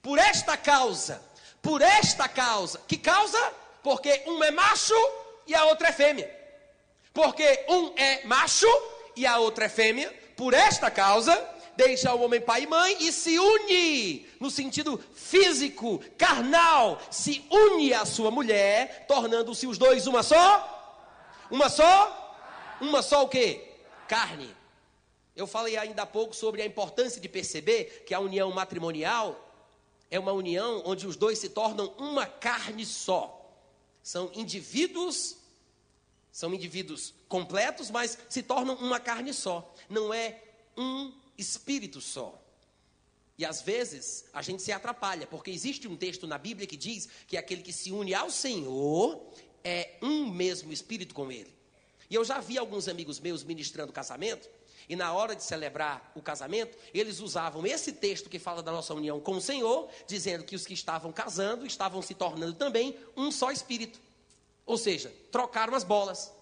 por 0.00 0.18
esta 0.18 0.56
causa, 0.56 1.22
por 1.60 1.82
esta 1.82 2.28
causa, 2.28 2.80
que 2.88 2.96
causa? 2.96 3.38
Porque 3.82 4.22
um 4.26 4.42
é 4.42 4.50
macho 4.50 4.94
e 5.46 5.54
a 5.54 5.66
outra 5.66 5.88
é 5.88 5.92
fêmea. 5.92 6.35
Porque 7.16 7.64
um 7.66 7.94
é 7.96 8.26
macho 8.26 8.68
e 9.16 9.24
a 9.24 9.38
outra 9.38 9.64
é 9.64 9.68
fêmea, 9.70 10.14
por 10.36 10.52
esta 10.52 10.90
causa, 10.90 11.34
deixa 11.74 12.14
o 12.14 12.20
homem 12.20 12.42
pai 12.42 12.64
e 12.64 12.66
mãe 12.66 12.94
e 13.00 13.10
se 13.10 13.38
une, 13.38 14.26
no 14.38 14.50
sentido 14.50 15.02
físico, 15.14 15.98
carnal, 16.18 17.00
se 17.10 17.42
une 17.50 17.94
à 17.94 18.04
sua 18.04 18.30
mulher, 18.30 19.06
tornando-se 19.08 19.66
os 19.66 19.78
dois 19.78 20.06
uma 20.06 20.22
só? 20.22 21.08
Uma 21.50 21.70
só? 21.70 22.36
Uma 22.82 23.00
só 23.00 23.24
o 23.24 23.28
quê? 23.28 23.66
Carne. 24.06 24.54
Eu 25.34 25.46
falei 25.46 25.78
ainda 25.78 26.02
há 26.02 26.06
pouco 26.06 26.36
sobre 26.36 26.60
a 26.60 26.66
importância 26.66 27.18
de 27.18 27.30
perceber 27.30 28.04
que 28.06 28.12
a 28.12 28.20
união 28.20 28.52
matrimonial 28.52 29.40
é 30.10 30.20
uma 30.20 30.32
união 30.32 30.82
onde 30.84 31.06
os 31.06 31.16
dois 31.16 31.38
se 31.38 31.48
tornam 31.48 31.94
uma 31.96 32.26
carne 32.26 32.84
só. 32.84 33.42
São 34.02 34.30
indivíduos, 34.34 35.45
são 36.36 36.52
indivíduos 36.52 37.14
completos, 37.30 37.90
mas 37.90 38.18
se 38.28 38.42
tornam 38.42 38.74
uma 38.74 39.00
carne 39.00 39.32
só. 39.32 39.74
Não 39.88 40.12
é 40.12 40.38
um 40.76 41.10
espírito 41.38 41.98
só. 41.98 42.38
E 43.38 43.44
às 43.46 43.62
vezes 43.62 44.26
a 44.34 44.42
gente 44.42 44.62
se 44.62 44.70
atrapalha, 44.70 45.26
porque 45.26 45.50
existe 45.50 45.88
um 45.88 45.96
texto 45.96 46.26
na 46.26 46.36
Bíblia 46.36 46.66
que 46.66 46.76
diz 46.76 47.08
que 47.26 47.38
aquele 47.38 47.62
que 47.62 47.72
se 47.72 47.90
une 47.90 48.12
ao 48.12 48.30
Senhor 48.30 49.18
é 49.64 49.96
um 50.02 50.30
mesmo 50.30 50.74
espírito 50.74 51.14
com 51.14 51.32
ele. 51.32 51.56
E 52.10 52.14
eu 52.14 52.22
já 52.22 52.38
vi 52.38 52.58
alguns 52.58 52.86
amigos 52.86 53.18
meus 53.18 53.42
ministrando 53.42 53.90
casamento, 53.90 54.46
e 54.90 54.94
na 54.94 55.14
hora 55.14 55.34
de 55.34 55.42
celebrar 55.42 56.12
o 56.14 56.20
casamento, 56.20 56.76
eles 56.92 57.18
usavam 57.20 57.66
esse 57.66 57.94
texto 57.94 58.28
que 58.28 58.38
fala 58.38 58.62
da 58.62 58.70
nossa 58.70 58.92
união 58.92 59.18
com 59.20 59.36
o 59.36 59.40
Senhor, 59.40 59.88
dizendo 60.06 60.44
que 60.44 60.54
os 60.54 60.66
que 60.66 60.74
estavam 60.74 61.10
casando 61.12 61.64
estavam 61.64 62.02
se 62.02 62.12
tornando 62.12 62.52
também 62.52 62.94
um 63.16 63.32
só 63.32 63.50
espírito. 63.50 63.98
Ou 64.66 64.76
seja, 64.76 65.14
trocaram 65.30 65.74
as 65.74 65.84
bolas. 65.84 66.32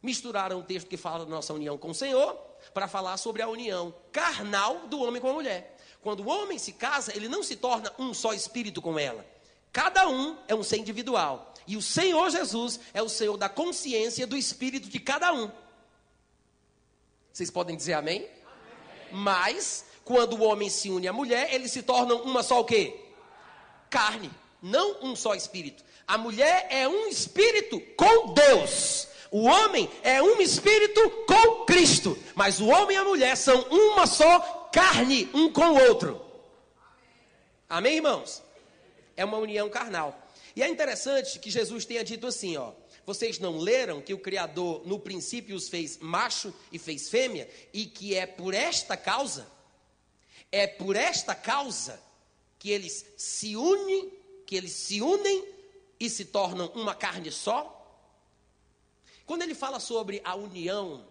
Misturaram 0.00 0.60
o 0.60 0.62
texto 0.62 0.86
que 0.86 0.96
fala 0.96 1.24
da 1.24 1.30
nossa 1.30 1.52
união 1.52 1.76
com 1.76 1.90
o 1.90 1.94
Senhor 1.94 2.34
para 2.72 2.86
falar 2.86 3.16
sobre 3.16 3.42
a 3.42 3.48
união 3.48 3.92
carnal 4.12 4.86
do 4.86 5.00
homem 5.00 5.20
com 5.20 5.28
a 5.28 5.32
mulher. 5.32 5.76
Quando 6.00 6.20
o 6.20 6.28
homem 6.28 6.58
se 6.58 6.72
casa, 6.72 7.16
ele 7.16 7.28
não 7.28 7.42
se 7.42 7.56
torna 7.56 7.92
um 7.98 8.14
só 8.14 8.32
espírito 8.32 8.80
com 8.80 8.98
ela. 8.98 9.26
Cada 9.72 10.08
um 10.08 10.38
é 10.46 10.54
um 10.54 10.62
ser 10.62 10.76
individual. 10.76 11.52
E 11.66 11.76
o 11.76 11.82
Senhor 11.82 12.30
Jesus 12.30 12.78
é 12.92 13.02
o 13.02 13.08
Senhor 13.08 13.36
da 13.36 13.48
consciência 13.48 14.26
do 14.26 14.36
espírito 14.36 14.88
de 14.88 15.00
cada 15.00 15.32
um. 15.32 15.50
Vocês 17.32 17.50
podem 17.50 17.74
dizer 17.74 17.94
amém? 17.94 18.18
amém? 18.18 18.30
Mas, 19.10 19.86
quando 20.04 20.34
o 20.34 20.44
homem 20.44 20.70
se 20.70 20.90
une 20.90 21.08
à 21.08 21.12
mulher, 21.12 21.52
eles 21.52 21.72
se 21.72 21.82
tornam 21.82 22.22
uma 22.22 22.42
só 22.42 22.60
o 22.60 22.64
quê? 22.64 23.00
Carne, 23.90 24.30
não 24.62 25.02
um 25.02 25.16
só 25.16 25.34
espírito. 25.34 25.82
A 26.06 26.18
mulher 26.18 26.66
é 26.70 26.86
um 26.86 27.06
espírito 27.08 27.80
com 27.96 28.34
Deus. 28.34 29.08
O 29.30 29.44
homem 29.44 29.90
é 30.02 30.22
um 30.22 30.40
espírito 30.40 31.10
com 31.26 31.64
Cristo. 31.64 32.16
Mas 32.34 32.60
o 32.60 32.66
homem 32.66 32.96
e 32.96 33.00
a 33.00 33.04
mulher 33.04 33.36
são 33.36 33.62
uma 33.70 34.06
só 34.06 34.68
carne 34.72 35.28
um 35.32 35.50
com 35.50 35.72
o 35.72 35.88
outro. 35.88 36.24
Amém, 37.68 37.96
irmãos? 37.96 38.42
É 39.16 39.24
uma 39.24 39.38
união 39.38 39.68
carnal. 39.68 40.20
E 40.54 40.62
é 40.62 40.68
interessante 40.68 41.38
que 41.38 41.50
Jesus 41.50 41.84
tenha 41.84 42.04
dito 42.04 42.26
assim, 42.26 42.56
ó. 42.56 42.72
Vocês 43.06 43.38
não 43.38 43.58
leram 43.58 44.00
que 44.00 44.14
o 44.14 44.18
Criador 44.18 44.86
no 44.86 44.98
princípio 44.98 45.56
os 45.56 45.68
fez 45.68 45.98
macho 45.98 46.54
e 46.72 46.78
fez 46.78 47.08
fêmea 47.08 47.48
e 47.72 47.86
que 47.86 48.14
é 48.14 48.26
por 48.26 48.54
esta 48.54 48.96
causa, 48.96 49.46
é 50.50 50.66
por 50.66 50.96
esta 50.96 51.34
causa 51.34 52.00
que 52.58 52.70
eles 52.70 53.04
se 53.16 53.56
unem, 53.56 54.10
que 54.46 54.56
eles 54.56 54.72
se 54.72 55.02
unem 55.02 55.53
e 56.04 56.10
se 56.10 56.26
tornam 56.26 56.66
uma 56.74 56.94
carne 56.94 57.32
só? 57.32 57.80
Quando 59.24 59.42
ele 59.42 59.54
fala 59.54 59.80
sobre 59.80 60.20
a 60.24 60.34
união 60.34 61.06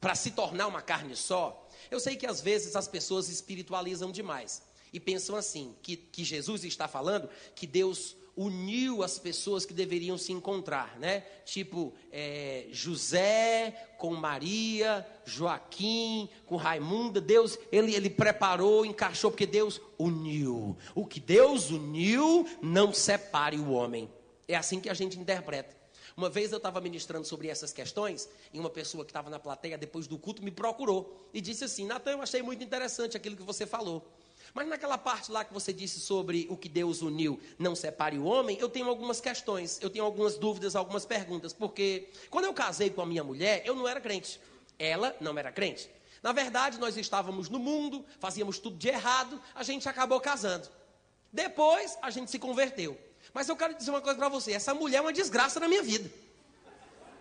para 0.00 0.14
se 0.14 0.32
tornar 0.32 0.66
uma 0.66 0.82
carne 0.82 1.14
só, 1.14 1.68
eu 1.90 2.00
sei 2.00 2.16
que 2.16 2.26
às 2.26 2.40
vezes 2.40 2.74
as 2.74 2.88
pessoas 2.88 3.28
espiritualizam 3.28 4.10
demais 4.10 4.62
e 4.92 4.98
pensam 4.98 5.36
assim: 5.36 5.76
que, 5.82 5.96
que 5.96 6.24
Jesus 6.24 6.64
está 6.64 6.88
falando 6.88 7.30
que 7.54 7.66
Deus 7.66 8.16
uniu 8.38 9.02
as 9.02 9.18
pessoas 9.18 9.66
que 9.66 9.74
deveriam 9.74 10.16
se 10.16 10.30
encontrar, 10.30 10.96
né? 11.00 11.24
Tipo 11.44 11.92
é, 12.12 12.66
José 12.70 13.90
com 13.98 14.14
Maria, 14.14 15.04
Joaquim 15.24 16.28
com 16.46 16.54
Raimunda. 16.54 17.20
Deus, 17.20 17.58
ele, 17.72 17.96
ele 17.96 18.08
preparou, 18.08 18.86
encaixou, 18.86 19.32
porque 19.32 19.44
Deus 19.44 19.80
uniu. 19.98 20.76
O 20.94 21.04
que 21.04 21.18
Deus 21.18 21.72
uniu, 21.72 22.46
não 22.62 22.92
separe 22.92 23.58
o 23.58 23.72
homem. 23.72 24.08
É 24.46 24.54
assim 24.54 24.78
que 24.78 24.88
a 24.88 24.94
gente 24.94 25.18
interpreta. 25.18 25.76
Uma 26.16 26.30
vez 26.30 26.52
eu 26.52 26.58
estava 26.58 26.80
ministrando 26.80 27.26
sobre 27.26 27.48
essas 27.48 27.72
questões 27.72 28.28
e 28.52 28.58
uma 28.60 28.70
pessoa 28.70 29.04
que 29.04 29.10
estava 29.10 29.28
na 29.28 29.40
plateia 29.40 29.76
depois 29.76 30.06
do 30.06 30.16
culto 30.16 30.44
me 30.44 30.52
procurou 30.52 31.28
e 31.34 31.40
disse 31.40 31.64
assim: 31.64 31.86
Natan, 31.86 32.12
eu 32.12 32.22
achei 32.22 32.40
muito 32.40 32.62
interessante 32.62 33.16
aquilo 33.16 33.36
que 33.36 33.42
você 33.42 33.66
falou. 33.66 34.08
Mas 34.58 34.66
naquela 34.66 34.98
parte 34.98 35.30
lá 35.30 35.44
que 35.44 35.54
você 35.54 35.72
disse 35.72 36.00
sobre 36.00 36.44
o 36.50 36.56
que 36.56 36.68
Deus 36.68 37.00
uniu, 37.00 37.38
não 37.56 37.76
separe 37.76 38.18
o 38.18 38.24
homem, 38.24 38.58
eu 38.58 38.68
tenho 38.68 38.88
algumas 38.88 39.20
questões, 39.20 39.78
eu 39.80 39.88
tenho 39.88 40.04
algumas 40.04 40.36
dúvidas, 40.36 40.74
algumas 40.74 41.06
perguntas. 41.06 41.52
Porque 41.52 42.08
quando 42.28 42.46
eu 42.46 42.52
casei 42.52 42.90
com 42.90 43.00
a 43.00 43.06
minha 43.06 43.22
mulher, 43.22 43.62
eu 43.64 43.76
não 43.76 43.86
era 43.86 44.00
crente. 44.00 44.40
Ela 44.76 45.14
não 45.20 45.38
era 45.38 45.52
crente. 45.52 45.88
Na 46.24 46.32
verdade, 46.32 46.76
nós 46.80 46.96
estávamos 46.96 47.48
no 47.48 47.60
mundo, 47.60 48.04
fazíamos 48.18 48.58
tudo 48.58 48.76
de 48.76 48.88
errado, 48.88 49.40
a 49.54 49.62
gente 49.62 49.88
acabou 49.88 50.20
casando. 50.20 50.68
Depois, 51.32 51.96
a 52.02 52.10
gente 52.10 52.28
se 52.28 52.38
converteu. 52.40 52.98
Mas 53.32 53.48
eu 53.48 53.54
quero 53.54 53.74
dizer 53.74 53.92
uma 53.92 54.00
coisa 54.00 54.18
para 54.18 54.28
você: 54.28 54.50
essa 54.50 54.74
mulher 54.74 54.96
é 54.98 55.02
uma 55.02 55.12
desgraça 55.12 55.60
na 55.60 55.68
minha 55.68 55.84
vida. 55.84 56.10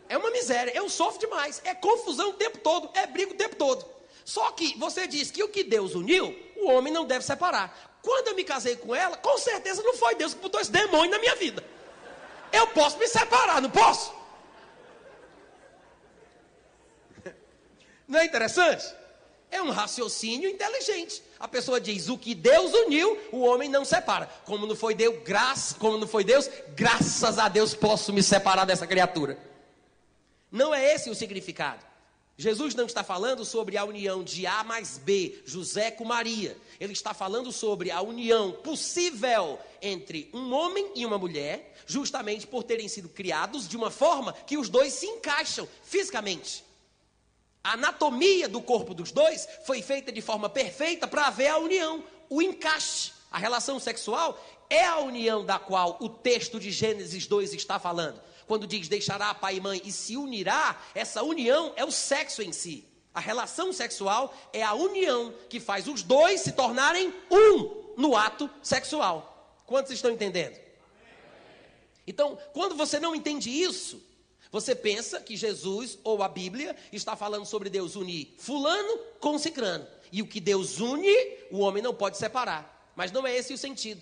É 0.09 0.17
uma 0.17 0.31
miséria. 0.31 0.71
Eu 0.75 0.89
sofro 0.89 1.19
demais. 1.19 1.61
É 1.63 1.75
confusão 1.75 2.31
o 2.31 2.33
tempo 2.33 2.57
todo. 2.57 2.89
É 2.95 3.05
briga 3.05 3.31
o 3.31 3.38
tempo 3.38 3.55
todo. 3.57 3.85
Só 4.25 4.51
que 4.53 4.75
você 4.79 5.05
diz 5.05 5.29
que 5.29 5.43
o 5.43 5.49
que 5.49 5.63
Deus 5.63 5.93
uniu, 5.93 6.46
o 6.60 6.70
homem 6.70 6.91
não 6.91 7.05
deve 7.05 7.24
separar. 7.24 7.97
Quando 8.01 8.30
eu 8.30 8.36
me 8.36 8.43
casei 8.43 8.76
com 8.76 8.95
ela, 8.95 9.18
com 9.18 9.38
certeza 9.38 9.84
não 9.84 9.93
foi 9.95 10.16
Deus 10.16 10.34
que 10.34 10.41
botou 10.41 10.62
esse 10.62 10.72
demônio 10.72 11.12
na 11.12 11.20
minha 11.20 11.36
vida. 11.36 11.64
Eu 12.51 12.68
posso 12.68 12.97
me 12.97 13.08
separar, 13.08 13.62
não 13.62 13.70
posso? 13.70 14.16
Não 18.08 18.20
é 18.20 18.26
interessante? 18.26 18.86
É 19.49 19.62
um 19.62 19.72
raciocínio 19.72 20.49
inteligente. 20.49 21.22
A 21.39 21.47
pessoa 21.47 21.80
diz: 21.80 22.10
o 22.10 22.18
que 22.18 22.34
Deus 22.34 22.74
uniu, 22.74 23.18
o 23.32 23.39
homem 23.39 23.70
não 23.70 23.86
separa. 23.86 24.30
Como 24.45 24.66
não 24.66 24.76
foi 24.76 24.93
Deus, 24.93 25.22
graça, 25.24 25.76
como 25.76 25.97
não 25.97 26.08
foi 26.08 26.24
Deus, 26.24 26.49
graças 26.70 27.38
a 27.38 27.47
Deus 27.47 27.74
posso 27.74 28.12
me 28.12 28.24
separar 28.24 28.66
dessa 28.66 28.88
criatura. 28.88 29.38
Não 30.51 30.74
é 30.74 30.93
esse 30.93 31.10
o 31.10 31.16
significado. 31.16 31.86
Jesus 32.39 32.75
não 32.75 32.85
está 32.85 33.03
falando 33.03 33.43
sobre 33.43 33.77
a 33.77 33.83
união 33.83 34.23
de 34.23 34.45
A 34.45 34.63
mais 34.63 34.99
B, 34.99 35.41
José 35.43 35.89
com 35.89 36.05
Maria. 36.05 36.55
Ele 36.79 36.93
está 36.93 37.11
falando 37.11 37.51
sobre 37.51 37.89
a 37.89 37.99
união 37.99 38.51
possível 38.51 39.57
entre 39.81 40.29
um 40.31 40.53
homem 40.53 40.91
e 40.93 41.03
uma 41.03 41.17
mulher, 41.17 41.73
justamente 41.88 42.45
por 42.45 42.63
terem 42.63 42.88
sido 42.88 43.09
criados 43.09 43.67
de 43.67 43.75
uma 43.75 43.89
forma 43.89 44.33
que 44.33 44.55
os 44.55 44.69
dois 44.69 44.93
se 44.93 45.07
encaixam 45.07 45.67
fisicamente. 45.81 46.63
A 47.63 47.73
anatomia 47.73 48.47
do 48.47 48.61
corpo 48.61 48.93
dos 48.93 49.11
dois 49.11 49.47
foi 49.65 49.81
feita 49.81 50.11
de 50.11 50.21
forma 50.21 50.47
perfeita 50.47 51.07
para 51.07 51.25
haver 51.25 51.47
a 51.47 51.57
união, 51.57 52.03
o 52.29 52.39
encaixe. 52.39 53.13
A 53.31 53.39
relação 53.39 53.79
sexual 53.79 54.39
é 54.69 54.85
a 54.85 54.99
união 54.99 55.43
da 55.43 55.57
qual 55.57 55.97
o 55.99 56.07
texto 56.07 56.59
de 56.59 56.71
Gênesis 56.71 57.25
2 57.25 57.55
está 57.55 57.79
falando. 57.79 58.21
Quando 58.47 58.65
diz 58.65 58.87
deixará 58.87 59.33
pai 59.33 59.57
e 59.57 59.61
mãe 59.61 59.81
e 59.83 59.91
se 59.91 60.15
unirá, 60.15 60.81
essa 60.95 61.21
união 61.21 61.73
é 61.75 61.83
o 61.83 61.91
sexo 61.91 62.41
em 62.41 62.53
si. 62.53 62.85
A 63.13 63.19
relação 63.19 63.73
sexual 63.73 64.33
é 64.53 64.63
a 64.63 64.73
união 64.73 65.33
que 65.49 65.59
faz 65.59 65.87
os 65.87 66.01
dois 66.01 66.41
se 66.41 66.53
tornarem 66.53 67.13
um 67.29 67.93
no 67.97 68.15
ato 68.15 68.49
sexual. 68.61 69.57
Quantos 69.65 69.91
estão 69.91 70.11
entendendo? 70.11 70.57
Então, 72.05 72.37
quando 72.53 72.75
você 72.75 72.99
não 72.99 73.13
entende 73.13 73.49
isso, 73.49 74.01
você 74.49 74.73
pensa 74.73 75.19
que 75.19 75.35
Jesus 75.35 75.99
ou 76.03 76.23
a 76.23 76.29
Bíblia 76.29 76.75
está 76.93 77.15
falando 77.15 77.45
sobre 77.45 77.69
Deus 77.69 77.95
unir 77.95 78.33
fulano 78.37 78.97
com 79.19 79.37
cicrano. 79.37 79.85
E 80.09 80.21
o 80.21 80.27
que 80.27 80.39
Deus 80.39 80.79
une, 80.79 81.13
o 81.51 81.59
homem 81.59 81.83
não 81.83 81.93
pode 81.93 82.17
separar. 82.17 82.91
Mas 82.95 83.11
não 83.11 83.27
é 83.27 83.35
esse 83.35 83.53
o 83.53 83.57
sentido. 83.57 84.01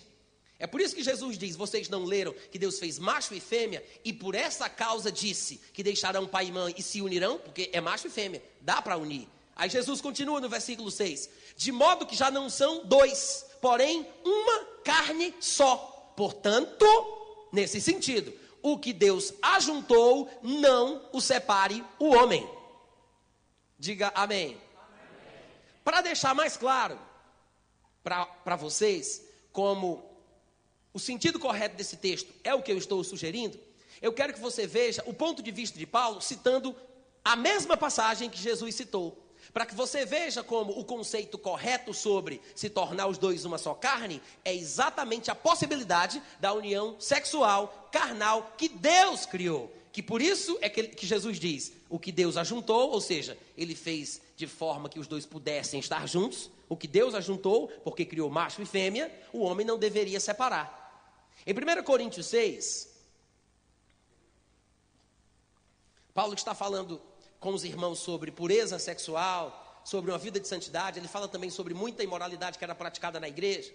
É 0.58 0.66
por 0.66 0.80
isso 0.80 0.94
que 0.94 1.02
Jesus 1.02 1.36
diz: 1.36 1.54
Vocês 1.54 1.88
não 1.88 2.04
leram 2.04 2.34
que 2.50 2.58
Deus 2.58 2.78
fez 2.78 2.98
macho 2.98 3.34
e 3.34 3.40
fêmea, 3.40 3.84
e 4.04 4.12
por 4.12 4.34
essa 4.34 4.68
causa 4.68 5.12
disse 5.12 5.60
que 5.72 5.82
deixarão 5.82 6.26
pai 6.26 6.46
e 6.46 6.52
mãe 6.52 6.74
e 6.76 6.82
se 6.82 7.02
unirão, 7.02 7.38
porque 7.38 7.70
é 7.72 7.80
macho 7.80 8.06
e 8.06 8.10
fêmea, 8.10 8.42
dá 8.60 8.80
para 8.80 8.96
unir. 8.96 9.28
Aí 9.54 9.68
Jesus 9.68 10.00
continua 10.00 10.40
no 10.40 10.48
versículo 10.48 10.90
6: 10.90 11.28
De 11.56 11.70
modo 11.72 12.06
que 12.06 12.16
já 12.16 12.30
não 12.30 12.48
são 12.48 12.84
dois, 12.84 13.44
porém 13.60 14.06
uma 14.24 14.64
carne 14.82 15.34
só. 15.40 15.92
Portanto, 16.16 16.86
nesse 17.52 17.80
sentido, 17.80 18.32
o 18.62 18.78
que 18.78 18.92
Deus 18.92 19.34
ajuntou, 19.42 20.30
não 20.42 21.08
o 21.12 21.20
separe 21.20 21.84
o 21.98 22.14
homem. 22.14 22.48
Diga 23.78 24.10
amém. 24.14 24.46
amém. 24.46 24.60
Para 25.84 26.00
deixar 26.00 26.34
mais 26.34 26.56
claro 26.56 26.98
para 28.02 28.56
vocês 28.56 29.22
como 29.52 30.15
o 30.96 30.98
sentido 30.98 31.38
correto 31.38 31.76
desse 31.76 31.98
texto 31.98 32.32
é 32.42 32.54
o 32.54 32.62
que 32.62 32.72
eu 32.72 32.78
estou 32.78 33.04
sugerindo, 33.04 33.60
eu 34.00 34.14
quero 34.14 34.32
que 34.32 34.40
você 34.40 34.66
veja 34.66 35.02
o 35.04 35.12
ponto 35.12 35.42
de 35.42 35.50
vista 35.50 35.78
de 35.78 35.86
Paulo 35.86 36.22
citando 36.22 36.74
a 37.22 37.36
mesma 37.36 37.76
passagem 37.76 38.30
que 38.30 38.38
Jesus 38.38 38.74
citou 38.74 39.14
para 39.52 39.66
que 39.66 39.74
você 39.74 40.06
veja 40.06 40.42
como 40.42 40.72
o 40.78 40.82
conceito 40.84 41.36
correto 41.36 41.92
sobre 41.92 42.40
se 42.54 42.70
tornar 42.70 43.08
os 43.08 43.18
dois 43.18 43.44
uma 43.44 43.58
só 43.58 43.74
carne 43.74 44.22
é 44.42 44.54
exatamente 44.54 45.30
a 45.30 45.34
possibilidade 45.34 46.22
da 46.40 46.54
união 46.54 46.96
sexual, 46.98 47.88
carnal, 47.92 48.54
que 48.56 48.68
Deus 48.68 49.26
criou. 49.26 49.70
Que 49.92 50.02
por 50.02 50.20
isso 50.20 50.58
é 50.60 50.68
que, 50.68 50.82
que 50.82 51.06
Jesus 51.06 51.38
diz: 51.38 51.72
o 51.88 51.98
que 51.98 52.12
Deus 52.12 52.36
ajuntou, 52.36 52.90
ou 52.90 53.00
seja, 53.00 53.38
ele 53.56 53.74
fez 53.74 54.20
de 54.36 54.46
forma 54.46 54.90
que 54.90 54.98
os 54.98 55.06
dois 55.06 55.24
pudessem 55.24 55.80
estar 55.80 56.06
juntos, 56.06 56.50
o 56.68 56.76
que 56.76 56.86
Deus 56.86 57.14
ajuntou, 57.14 57.68
porque 57.82 58.04
criou 58.04 58.28
macho 58.28 58.60
e 58.60 58.66
fêmea, 58.66 59.10
o 59.32 59.40
homem 59.40 59.66
não 59.66 59.78
deveria 59.78 60.20
separar. 60.20 60.85
Em 61.46 61.52
1 61.52 61.84
Coríntios 61.84 62.26
6, 62.26 62.88
Paulo 66.12 66.34
está 66.34 66.56
falando 66.56 67.00
com 67.38 67.54
os 67.54 67.62
irmãos 67.62 68.00
sobre 68.00 68.32
pureza 68.32 68.80
sexual, 68.80 69.80
sobre 69.84 70.10
uma 70.10 70.18
vida 70.18 70.40
de 70.40 70.48
santidade. 70.48 70.98
Ele 70.98 71.06
fala 71.06 71.28
também 71.28 71.48
sobre 71.48 71.72
muita 71.72 72.02
imoralidade 72.02 72.58
que 72.58 72.64
era 72.64 72.74
praticada 72.74 73.20
na 73.20 73.28
igreja. 73.28 73.72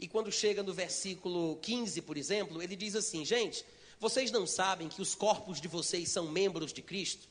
E 0.00 0.08
quando 0.08 0.32
chega 0.32 0.64
no 0.64 0.74
versículo 0.74 1.58
15, 1.58 2.02
por 2.02 2.16
exemplo, 2.16 2.60
ele 2.60 2.74
diz 2.74 2.96
assim: 2.96 3.24
Gente, 3.24 3.64
vocês 4.00 4.32
não 4.32 4.44
sabem 4.44 4.88
que 4.88 5.00
os 5.00 5.14
corpos 5.14 5.60
de 5.60 5.68
vocês 5.68 6.08
são 6.08 6.26
membros 6.26 6.72
de 6.72 6.82
Cristo? 6.82 7.28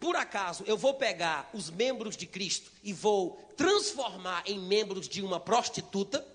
Por 0.00 0.16
acaso 0.16 0.64
eu 0.66 0.78
vou 0.78 0.94
pegar 0.94 1.50
os 1.52 1.68
membros 1.68 2.16
de 2.16 2.26
Cristo 2.26 2.70
e 2.82 2.94
vou 2.94 3.36
transformar 3.58 4.42
em 4.46 4.58
membros 4.58 5.06
de 5.06 5.20
uma 5.20 5.38
prostituta? 5.38 6.26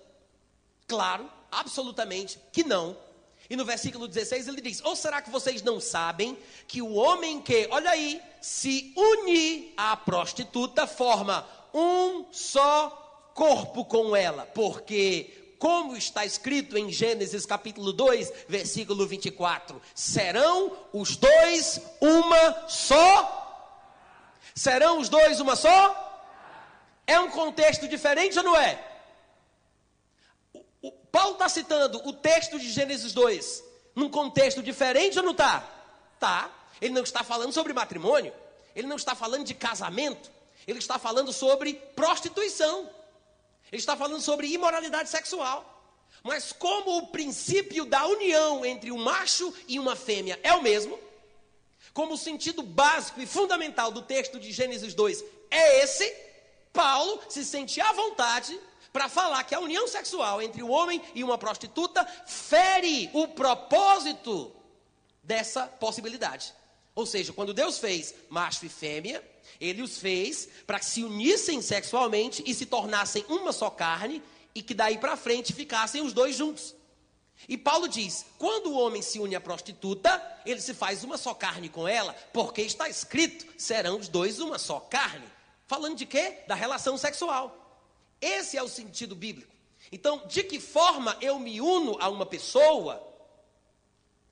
Claro, 0.86 1.28
absolutamente 1.58 2.38
que 2.52 2.64
não. 2.64 2.96
E 3.48 3.56
no 3.56 3.64
versículo 3.64 4.08
16 4.08 4.48
ele 4.48 4.60
diz: 4.60 4.80
Ou 4.84 4.96
será 4.96 5.20
que 5.20 5.30
vocês 5.30 5.62
não 5.62 5.80
sabem 5.80 6.36
que 6.66 6.80
o 6.80 6.94
homem 6.94 7.40
que, 7.40 7.68
olha 7.70 7.90
aí, 7.90 8.20
se 8.40 8.92
unir 8.96 9.74
à 9.76 9.96
prostituta 9.96 10.86
forma 10.86 11.46
um 11.72 12.24
só 12.32 13.30
corpo 13.34 13.84
com 13.84 14.16
ela? 14.16 14.46
Porque, 14.46 15.54
como 15.58 15.96
está 15.96 16.24
escrito 16.24 16.78
em 16.78 16.90
Gênesis 16.90 17.44
capítulo 17.44 17.92
2, 17.92 18.32
versículo 18.48 19.06
24: 19.06 19.80
Serão 19.94 20.72
os 20.92 21.16
dois 21.16 21.80
uma 22.00 22.68
só? 22.68 23.42
Serão 24.54 24.98
os 25.00 25.08
dois 25.08 25.40
uma 25.40 25.54
só? 25.54 26.00
É 27.06 27.20
um 27.20 27.28
contexto 27.28 27.86
diferente 27.86 28.38
ou 28.38 28.44
não 28.44 28.56
é? 28.56 28.93
O, 30.84 30.92
Paulo 30.92 31.32
está 31.32 31.48
citando 31.48 32.06
o 32.06 32.12
texto 32.12 32.58
de 32.58 32.70
Gênesis 32.70 33.14
2 33.14 33.64
num 33.94 34.10
contexto 34.10 34.62
diferente 34.62 35.18
ou 35.18 35.24
não 35.24 35.32
está? 35.32 35.60
Tá. 36.20 36.50
Ele 36.78 36.92
não 36.92 37.02
está 37.02 37.24
falando 37.24 37.54
sobre 37.54 37.72
matrimônio, 37.72 38.34
ele 38.76 38.86
não 38.86 38.96
está 38.96 39.14
falando 39.14 39.46
de 39.46 39.54
casamento, 39.54 40.30
ele 40.66 40.78
está 40.78 40.98
falando 40.98 41.32
sobre 41.32 41.72
prostituição, 41.96 42.90
ele 43.72 43.80
está 43.80 43.96
falando 43.96 44.20
sobre 44.20 44.48
imoralidade 44.48 45.08
sexual. 45.08 45.70
Mas 46.22 46.52
como 46.52 46.98
o 46.98 47.06
princípio 47.06 47.86
da 47.86 48.06
união 48.06 48.62
entre 48.62 48.92
um 48.92 48.98
macho 48.98 49.54
e 49.66 49.78
uma 49.78 49.96
fêmea 49.96 50.38
é 50.42 50.52
o 50.52 50.62
mesmo, 50.62 50.98
como 51.94 52.12
o 52.12 52.18
sentido 52.18 52.62
básico 52.62 53.22
e 53.22 53.26
fundamental 53.26 53.90
do 53.90 54.02
texto 54.02 54.38
de 54.38 54.52
Gênesis 54.52 54.92
2 54.92 55.24
é 55.50 55.82
esse, 55.82 56.14
Paulo 56.74 57.22
se 57.26 57.42
sente 57.42 57.80
à 57.80 57.90
vontade 57.92 58.60
para 58.94 59.08
falar 59.08 59.42
que 59.42 59.56
a 59.56 59.58
união 59.58 59.88
sexual 59.88 60.40
entre 60.40 60.62
o 60.62 60.68
homem 60.68 61.02
e 61.16 61.24
uma 61.24 61.36
prostituta 61.36 62.06
fere 62.28 63.10
o 63.12 63.26
propósito 63.26 64.54
dessa 65.20 65.66
possibilidade. 65.66 66.54
Ou 66.94 67.04
seja, 67.04 67.32
quando 67.32 67.52
Deus 67.52 67.80
fez 67.80 68.14
macho 68.30 68.64
e 68.64 68.68
fêmea, 68.68 69.20
ele 69.60 69.82
os 69.82 69.98
fez 69.98 70.48
para 70.64 70.78
que 70.78 70.84
se 70.84 71.02
unissem 71.02 71.60
sexualmente 71.60 72.44
e 72.46 72.54
se 72.54 72.66
tornassem 72.66 73.24
uma 73.28 73.50
só 73.50 73.68
carne 73.68 74.22
e 74.54 74.62
que 74.62 74.72
daí 74.72 74.96
para 74.96 75.16
frente 75.16 75.52
ficassem 75.52 76.00
os 76.00 76.12
dois 76.12 76.36
juntos. 76.36 76.72
E 77.48 77.58
Paulo 77.58 77.88
diz: 77.88 78.24
quando 78.38 78.68
o 78.68 78.78
homem 78.78 79.02
se 79.02 79.18
une 79.18 79.34
à 79.34 79.40
prostituta, 79.40 80.22
ele 80.46 80.60
se 80.60 80.72
faz 80.72 81.02
uma 81.02 81.18
só 81.18 81.34
carne 81.34 81.68
com 81.68 81.88
ela, 81.88 82.14
porque 82.32 82.62
está 82.62 82.88
escrito: 82.88 83.44
serão 83.58 83.98
os 83.98 84.06
dois 84.06 84.38
uma 84.38 84.56
só 84.56 84.78
carne. 84.78 85.26
Falando 85.66 85.96
de 85.96 86.06
quê? 86.06 86.44
Da 86.46 86.54
relação 86.54 86.96
sexual. 86.96 87.63
Esse 88.20 88.56
é 88.56 88.62
o 88.62 88.68
sentido 88.68 89.14
bíblico. 89.14 89.52
Então, 89.92 90.26
de 90.26 90.42
que 90.42 90.58
forma 90.58 91.16
eu 91.20 91.38
me 91.38 91.60
uno 91.60 91.96
a 92.00 92.08
uma 92.08 92.26
pessoa? 92.26 93.02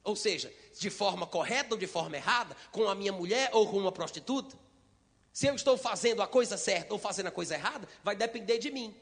Ou 0.02 0.16
seja, 0.16 0.52
de 0.78 0.90
forma 0.90 1.26
correta 1.26 1.74
ou 1.74 1.78
de 1.78 1.86
forma 1.86 2.16
errada, 2.16 2.56
com 2.70 2.88
a 2.88 2.94
minha 2.94 3.12
mulher 3.12 3.50
ou 3.52 3.68
com 3.68 3.78
uma 3.78 3.92
prostituta? 3.92 4.56
Se 5.32 5.46
eu 5.46 5.54
estou 5.54 5.76
fazendo 5.76 6.20
a 6.20 6.26
coisa 6.26 6.56
certa 6.56 6.92
ou 6.92 6.98
fazendo 6.98 7.28
a 7.28 7.30
coisa 7.30 7.54
errada, 7.54 7.88
vai 8.02 8.16
depender 8.16 8.58
de 8.58 8.70
mim. 8.70 8.94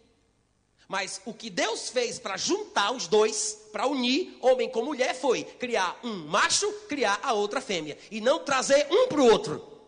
Mas 0.87 1.21
o 1.25 1.33
que 1.33 1.49
Deus 1.49 1.89
fez 1.89 2.19
para 2.19 2.37
juntar 2.37 2.91
os 2.91 3.07
dois, 3.07 3.69
para 3.73 3.87
unir 3.87 4.37
homem 4.41 4.69
com 4.69 4.85
mulher, 4.85 5.15
foi 5.15 5.45
criar 5.45 5.99
um 6.03 6.27
macho, 6.27 6.71
criar 6.89 7.21
a 7.23 7.33
outra 7.33 7.61
fêmea. 7.61 7.97
E 8.11 8.21
não 8.21 8.41
trazer 8.41 8.89
um 8.91 9.07
para 9.07 9.21
o 9.21 9.31
outro. 9.31 9.81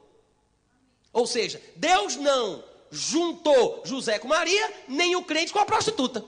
Ou 1.12 1.26
seja, 1.26 1.60
Deus 1.76 2.16
não 2.16 2.64
juntou 2.92 3.82
José 3.86 4.18
com 4.18 4.28
Maria, 4.28 4.84
nem 4.86 5.16
o 5.16 5.24
crente 5.24 5.50
com 5.50 5.58
a 5.58 5.64
prostituta. 5.64 6.22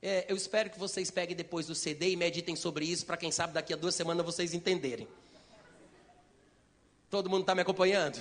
É, 0.00 0.24
eu 0.26 0.36
espero 0.36 0.70
que 0.70 0.78
vocês 0.78 1.10
peguem 1.10 1.36
depois 1.36 1.66
do 1.66 1.74
CD 1.74 2.10
e 2.10 2.16
meditem 2.16 2.56
sobre 2.56 2.86
isso, 2.86 3.04
para 3.04 3.18
quem 3.18 3.30
sabe 3.30 3.52
daqui 3.52 3.74
a 3.74 3.76
duas 3.76 3.94
semanas 3.94 4.24
vocês 4.24 4.54
entenderem. 4.54 5.06
Todo 7.10 7.28
mundo 7.28 7.42
está 7.42 7.54
me 7.54 7.60
acompanhando? 7.60 8.18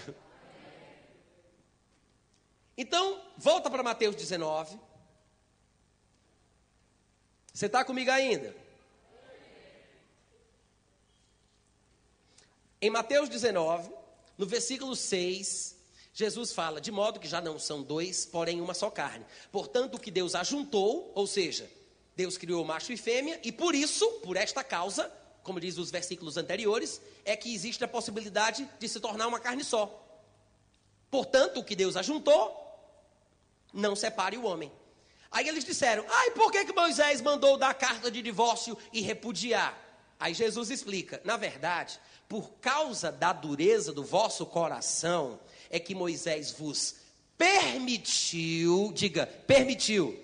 Então, 2.78 3.22
volta 3.38 3.70
para 3.70 3.84
Mateus 3.84 4.16
19. 4.16 4.78
Você 7.53 7.68
está 7.68 7.86
comigo 7.86 8.11
ainda? 8.11 8.55
Em 12.82 12.89
Mateus 12.89 13.30
19, 13.30 14.03
no 14.43 14.49
versículo 14.49 14.93
6, 14.93 15.73
Jesus 16.13 16.51
fala: 16.51 16.81
de 16.81 16.91
modo 16.91 17.17
que 17.17 17.29
já 17.29 17.39
não 17.39 17.57
são 17.57 17.81
dois, 17.81 18.25
porém 18.25 18.59
uma 18.59 18.73
só 18.73 18.89
carne. 18.89 19.25
Portanto, 19.53 19.95
o 19.95 19.99
que 19.99 20.11
Deus 20.11 20.35
ajuntou, 20.35 21.13
ou 21.15 21.25
seja, 21.25 21.71
Deus 22.13 22.37
criou 22.37 22.65
macho 22.65 22.91
e 22.91 22.97
fêmea, 22.97 23.39
e 23.41 23.53
por 23.53 23.73
isso, 23.73 24.05
por 24.19 24.35
esta 24.35 24.61
causa, 24.61 25.09
como 25.43 25.61
diz 25.61 25.77
os 25.77 25.89
versículos 25.89 26.35
anteriores, 26.35 26.99
é 27.23 27.37
que 27.37 27.53
existe 27.55 27.85
a 27.85 27.87
possibilidade 27.87 28.69
de 28.77 28.89
se 28.89 28.99
tornar 28.99 29.27
uma 29.27 29.39
carne 29.39 29.63
só. 29.63 29.97
Portanto, 31.09 31.61
o 31.61 31.63
que 31.63 31.73
Deus 31.73 31.95
ajuntou, 31.95 32.53
não 33.71 33.95
separe 33.95 34.37
o 34.37 34.43
homem. 34.43 34.69
Aí 35.31 35.47
eles 35.47 35.63
disseram: 35.63 36.05
ai, 36.09 36.31
por 36.31 36.51
que, 36.51 36.65
que 36.65 36.73
Moisés 36.73 37.21
mandou 37.21 37.57
dar 37.57 37.73
carta 37.75 38.11
de 38.11 38.21
divórcio 38.21 38.77
e 38.91 38.99
repudiar? 38.99 39.79
Aí 40.19 40.33
Jesus 40.33 40.69
explica: 40.69 41.21
na 41.23 41.37
verdade, 41.37 41.97
por 42.34 42.49
causa 42.59 43.11
da 43.11 43.31
dureza 43.31 43.93
do 43.93 44.03
vosso 44.03 44.43
coração, 44.43 45.39
é 45.69 45.77
que 45.77 45.93
Moisés 45.93 46.49
vos 46.49 46.95
permitiu, 47.38 48.91
diga, 48.91 49.27
permitiu. 49.27 50.19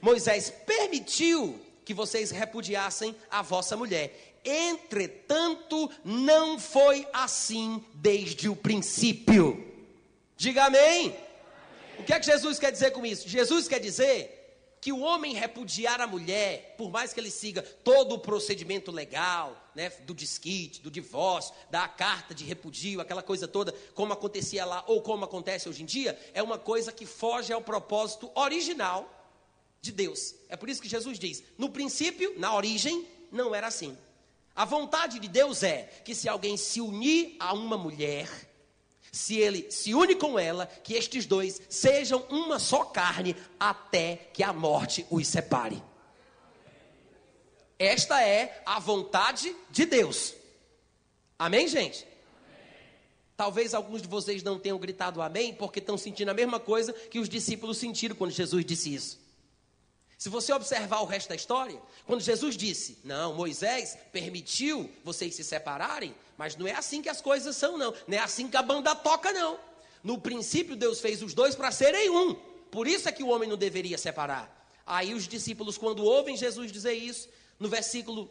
Moisés 0.00 0.48
permitiu 0.64 1.60
que 1.84 1.92
vocês 1.92 2.30
repudiassem 2.30 3.14
a 3.30 3.42
vossa 3.42 3.76
mulher. 3.76 4.38
Entretanto, 4.42 5.90
não 6.02 6.58
foi 6.58 7.06
assim 7.12 7.84
desde 7.96 8.48
o 8.48 8.56
princípio. 8.56 9.62
Diga 10.38 10.64
amém. 10.64 11.14
O 11.98 12.04
que 12.04 12.14
é 12.14 12.18
que 12.18 12.24
Jesus 12.24 12.58
quer 12.58 12.72
dizer 12.72 12.92
com 12.92 13.04
isso? 13.04 13.28
Jesus 13.28 13.68
quer 13.68 13.78
dizer 13.78 14.33
que 14.84 14.92
o 14.92 15.00
homem 15.00 15.32
repudiar 15.32 15.98
a 16.02 16.06
mulher, 16.06 16.74
por 16.76 16.90
mais 16.90 17.10
que 17.10 17.18
ele 17.18 17.30
siga 17.30 17.62
todo 17.62 18.16
o 18.16 18.18
procedimento 18.18 18.92
legal, 18.92 19.70
né, 19.74 19.88
do 20.04 20.12
desquite, 20.12 20.82
do 20.82 20.90
divórcio, 20.90 21.54
da 21.70 21.88
carta 21.88 22.34
de 22.34 22.44
repudio, 22.44 23.00
aquela 23.00 23.22
coisa 23.22 23.48
toda, 23.48 23.72
como 23.94 24.12
acontecia 24.12 24.62
lá 24.62 24.84
ou 24.86 25.00
como 25.00 25.24
acontece 25.24 25.70
hoje 25.70 25.82
em 25.82 25.86
dia, 25.86 26.20
é 26.34 26.42
uma 26.42 26.58
coisa 26.58 26.92
que 26.92 27.06
foge 27.06 27.50
ao 27.50 27.62
propósito 27.62 28.30
original 28.34 29.08
de 29.80 29.90
Deus. 29.90 30.34
É 30.50 30.56
por 30.56 30.68
isso 30.68 30.82
que 30.82 30.88
Jesus 30.88 31.18
diz: 31.18 31.42
no 31.56 31.70
princípio, 31.70 32.38
na 32.38 32.54
origem, 32.54 33.08
não 33.32 33.54
era 33.54 33.68
assim. 33.68 33.96
A 34.54 34.66
vontade 34.66 35.18
de 35.18 35.28
Deus 35.28 35.62
é 35.62 35.84
que 36.04 36.14
se 36.14 36.28
alguém 36.28 36.58
se 36.58 36.82
unir 36.82 37.36
a 37.40 37.54
uma 37.54 37.78
mulher, 37.78 38.28
se 39.14 39.38
ele 39.38 39.70
se 39.70 39.94
une 39.94 40.16
com 40.16 40.36
ela, 40.36 40.66
que 40.66 40.94
estes 40.94 41.24
dois 41.24 41.62
sejam 41.68 42.26
uma 42.28 42.58
só 42.58 42.84
carne 42.84 43.36
até 43.60 44.16
que 44.32 44.42
a 44.42 44.52
morte 44.52 45.06
os 45.08 45.28
separe. 45.28 45.80
Esta 47.78 48.20
é 48.22 48.60
a 48.66 48.80
vontade 48.80 49.54
de 49.70 49.86
Deus. 49.86 50.34
Amém, 51.38 51.68
gente? 51.68 52.04
Talvez 53.36 53.72
alguns 53.72 54.02
de 54.02 54.08
vocês 54.08 54.42
não 54.42 54.58
tenham 54.58 54.78
gritado 54.78 55.22
amém 55.22 55.54
porque 55.54 55.78
estão 55.78 55.96
sentindo 55.96 56.30
a 56.30 56.34
mesma 56.34 56.58
coisa 56.58 56.92
que 56.92 57.20
os 57.20 57.28
discípulos 57.28 57.78
sentiram 57.78 58.16
quando 58.16 58.32
Jesus 58.32 58.64
disse 58.64 58.92
isso. 58.92 59.23
Se 60.18 60.28
você 60.28 60.52
observar 60.52 61.00
o 61.00 61.06
resto 61.06 61.28
da 61.28 61.34
história, 61.34 61.80
quando 62.06 62.20
Jesus 62.20 62.56
disse: 62.56 62.98
Não, 63.04 63.34
Moisés 63.34 63.98
permitiu 64.12 64.90
vocês 65.02 65.34
se 65.34 65.44
separarem, 65.44 66.14
mas 66.36 66.56
não 66.56 66.66
é 66.66 66.72
assim 66.72 67.02
que 67.02 67.08
as 67.08 67.20
coisas 67.20 67.56
são, 67.56 67.76
não. 67.76 67.94
Não 68.06 68.16
é 68.16 68.20
assim 68.20 68.48
que 68.48 68.56
a 68.56 68.62
banda 68.62 68.94
toca, 68.94 69.32
não. 69.32 69.58
No 70.02 70.18
princípio, 70.18 70.76
Deus 70.76 71.00
fez 71.00 71.22
os 71.22 71.34
dois 71.34 71.54
para 71.54 71.70
serem 71.70 72.10
um. 72.10 72.34
Por 72.70 72.86
isso 72.86 73.08
é 73.08 73.12
que 73.12 73.22
o 73.22 73.28
homem 73.28 73.48
não 73.48 73.56
deveria 73.56 73.96
separar. 73.98 74.68
Aí 74.86 75.14
os 75.14 75.26
discípulos, 75.26 75.78
quando 75.78 76.04
ouvem 76.04 76.36
Jesus 76.36 76.70
dizer 76.70 76.92
isso, 76.92 77.28
no 77.58 77.68
versículo 77.68 78.30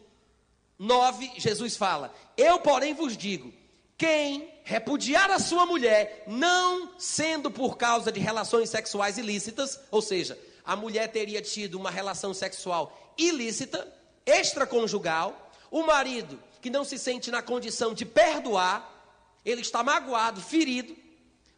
9, 0.77 1.31
Jesus 1.37 1.75
fala: 1.75 2.13
Eu, 2.37 2.59
porém, 2.59 2.93
vos 2.93 3.17
digo: 3.17 3.53
quem 3.97 4.51
repudiar 4.63 5.31
a 5.31 5.39
sua 5.39 5.65
mulher, 5.65 6.23
não 6.27 6.97
sendo 6.99 7.49
por 7.49 7.77
causa 7.77 8.11
de 8.11 8.19
relações 8.19 8.69
sexuais 8.69 9.17
ilícitas, 9.17 9.79
ou 9.91 10.01
seja, 10.01 10.37
a 10.65 10.75
mulher 10.75 11.07
teria 11.09 11.41
tido 11.41 11.75
uma 11.75 11.91
relação 11.91 12.33
sexual 12.33 13.13
ilícita, 13.17 13.87
extraconjugal, 14.25 15.51
o 15.69 15.83
marido 15.83 16.39
que 16.61 16.69
não 16.69 16.83
se 16.83 16.97
sente 16.97 17.29
na 17.29 17.41
condição 17.41 17.93
de 17.93 18.05
perdoar, 18.05 18.89
ele 19.43 19.61
está 19.61 19.83
magoado, 19.83 20.41
ferido. 20.41 20.95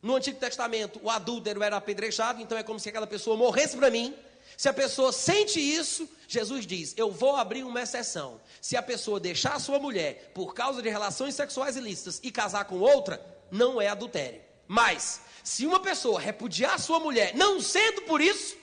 No 0.02 0.16
Antigo 0.16 0.40
Testamento, 0.40 1.00
o 1.04 1.10
adúltero 1.10 1.62
era 1.64 1.78
apedrejado, 1.78 2.42
então 2.42 2.58
é 2.58 2.64
como 2.64 2.80
se 2.80 2.90
aquela 2.90 3.08
pessoa 3.08 3.36
morresse 3.36 3.76
para 3.78 3.90
mim. 3.90 4.16
Se 4.58 4.70
a 4.70 4.74
pessoa 4.74 5.12
sente 5.12 5.60
isso, 5.60 6.08
Jesus 6.28 6.66
diz: 6.66 6.94
Eu 6.96 7.12
vou 7.12 7.36
abrir 7.36 7.64
uma 7.64 7.82
exceção. 7.82 8.40
Se 8.62 8.78
a 8.78 8.82
pessoa 8.82 9.20
deixar 9.20 9.56
a 9.56 9.60
sua 9.60 9.80
mulher 9.80 10.32
por 10.34 10.54
causa 10.54 10.82
de 10.82 10.90
relações 10.90 11.36
sexuais 11.36 11.76
ilícitas 11.76 12.20
e 12.24 12.32
casar 12.32 12.66
com 12.66 12.80
outra, 12.80 13.24
não 13.52 13.82
é 13.82 13.88
adultério. 13.88 14.42
Mas, 14.68 15.22
se 15.44 15.66
uma 15.66 15.80
pessoa 15.80 16.20
repudiar 16.20 16.76
a 16.76 16.80
sua 16.80 17.00
mulher, 17.00 17.36
não 17.36 17.62
sendo 17.62 18.04
por 18.04 18.22
isso, 18.22 18.56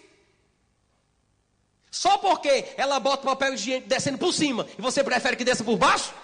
Só 1.93 2.16
porque 2.16 2.72
ela 2.78 2.99
bota 2.99 3.22
o 3.22 3.26
papel 3.26 3.53
higiênico 3.53 3.86
descendo 3.86 4.16
por 4.16 4.32
cima 4.32 4.66
e 4.78 4.80
você 4.80 5.05
prefere 5.05 5.36
que 5.36 5.45
desça 5.45 5.62
por 5.62 5.76
baixo? 5.76 6.14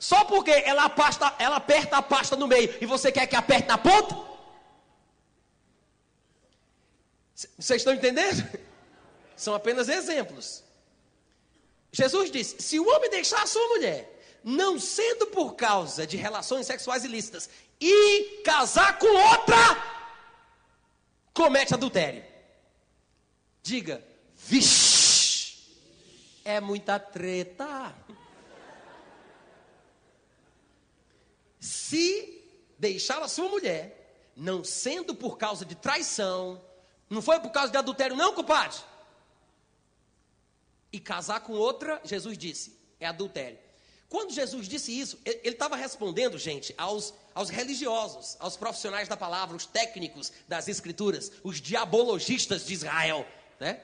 Só 0.00 0.24
porque 0.24 0.50
ela, 0.50 0.88
pasta, 0.90 1.32
ela 1.38 1.56
aperta 1.56 1.96
a 1.96 2.02
pasta 2.02 2.34
no 2.34 2.48
meio 2.48 2.76
e 2.80 2.86
você 2.86 3.12
quer 3.12 3.24
que 3.28 3.36
aperte 3.36 3.68
na 3.68 3.78
ponta? 3.78 4.16
Vocês 7.56 7.80
estão 7.80 7.94
entendendo? 7.94 8.58
São 9.36 9.54
apenas 9.54 9.88
exemplos. 9.88 10.64
Jesus 11.92 12.32
disse: 12.32 12.60
se 12.60 12.80
o 12.80 12.88
homem 12.88 13.10
deixar 13.10 13.44
a 13.44 13.46
sua 13.46 13.68
mulher, 13.68 14.20
não 14.42 14.76
sendo 14.76 15.28
por 15.28 15.54
causa 15.54 16.04
de 16.04 16.16
relações 16.16 16.66
sexuais 16.66 17.04
ilícitas, 17.04 17.48
e 17.80 18.42
casar 18.44 18.98
com 18.98 19.06
outra, 19.06 19.56
comete 21.32 21.74
adultério. 21.74 22.31
Diga, 23.62 24.04
vixe, 24.34 25.56
é 26.44 26.60
muita 26.60 26.98
treta. 26.98 27.94
Se 31.60 32.44
deixar 32.78 33.22
a 33.22 33.28
sua 33.28 33.48
mulher, 33.48 34.32
não 34.36 34.64
sendo 34.64 35.14
por 35.14 35.38
causa 35.38 35.64
de 35.64 35.76
traição, 35.76 36.60
não 37.08 37.22
foi 37.22 37.38
por 37.38 37.50
causa 37.50 37.70
de 37.70 37.78
adultério, 37.78 38.16
não, 38.16 38.34
compadre. 38.34 38.78
E 40.92 40.98
casar 40.98 41.40
com 41.40 41.52
outra, 41.52 42.00
Jesus 42.04 42.36
disse, 42.36 42.76
é 42.98 43.06
adultério. 43.06 43.58
Quando 44.08 44.32
Jesus 44.32 44.68
disse 44.68 44.98
isso, 44.98 45.18
ele 45.24 45.40
estava 45.44 45.74
respondendo, 45.74 46.36
gente, 46.36 46.74
aos, 46.76 47.14
aos 47.34 47.48
religiosos, 47.48 48.36
aos 48.40 48.56
profissionais 48.56 49.08
da 49.08 49.16
palavra, 49.16 49.56
os 49.56 49.64
técnicos 49.64 50.32
das 50.46 50.68
escrituras, 50.68 51.32
os 51.42 51.60
diabologistas 51.60 52.66
de 52.66 52.74
Israel, 52.74 53.26
né? 53.62 53.80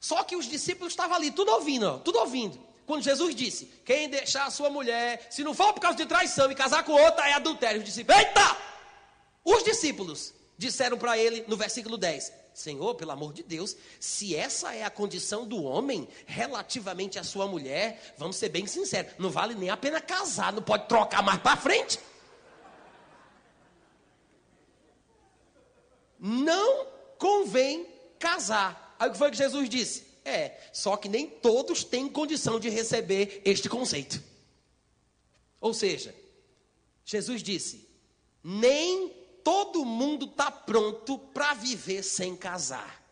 Só 0.00 0.22
que 0.24 0.36
os 0.36 0.46
discípulos 0.46 0.92
estavam 0.92 1.16
ali, 1.16 1.30
tudo 1.30 1.50
ouvindo, 1.52 2.00
tudo 2.00 2.18
ouvindo. 2.18 2.58
Quando 2.84 3.02
Jesus 3.02 3.34
disse: 3.34 3.66
Quem 3.84 4.10
deixar 4.10 4.46
a 4.46 4.50
sua 4.50 4.68
mulher, 4.68 5.26
se 5.30 5.42
não 5.42 5.54
for 5.54 5.72
por 5.72 5.80
causa 5.80 5.96
de 5.96 6.04
traição 6.04 6.50
e 6.50 6.54
casar 6.54 6.84
com 6.84 6.92
outra, 6.92 7.26
é 7.28 7.32
adultério. 7.32 7.78
Os 7.78 7.86
discípulos, 7.86 8.18
eita! 8.20 8.56
Os 9.42 9.62
discípulos 9.62 10.34
disseram 10.58 10.98
para 10.98 11.16
ele 11.16 11.44
no 11.46 11.56
versículo 11.56 11.96
10: 11.96 12.32
Senhor, 12.52 12.96
pelo 12.96 13.12
amor 13.12 13.32
de 13.32 13.42
Deus, 13.42 13.76
se 13.98 14.34
essa 14.36 14.74
é 14.74 14.82
a 14.82 14.90
condição 14.90 15.46
do 15.46 15.62
homem 15.62 16.06
relativamente 16.26 17.18
à 17.18 17.24
sua 17.24 17.46
mulher, 17.46 18.14
vamos 18.18 18.36
ser 18.36 18.48
bem 18.48 18.66
sinceros, 18.66 19.12
não 19.18 19.30
vale 19.30 19.54
nem 19.54 19.70
a 19.70 19.76
pena 19.76 20.00
casar, 20.00 20.52
não 20.52 20.62
pode 20.62 20.86
trocar 20.88 21.22
mais 21.22 21.40
para 21.40 21.56
frente. 21.56 21.98
Não 26.18 26.86
convém 27.18 27.93
casar. 28.24 28.96
Aí 28.98 29.10
o 29.10 29.12
que 29.12 29.18
foi 29.18 29.30
que 29.30 29.36
Jesus 29.36 29.68
disse? 29.68 30.06
É, 30.24 30.58
só 30.72 30.96
que 30.96 31.10
nem 31.10 31.28
todos 31.28 31.84
têm 31.84 32.08
condição 32.08 32.58
de 32.58 32.70
receber 32.70 33.42
este 33.44 33.68
conceito. 33.68 34.22
Ou 35.60 35.74
seja, 35.74 36.14
Jesus 37.04 37.42
disse: 37.42 37.86
nem 38.42 39.10
todo 39.44 39.84
mundo 39.84 40.24
está 40.24 40.50
pronto 40.50 41.18
para 41.18 41.52
viver 41.52 42.02
sem 42.02 42.34
casar. 42.34 43.04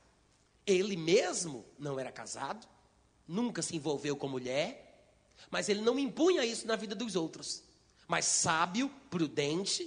Ele 0.67 0.97
mesmo 0.97 1.67
não 1.79 2.01
era 2.01 2.11
casado, 2.11 2.67
nunca 3.29 3.61
se 3.61 3.77
envolveu 3.77 4.17
com 4.17 4.29
mulher, 4.29 5.05
mas 5.51 5.69
ele 5.69 5.83
não 5.83 5.99
impunha 5.99 6.47
isso 6.47 6.67
na 6.67 6.77
vida 6.77 6.95
dos 6.95 7.17
outros. 7.17 7.63
Mas 8.09 8.25
sábio, 8.25 8.91
prudente, 9.11 9.87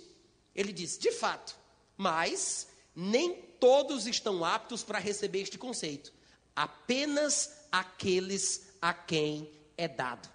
ele 0.53 0.71
disse: 0.71 0.99
de 0.99 1.11
fato, 1.11 1.57
mas 1.97 2.67
nem 2.95 3.44
todos 3.59 4.07
estão 4.07 4.43
aptos 4.43 4.83
para 4.83 4.99
receber 4.99 5.41
este 5.41 5.57
conceito 5.57 6.13
apenas 6.55 7.51
aqueles 7.71 8.67
a 8.81 8.93
quem 8.93 9.49
é 9.77 9.87
dado. 9.87 10.29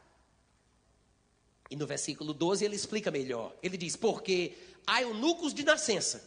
E 1.70 1.76
no 1.76 1.86
versículo 1.86 2.34
12 2.34 2.64
ele 2.64 2.76
explica 2.76 3.10
melhor. 3.10 3.54
Ele 3.62 3.76
diz: 3.76 3.96
Porque 3.96 4.56
há 4.86 5.00
eunucos 5.02 5.54
de 5.54 5.64
nascença, 5.64 6.22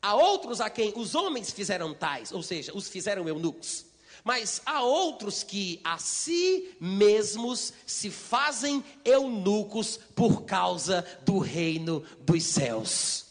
há 0.00 0.14
outros 0.14 0.60
a 0.60 0.68
quem 0.68 0.92
os 0.96 1.14
homens 1.14 1.50
fizeram 1.50 1.94
tais, 1.94 2.32
ou 2.32 2.42
seja, 2.42 2.76
os 2.76 2.88
fizeram 2.88 3.26
eunucos. 3.28 3.86
Mas 4.24 4.60
há 4.66 4.82
outros 4.82 5.42
que 5.42 5.80
a 5.82 5.98
si 5.98 6.76
mesmos 6.80 7.72
se 7.86 8.10
fazem 8.10 8.84
eunucos 9.04 9.96
por 10.14 10.42
causa 10.42 11.04
do 11.24 11.38
reino 11.38 12.04
dos 12.20 12.44
céus. 12.44 13.26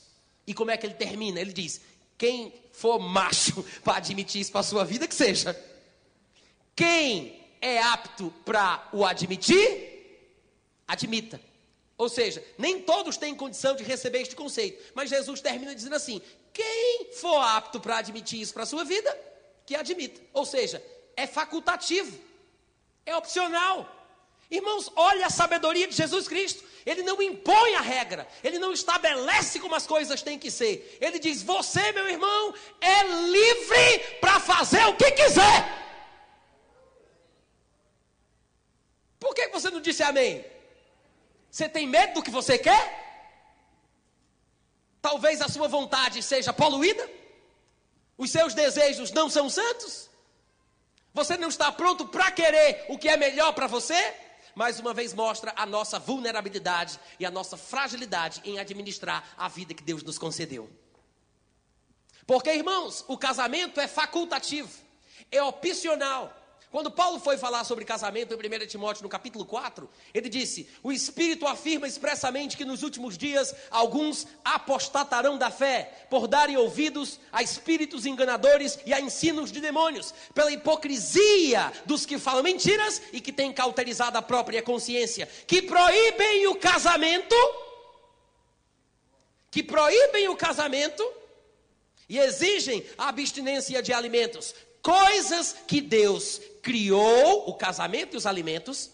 E 0.46 0.54
como 0.54 0.72
é 0.72 0.76
que 0.76 0.86
ele 0.86 0.96
termina? 0.96 1.40
Ele 1.40 1.54
diz: 1.54 1.82
quem 2.22 2.54
for 2.72 3.00
macho 3.00 3.66
para 3.84 3.98
admitir 3.98 4.42
isso 4.42 4.52
para 4.52 4.62
a 4.62 4.64
sua 4.64 4.86
vida, 4.86 5.08
que 5.08 5.16
seja. 5.16 5.60
Quem 6.76 7.44
é 7.60 7.80
apto 7.80 8.32
para 8.46 8.88
o 8.94 9.04
admitir, 9.04 10.38
admita. 10.88 11.42
Ou 11.98 12.08
seja, 12.08 12.44
nem 12.60 12.80
todos 12.80 13.18
têm 13.18 13.34
condição 13.34 13.76
de 13.76 13.84
receber 13.84 14.22
este 14.22 14.36
conceito. 14.36 14.92
Mas 14.94 15.10
Jesus 15.10 15.42
termina 15.42 15.74
dizendo 15.74 15.96
assim: 15.96 16.22
quem 16.54 17.12
for 17.14 17.40
apto 17.40 17.80
para 17.80 17.98
admitir 17.98 18.40
isso 18.40 18.54
para 18.54 18.64
a 18.64 18.68
sua 18.68 18.84
vida, 18.84 19.20
que 19.66 19.76
admita. 19.76 20.22
Ou 20.32 20.46
seja, 20.46 20.84
é 21.16 21.26
facultativo, 21.26 22.20
é 23.04 23.16
opcional. 23.16 23.98
Irmãos, 24.50 24.92
olha 24.96 25.26
a 25.26 25.32
sabedoria 25.32 25.88
de 25.88 25.96
Jesus 25.96 26.28
Cristo. 26.28 26.64
Ele 26.86 27.04
não 27.04 27.22
impõe 27.22 27.76
a 27.76 27.82
regra, 27.82 28.28
ele 28.44 28.58
não 28.60 28.72
estabelece 28.72 29.60
como 29.60 29.76
as 29.76 29.86
coisas 29.86 30.22
têm 30.22 30.40
que 30.40 30.50
ser. 30.50 30.98
Ele 31.00 31.20
diz: 31.20 31.44
Você, 31.44 31.92
meu 31.92 32.08
irmão, 32.08 32.54
é 32.80 33.04
livre 33.04 34.00
para 34.20 34.40
fazer 34.40 34.86
o 34.86 34.96
que 34.96 35.12
quiser. 35.12 35.82
Por 39.20 39.36
que 39.36 39.48
você 39.50 39.70
não 39.70 39.80
disse 39.80 40.02
amém? 40.02 40.44
Você 41.50 41.70
tem 41.70 41.86
medo 41.86 42.16
do 42.16 42.24
que 42.24 42.32
você 42.32 42.58
quer? 42.58 43.00
Talvez 45.02 45.42
a 45.42 45.50
sua 45.50 45.68
vontade 45.68 46.24
seja 46.24 46.52
poluída? 46.52 47.10
Os 48.18 48.32
seus 48.32 48.54
desejos 48.54 49.12
não 49.12 49.30
são 49.30 49.50
santos? 49.50 50.10
Você 51.14 51.38
não 51.38 51.50
está 51.50 51.72
pronto 51.72 52.08
para 52.08 52.32
querer 52.32 52.86
o 52.88 52.98
que 52.98 53.10
é 53.10 53.18
melhor 53.18 53.52
para 53.54 53.68
você? 53.68 54.16
Mais 54.56 54.80
uma 54.80 54.94
vez 54.94 55.14
mostra 55.14 55.54
a 55.56 55.66
nossa 55.66 56.00
vulnerabilidade 56.00 57.00
e 57.20 57.26
a 57.26 57.32
nossa 57.32 57.58
fragilidade 57.58 58.42
em 58.44 58.60
administrar 58.60 59.24
a 59.38 59.48
vida 59.48 59.74
que 59.74 59.84
Deus 59.84 60.04
nos 60.04 60.18
concedeu. 60.18 60.70
Porque, 62.26 62.54
irmãos, 62.54 63.04
o 63.08 63.18
casamento 63.18 63.80
é 63.80 63.88
facultativo, 63.88 64.72
é 65.32 65.42
opcional. 65.42 66.41
Quando 66.72 66.90
Paulo 66.90 67.20
foi 67.20 67.38
falar 67.38 67.66
sobre 67.66 67.84
casamento 67.84 68.34
em 68.34 68.38
1 68.38 68.66
Timóteo, 68.66 69.04
no 69.04 69.10
capítulo 69.10 69.44
4, 69.44 69.90
ele 70.14 70.30
disse: 70.30 70.70
O 70.82 70.90
Espírito 70.90 71.46
afirma 71.46 71.86
expressamente 71.86 72.56
que 72.56 72.64
nos 72.64 72.82
últimos 72.82 73.18
dias 73.18 73.54
alguns 73.70 74.26
apostatarão 74.42 75.38
da 75.38 75.52
fé, 75.52 76.08
por 76.10 76.30
darem 76.30 76.56
ouvidos 76.56 77.20
a 77.30 77.44
espíritos 77.44 78.06
enganadores 78.06 78.80
e 78.86 78.94
a 78.94 79.02
ensinos 79.02 79.52
de 79.52 79.60
demônios, 79.60 80.14
pela 80.34 80.50
hipocrisia 80.50 81.74
dos 81.86 82.06
que 82.06 82.18
falam 82.18 82.42
mentiras 82.42 83.02
e 83.12 83.20
que 83.20 83.34
têm 83.34 83.52
cauterizado 83.52 84.18
a 84.18 84.22
própria 84.22 84.64
consciência, 84.64 85.28
que 85.46 85.62
proíbem 85.62 86.48
o 86.48 86.56
casamento, 86.56 87.36
que 89.52 89.62
proíbem 89.62 90.30
o 90.30 90.38
casamento 90.38 91.04
e 92.08 92.18
exigem 92.18 92.86
a 92.98 93.10
abstinência 93.10 93.84
de 93.84 93.92
alimentos, 93.92 94.56
coisas 94.82 95.54
que 95.68 95.82
Deus 95.82 96.40
criou 96.62 97.50
o 97.50 97.54
casamento 97.54 98.16
e 98.16 98.18
os 98.18 98.26
alimentos, 98.26 98.92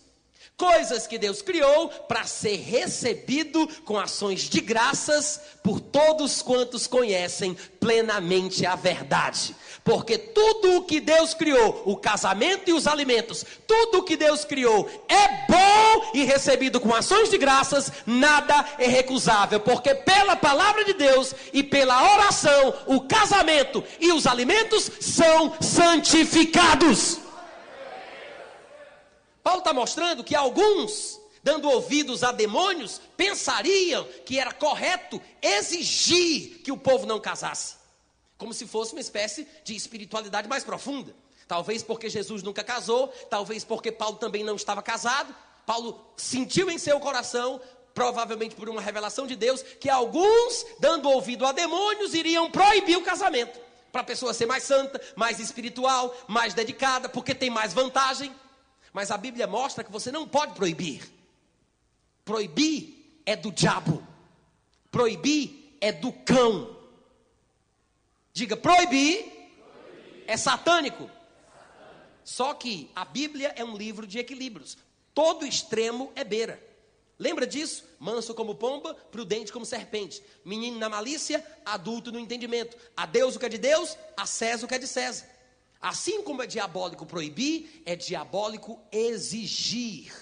coisas 0.57 1.05
que 1.05 1.19
Deus 1.19 1.43
criou 1.43 1.89
para 1.89 2.23
ser 2.23 2.55
recebido 2.55 3.67
com 3.85 3.99
ações 3.99 4.49
de 4.49 4.59
graças 4.59 5.39
por 5.63 5.79
todos 5.79 6.41
quantos 6.41 6.87
conhecem 6.87 7.55
plenamente 7.79 8.65
a 8.65 8.75
verdade. 8.75 9.55
Porque 9.83 10.17
tudo 10.17 10.77
o 10.77 10.83
que 10.83 10.99
Deus 10.99 11.35
criou, 11.35 11.83
o 11.85 11.95
casamento 11.95 12.69
e 12.69 12.73
os 12.73 12.87
alimentos, 12.87 13.45
tudo 13.67 13.99
o 13.99 14.03
que 14.03 14.17
Deus 14.17 14.43
criou 14.43 14.89
é 15.07 15.45
bom 15.47 16.11
e 16.15 16.23
recebido 16.23 16.79
com 16.79 16.93
ações 16.93 17.29
de 17.29 17.37
graças, 17.37 17.91
nada 18.05 18.65
é 18.79 18.87
recusável, 18.87 19.59
porque 19.59 19.93
pela 19.93 20.35
palavra 20.35 20.83
de 20.83 20.93
Deus 20.93 21.35
e 21.53 21.61
pela 21.63 22.15
oração, 22.15 22.73
o 22.87 23.01
casamento 23.01 23.83
e 23.99 24.11
os 24.11 24.25
alimentos 24.25 24.89
são 24.99 25.53
santificados. 25.61 27.26
Paulo 29.47 29.59
está 29.59 29.71
mostrando 29.71 30.25
que 30.25 30.35
alguns, 30.35 31.21
dando 31.41 31.69
ouvidos 31.69 32.21
a 32.21 32.33
demônios, 32.33 32.99
pensariam 33.15 34.05
que 34.25 34.37
era 34.37 34.51
correto 34.51 35.21
exigir 35.41 36.61
que 36.63 36.69
o 36.69 36.75
povo 36.75 37.05
não 37.05 37.17
casasse, 37.17 37.75
como 38.37 38.53
se 38.53 38.67
fosse 38.67 38.91
uma 38.91 38.99
espécie 38.99 39.47
de 39.63 39.73
espiritualidade 39.73 40.49
mais 40.49 40.65
profunda. 40.65 41.15
Talvez 41.47 41.81
porque 41.81 42.09
Jesus 42.09 42.43
nunca 42.43 42.61
casou, 42.61 43.07
talvez 43.29 43.63
porque 43.63 43.89
Paulo 43.89 44.17
também 44.17 44.43
não 44.43 44.57
estava 44.57 44.81
casado. 44.81 45.33
Paulo 45.65 46.05
sentiu 46.17 46.69
em 46.69 46.77
seu 46.77 46.99
coração, 46.99 47.61
provavelmente 47.93 48.53
por 48.53 48.67
uma 48.67 48.81
revelação 48.81 49.25
de 49.25 49.37
Deus, 49.37 49.61
que 49.61 49.89
alguns, 49.89 50.65
dando 50.77 51.09
ouvido 51.09 51.45
a 51.45 51.53
demônios, 51.53 52.13
iriam 52.13 52.51
proibir 52.51 52.97
o 52.97 53.01
casamento. 53.01 53.57
para 53.93 54.01
a 54.01 54.03
pessoa 54.03 54.33
ser 54.33 54.45
mais 54.45 54.63
santa, 54.63 54.99
mais 55.15 55.39
espiritual, 55.39 56.13
mais 56.27 56.53
dedicada, 56.53 57.07
porque 57.07 57.33
tem 57.33 57.49
mais 57.49 57.73
vantagem. 57.73 58.35
Mas 58.97 59.11
a 59.11 59.17
Bíblia 59.17 59.45
mostra 59.45 59.83
que 59.83 59.91
você 59.91 60.11
não 60.11 60.27
pode 60.27 60.55
proibir. 60.55 61.07
Proibir 62.25 63.21
é 63.27 63.35
do 63.35 63.51
diabo. 63.51 64.03
Proibir 64.89 65.77
é 65.79 65.91
do 65.91 66.11
cão. 66.11 66.75
Diga, 68.33 68.57
proibir, 68.57 69.19
proibir. 69.19 70.23
é 70.25 70.35
satânico. 70.35 71.07
Só 72.23 72.55
que 72.55 72.89
a 72.95 73.05
Bíblia 73.05 73.53
é 73.55 73.63
um 73.63 73.77
livro 73.77 74.07
de 74.07 74.17
equilíbrios. 74.17 74.79
Todo 75.13 75.45
extremo 75.45 76.11
é 76.15 76.23
beira. 76.23 76.59
Lembra 77.19 77.45
disso? 77.45 77.83
Manso 77.99 78.33
como 78.33 78.55
pomba, 78.55 78.95
prudente 78.95 79.53
como 79.53 79.63
serpente. 79.63 80.23
Menino 80.43 80.79
na 80.79 80.89
malícia, 80.89 81.45
adulto 81.63 82.11
no 82.11 82.17
entendimento. 82.17 82.75
A 82.95 83.05
Deus 83.05 83.35
o 83.35 83.39
que 83.39 83.45
é 83.45 83.49
de 83.49 83.59
Deus, 83.59 83.95
a 84.17 84.25
César 84.25 84.65
o 84.65 84.67
que 84.67 84.73
é 84.73 84.79
de 84.79 84.87
César. 84.87 85.36
Assim 85.81 86.23
como 86.23 86.41
é 86.41 86.47
diabólico 86.47 87.05
proibir, 87.05 87.81
é 87.85 87.95
diabólico 87.95 88.79
exigir 88.91 90.13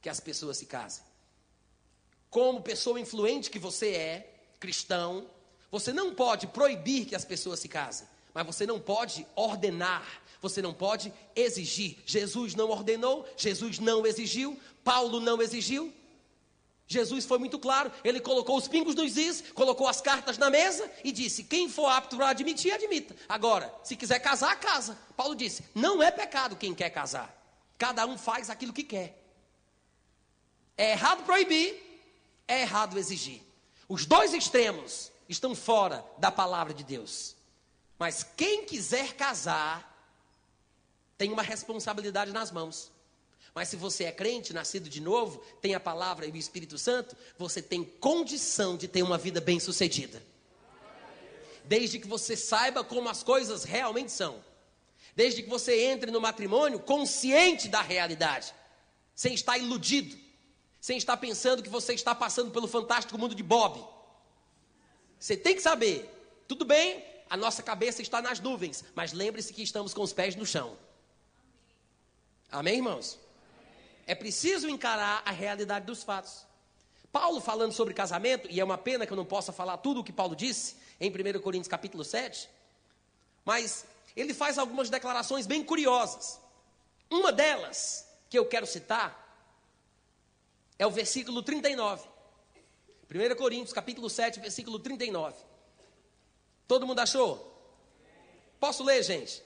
que 0.00 0.08
as 0.08 0.20
pessoas 0.20 0.56
se 0.56 0.66
casem. 0.66 1.04
Como 2.28 2.62
pessoa 2.62 2.98
influente 2.98 3.50
que 3.50 3.58
você 3.58 3.90
é, 3.90 4.34
cristão, 4.58 5.26
você 5.70 5.92
não 5.92 6.14
pode 6.14 6.46
proibir 6.48 7.06
que 7.06 7.14
as 7.14 7.24
pessoas 7.24 7.60
se 7.60 7.68
casem, 7.68 8.06
mas 8.32 8.46
você 8.46 8.66
não 8.66 8.80
pode 8.80 9.26
ordenar, 9.36 10.22
você 10.40 10.60
não 10.60 10.74
pode 10.74 11.12
exigir. 11.34 11.98
Jesus 12.04 12.54
não 12.54 12.68
ordenou, 12.70 13.26
Jesus 13.36 13.78
não 13.78 14.04
exigiu, 14.04 14.58
Paulo 14.82 15.20
não 15.20 15.40
exigiu. 15.40 15.92
Jesus 16.86 17.24
foi 17.24 17.38
muito 17.38 17.58
claro, 17.58 17.90
ele 18.04 18.20
colocou 18.20 18.58
os 18.58 18.68
pingos 18.68 18.94
nos 18.94 19.16
is, 19.16 19.42
colocou 19.54 19.88
as 19.88 20.00
cartas 20.00 20.36
na 20.36 20.50
mesa 20.50 20.90
e 21.02 21.10
disse: 21.10 21.44
quem 21.44 21.68
for 21.68 21.86
apto 21.88 22.16
para 22.16 22.28
admitir, 22.28 22.72
admita. 22.72 23.16
Agora, 23.28 23.74
se 23.82 23.96
quiser 23.96 24.18
casar, 24.18 24.58
casa. 24.60 24.98
Paulo 25.16 25.34
disse: 25.34 25.64
não 25.74 26.02
é 26.02 26.10
pecado 26.10 26.56
quem 26.56 26.74
quer 26.74 26.90
casar, 26.90 27.34
cada 27.78 28.06
um 28.06 28.18
faz 28.18 28.50
aquilo 28.50 28.72
que 28.72 28.84
quer. 28.84 29.18
É 30.76 30.90
errado 30.90 31.24
proibir, 31.24 32.02
é 32.46 32.62
errado 32.62 32.98
exigir. 32.98 33.40
Os 33.88 34.04
dois 34.04 34.34
extremos 34.34 35.10
estão 35.28 35.54
fora 35.54 36.04
da 36.18 36.30
palavra 36.30 36.74
de 36.74 36.84
Deus. 36.84 37.34
Mas 37.98 38.26
quem 38.36 38.66
quiser 38.66 39.14
casar, 39.14 39.90
tem 41.16 41.32
uma 41.32 41.42
responsabilidade 41.42 42.32
nas 42.32 42.50
mãos. 42.50 42.90
Mas 43.54 43.68
se 43.68 43.76
você 43.76 44.04
é 44.04 44.12
crente, 44.12 44.52
nascido 44.52 44.90
de 44.90 45.00
novo, 45.00 45.40
tem 45.60 45.74
a 45.74 45.80
palavra 45.80 46.26
e 46.26 46.30
o 46.30 46.36
Espírito 46.36 46.76
Santo, 46.76 47.16
você 47.38 47.62
tem 47.62 47.84
condição 47.84 48.76
de 48.76 48.88
ter 48.88 49.02
uma 49.02 49.16
vida 49.16 49.40
bem-sucedida. 49.40 50.20
Desde 51.64 52.00
que 52.00 52.08
você 52.08 52.36
saiba 52.36 52.82
como 52.82 53.08
as 53.08 53.22
coisas 53.22 53.62
realmente 53.62 54.10
são. 54.10 54.44
Desde 55.14 55.40
que 55.40 55.48
você 55.48 55.84
entre 55.84 56.10
no 56.10 56.20
matrimônio 56.20 56.80
consciente 56.80 57.68
da 57.68 57.80
realidade, 57.80 58.52
sem 59.14 59.32
estar 59.32 59.56
iludido, 59.56 60.18
sem 60.80 60.98
estar 60.98 61.16
pensando 61.16 61.62
que 61.62 61.70
você 61.70 61.94
está 61.94 62.12
passando 62.12 62.50
pelo 62.50 62.66
fantástico 62.66 63.16
mundo 63.16 63.36
de 63.36 63.42
Bob. 63.42 63.82
Você 65.18 65.36
tem 65.36 65.54
que 65.54 65.62
saber, 65.62 66.10
tudo 66.48 66.64
bem, 66.64 67.04
a 67.30 67.36
nossa 67.36 67.62
cabeça 67.62 68.02
está 68.02 68.20
nas 68.20 68.40
nuvens, 68.40 68.84
mas 68.96 69.12
lembre-se 69.12 69.52
que 69.52 69.62
estamos 69.62 69.94
com 69.94 70.02
os 70.02 70.12
pés 70.12 70.34
no 70.34 70.44
chão. 70.44 70.76
Amém, 72.50 72.76
irmãos? 72.76 73.23
É 74.06 74.14
preciso 74.14 74.68
encarar 74.68 75.22
a 75.24 75.30
realidade 75.30 75.86
dos 75.86 76.02
fatos. 76.02 76.46
Paulo 77.10 77.40
falando 77.40 77.72
sobre 77.72 77.94
casamento, 77.94 78.48
e 78.50 78.60
é 78.60 78.64
uma 78.64 78.76
pena 78.76 79.06
que 79.06 79.12
eu 79.12 79.16
não 79.16 79.24
possa 79.24 79.52
falar 79.52 79.78
tudo 79.78 80.00
o 80.00 80.04
que 80.04 80.12
Paulo 80.12 80.34
disse 80.34 80.76
em 81.00 81.10
1 81.10 81.40
Coríntios 81.40 81.68
capítulo 81.68 82.04
7, 82.04 82.50
mas 83.44 83.86
ele 84.16 84.34
faz 84.34 84.58
algumas 84.58 84.90
declarações 84.90 85.46
bem 85.46 85.62
curiosas. 85.62 86.40
Uma 87.10 87.30
delas, 87.30 88.08
que 88.28 88.38
eu 88.38 88.46
quero 88.46 88.66
citar, 88.66 89.22
é 90.78 90.86
o 90.86 90.90
versículo 90.90 91.42
39. 91.42 92.08
1 93.08 93.36
Coríntios 93.36 93.72
capítulo 93.72 94.10
7, 94.10 94.40
versículo 94.40 94.78
39. 94.78 95.36
Todo 96.66 96.86
mundo 96.86 96.98
achou? 96.98 97.52
Posso 98.58 98.82
ler, 98.82 99.02
gente? 99.02 99.42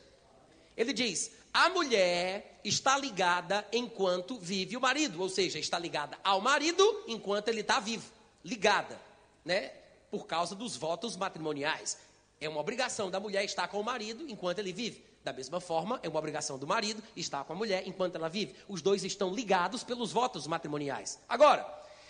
Ele 0.77 0.93
diz: 0.93 1.33
a 1.53 1.69
mulher 1.71 2.61
está 2.65 2.97
ligada 2.97 3.67
enquanto 3.73 4.39
vive 4.39 4.77
o 4.77 4.81
marido, 4.81 5.21
ou 5.21 5.29
seja, 5.29 5.59
está 5.59 5.79
ligada 5.79 6.19
ao 6.23 6.41
marido 6.41 7.05
enquanto 7.07 7.49
ele 7.49 7.61
está 7.61 7.81
vivo, 7.81 8.11
ligada, 8.45 9.01
né? 9.45 9.73
Por 10.11 10.27
causa 10.27 10.55
dos 10.55 10.77
votos 10.77 11.17
matrimoniais. 11.17 11.99
É 12.41 12.49
uma 12.49 12.61
obrigação 12.61 13.11
da 13.11 13.19
mulher 13.19 13.45
estar 13.45 13.69
com 13.69 13.81
o 13.81 13.85
marido 13.85 14.25
enquanto 14.29 14.59
ele 14.59 14.73
vive. 14.73 15.05
Da 15.25 15.33
mesma 15.33 15.61
forma, 15.61 15.99
é 16.03 16.09
uma 16.09 16.19
obrigação 16.19 16.59
do 16.59 16.67
marido 16.67 17.03
estar 17.17 17.45
com 17.45 17.53
a 17.53 17.57
mulher 17.57 17.83
enquanto 17.87 18.15
ela 18.15 18.29
vive. 18.29 18.55
Os 18.69 18.81
dois 18.81 19.05
estão 19.05 19.35
ligados 19.35 19.83
pelos 19.83 20.13
votos 20.13 20.47
matrimoniais. 20.47 21.19
Agora, 21.29 21.67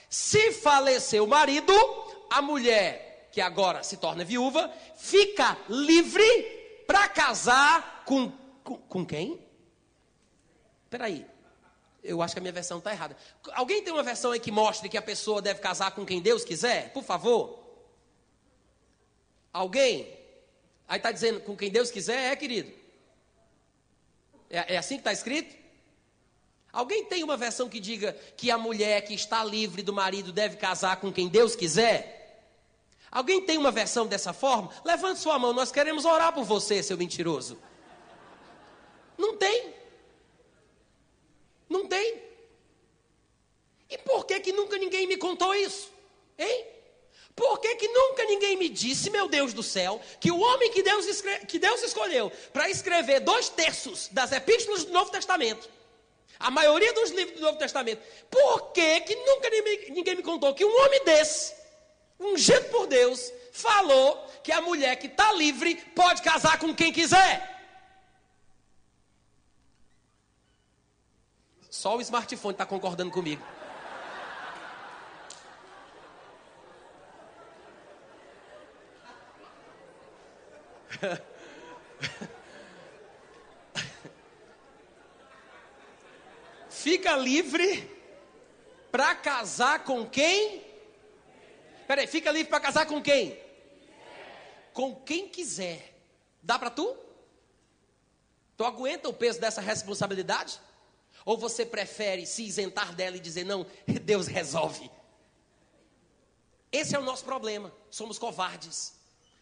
se 0.09 0.53
falecer 0.53 1.23
o 1.23 1.27
marido, 1.27 1.73
a 2.31 2.41
mulher, 2.41 3.29
que 3.33 3.41
agora 3.41 3.83
se 3.83 3.97
torna 3.97 4.25
viúva, 4.25 4.73
fica 4.97 5.57
livre 5.69 6.85
para 6.87 7.09
casar 7.09 8.05
com 8.05 8.33
com, 8.69 8.77
com 8.77 9.07
quem? 9.07 9.41
Peraí. 10.91 11.27
Eu 12.05 12.21
acho 12.21 12.35
que 12.35 12.39
a 12.39 12.43
minha 12.43 12.53
versão 12.53 12.79
está 12.79 12.93
errada. 12.93 13.17
Alguém 13.53 13.83
tem 13.83 13.93
uma 13.93 14.03
versão 14.03 14.31
aí 14.31 14.39
que 14.39 14.53
mostre 14.53 14.89
que 14.89 14.99
a 14.99 15.03
pessoa 15.03 15.41
deve 15.41 15.61
casar 15.61 15.93
com 15.93 16.05
quem 16.05 16.21
Deus 16.21 16.45
quiser? 16.45 16.93
Por 16.93 17.03
favor. 17.03 17.59
Alguém? 19.53 20.15
Aí 20.87 20.99
está 20.99 21.11
dizendo 21.11 21.41
com 21.41 21.57
quem 21.57 21.71
Deus 21.71 21.91
quiser? 21.91 22.33
É, 22.33 22.37
querido. 22.37 22.71
É, 24.51 24.75
é 24.75 24.77
assim 24.77 24.97
que 24.97 25.01
está 25.01 25.13
escrito? 25.13 25.57
Alguém 26.71 27.07
tem 27.07 27.25
uma 27.25 27.37
versão 27.37 27.69
que 27.69 27.81
diga 27.81 28.13
que 28.37 28.51
a 28.51 28.59
mulher 28.59 29.01
que 29.03 29.15
está 29.15 29.43
livre 29.43 29.83
do 29.83 29.93
marido 29.93 30.31
deve 30.31 30.57
casar 30.57 31.01
com 31.01 31.11
quem 31.11 31.29
Deus 31.29 31.57
quiser? 31.57 32.17
Alguém 33.11 33.41
tem 33.41 33.57
uma 33.57 33.71
versão 33.71 34.07
dessa 34.07 34.35
forma? 34.35 34.71
Levante 34.85 35.21
sua 35.21 35.39
mão, 35.39 35.55
nós 35.55 35.73
queremos 35.73 36.05
orar 36.05 36.33
por 36.33 36.45
você, 36.45 36.83
seu 36.83 36.99
mentiroso. 36.99 37.59
Não 39.19 39.37
tem. 39.37 39.75
Não 41.69 41.87
tem. 41.87 42.23
E 43.91 43.99
por 43.99 44.25
que 44.25 44.39
que 44.41 44.53
nunca 44.53 44.79
ninguém 44.79 45.07
me 45.07 45.17
contou 45.17 45.55
isso? 45.55 45.93
Hein? 46.39 46.67
Por 47.39 47.61
que, 47.61 47.77
que 47.77 47.87
nunca 47.87 48.25
ninguém 48.25 48.57
me 48.57 48.69
disse, 48.69 49.11
meu 49.11 49.29
Deus 49.29 49.53
do 49.53 49.63
céu, 49.63 50.01
que 50.19 50.29
o 50.29 50.41
homem 50.41 50.73
que 50.73 50.83
Deus, 50.83 51.07
escre... 51.07 51.47
que 51.47 51.57
Deus 51.57 51.85
escolheu 51.85 52.33
para 52.53 52.69
escrever 52.69 53.21
dois 53.21 53.49
terços 53.49 54.09
das 54.09 54.33
epístolas 54.33 54.85
do 54.85 54.93
Novo 54.93 55.13
Testamento, 55.13 55.71
a 56.37 56.51
maioria 56.51 56.93
dos 56.93 57.11
livros 57.11 57.37
do 57.37 57.43
Novo 57.43 57.57
Testamento, 57.57 58.03
por 58.29 58.73
que, 58.73 59.03
que 59.03 59.15
nunca 59.15 59.49
ninguém 59.91 60.17
me 60.17 60.23
contou 60.25 60.53
que 60.53 60.65
um 60.65 60.85
homem 60.85 61.05
desse, 61.05 61.55
ungido 62.19 62.65
por 62.71 62.89
Deus, 62.89 63.33
falou 63.53 64.17
que 64.43 64.51
a 64.51 64.61
mulher 64.61 64.97
que 64.97 65.07
está 65.07 65.33
livre 65.33 65.77
pode 65.95 66.23
casar 66.23 66.59
com 66.59 66.75
quem 66.75 66.93
quiser? 66.93 67.58
Só 71.79 71.97
o 71.97 72.01
smartphone 72.01 72.55
está 72.55 72.67
concordando 72.67 73.13
comigo. 73.13 73.41
Fica 86.69 87.15
livre 87.17 87.89
para 88.91 89.15
casar 89.15 89.85
com 89.85 90.05
quem? 90.05 90.67
Peraí, 91.87 92.09
fica 92.09 92.33
livre 92.33 92.51
para 92.51 92.59
casar 92.59 92.87
com 92.87 93.01
quem? 93.01 93.41
Com 94.73 94.97
quem 94.97 95.29
quiser. 95.29 95.95
Dá 96.43 96.59
para 96.59 96.71
tu? 96.71 96.97
Tu 98.57 98.65
aguenta 98.65 99.09
o 99.09 99.15
peso 99.15 99.41
dessa 99.41 99.61
responsabilidade? 99.61 100.61
Ou 101.29 101.37
você 101.37 101.67
prefere 101.67 102.25
se 102.25 102.43
isentar 102.43 102.95
dela 102.95 103.19
e 103.19 103.21
dizer, 103.21 103.45
não, 103.45 103.67
Deus 104.03 104.27
resolve? 104.27 104.91
Esse 106.73 106.97
é 106.97 106.99
o 106.99 107.03
nosso 107.03 107.23
problema. 107.23 107.71
Somos 107.91 108.19
covardes, 108.19 108.95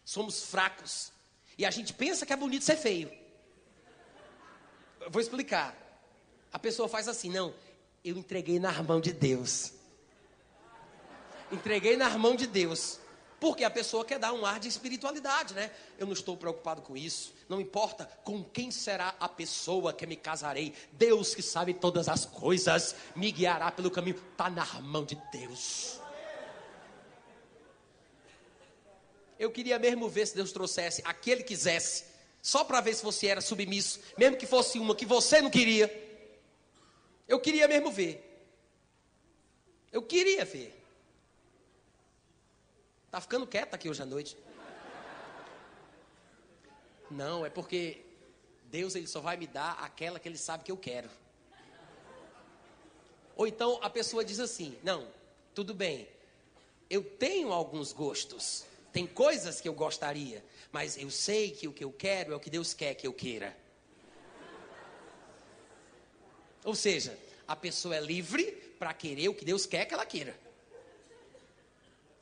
somos 0.03 0.43
fracos. 0.43 1.13
E 1.57 1.65
a 1.65 1.71
gente 1.71 1.93
pensa 1.93 2.25
que 2.25 2.33
é 2.33 2.35
bonito 2.35 2.65
ser 2.65 2.75
feio. 2.75 3.09
Eu 4.99 5.09
vou 5.09 5.21
explicar. 5.21 5.77
A 6.51 6.59
pessoa 6.59 6.89
faz 6.89 7.07
assim, 7.07 7.29
não, 7.29 7.55
eu 8.03 8.17
entreguei 8.17 8.59
na 8.59 8.83
mão 8.83 8.99
de 8.99 9.13
Deus. 9.13 9.71
Entreguei 11.49 11.95
na 11.95 12.09
mão 12.17 12.35
de 12.35 12.47
Deus. 12.47 12.99
Porque 13.39 13.63
a 13.63 13.69
pessoa 13.69 14.03
quer 14.03 14.17
dar 14.17 14.33
um 14.33 14.45
ar 14.45 14.59
de 14.59 14.67
espiritualidade, 14.67 15.53
né? 15.53 15.69
Eu 15.97 16.07
não 16.07 16.13
estou 16.13 16.35
preocupado 16.35 16.81
com 16.81 16.97
isso. 16.97 17.33
Não 17.47 17.61
importa 17.61 18.05
com 18.23 18.43
quem 18.43 18.71
será 18.71 19.15
a 19.19 19.29
pessoa 19.29 19.93
que 19.93 20.07
me 20.07 20.15
casarei. 20.15 20.73
Deus 20.93 21.35
que 21.35 21.43
sabe 21.43 21.73
todas 21.73 22.09
as 22.09 22.25
coisas 22.25 22.95
me 23.15 23.31
guiará 23.31 23.71
pelo 23.71 23.91
caminho. 23.91 24.15
Está 24.31 24.49
na 24.49 24.65
mão 24.81 25.05
de 25.05 25.15
Deus. 25.31 25.99
Eu 29.37 29.51
queria 29.51 29.77
mesmo 29.77 30.09
ver 30.09 30.25
se 30.25 30.35
Deus 30.35 30.51
trouxesse 30.51 31.03
aquele 31.05 31.43
que 31.43 31.49
quisesse 31.49 32.05
Só 32.41 32.63
para 32.63 32.81
ver 32.81 32.95
se 32.95 33.03
você 33.03 33.27
era 33.27 33.41
submisso, 33.41 33.99
mesmo 34.17 34.37
que 34.37 34.47
fosse 34.47 34.79
uma 34.79 34.95
que 34.95 35.05
você 35.05 35.41
não 35.41 35.49
queria. 35.49 35.91
Eu 37.27 37.39
queria 37.39 37.67
mesmo 37.67 37.91
ver. 37.91 38.23
Eu 39.91 40.01
queria 40.01 40.43
ver. 40.43 40.76
Tá 43.17 43.21
ficando 43.21 43.47
quieto 43.47 43.73
aqui 43.73 43.89
hoje 43.89 43.99
à 43.99 44.05
noite. 44.05 44.37
Não, 47.09 47.43
é 47.43 47.49
porque 47.49 48.05
Deus 48.65 48.93
ele 48.93 49.07
só 49.07 49.19
vai 49.19 49.35
me 49.35 49.47
dar 49.47 49.71
aquela 49.79 50.19
que 50.19 50.29
ele 50.29 50.37
sabe 50.37 50.63
que 50.63 50.71
eu 50.71 50.77
quero. 50.77 51.09
Ou 53.35 53.47
então 53.47 53.79
a 53.81 53.89
pessoa 53.89 54.23
diz 54.23 54.39
assim: 54.39 54.77
"Não, 54.83 55.07
tudo 55.55 55.73
bem. 55.73 56.07
Eu 56.91 57.03
tenho 57.03 57.51
alguns 57.51 57.91
gostos. 57.91 58.65
Tem 58.93 59.07
coisas 59.07 59.59
que 59.59 59.67
eu 59.67 59.73
gostaria, 59.73 60.45
mas 60.71 60.95
eu 60.95 61.09
sei 61.09 61.49
que 61.49 61.67
o 61.67 61.73
que 61.73 61.83
eu 61.83 61.91
quero 61.91 62.33
é 62.33 62.35
o 62.35 62.39
que 62.39 62.51
Deus 62.51 62.71
quer 62.71 62.93
que 62.93 63.07
eu 63.07 63.13
queira." 63.13 63.57
Ou 66.63 66.75
seja, 66.75 67.17
a 67.47 67.55
pessoa 67.55 67.95
é 67.95 67.99
livre 67.99 68.51
para 68.77 68.93
querer 68.93 69.27
o 69.27 69.33
que 69.33 69.43
Deus 69.43 69.65
quer 69.65 69.85
que 69.85 69.95
ela 69.95 70.05
queira. 70.05 70.45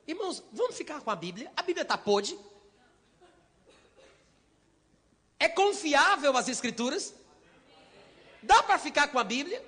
Irmãos, 0.07 0.43
vamos 0.51 0.75
ficar 0.77 1.01
com 1.01 1.09
a 1.09 1.15
Bíblia? 1.15 1.51
A 1.55 1.63
Bíblia 1.63 1.81
está 1.81 1.97
podre. 1.97 2.37
É 5.39 5.47
confiável 5.49 6.35
as 6.37 6.47
Escrituras? 6.47 7.13
Dá 8.41 8.61
para 8.61 8.77
ficar 8.77 9.07
com 9.07 9.17
a 9.17 9.23
Bíblia? 9.23 9.63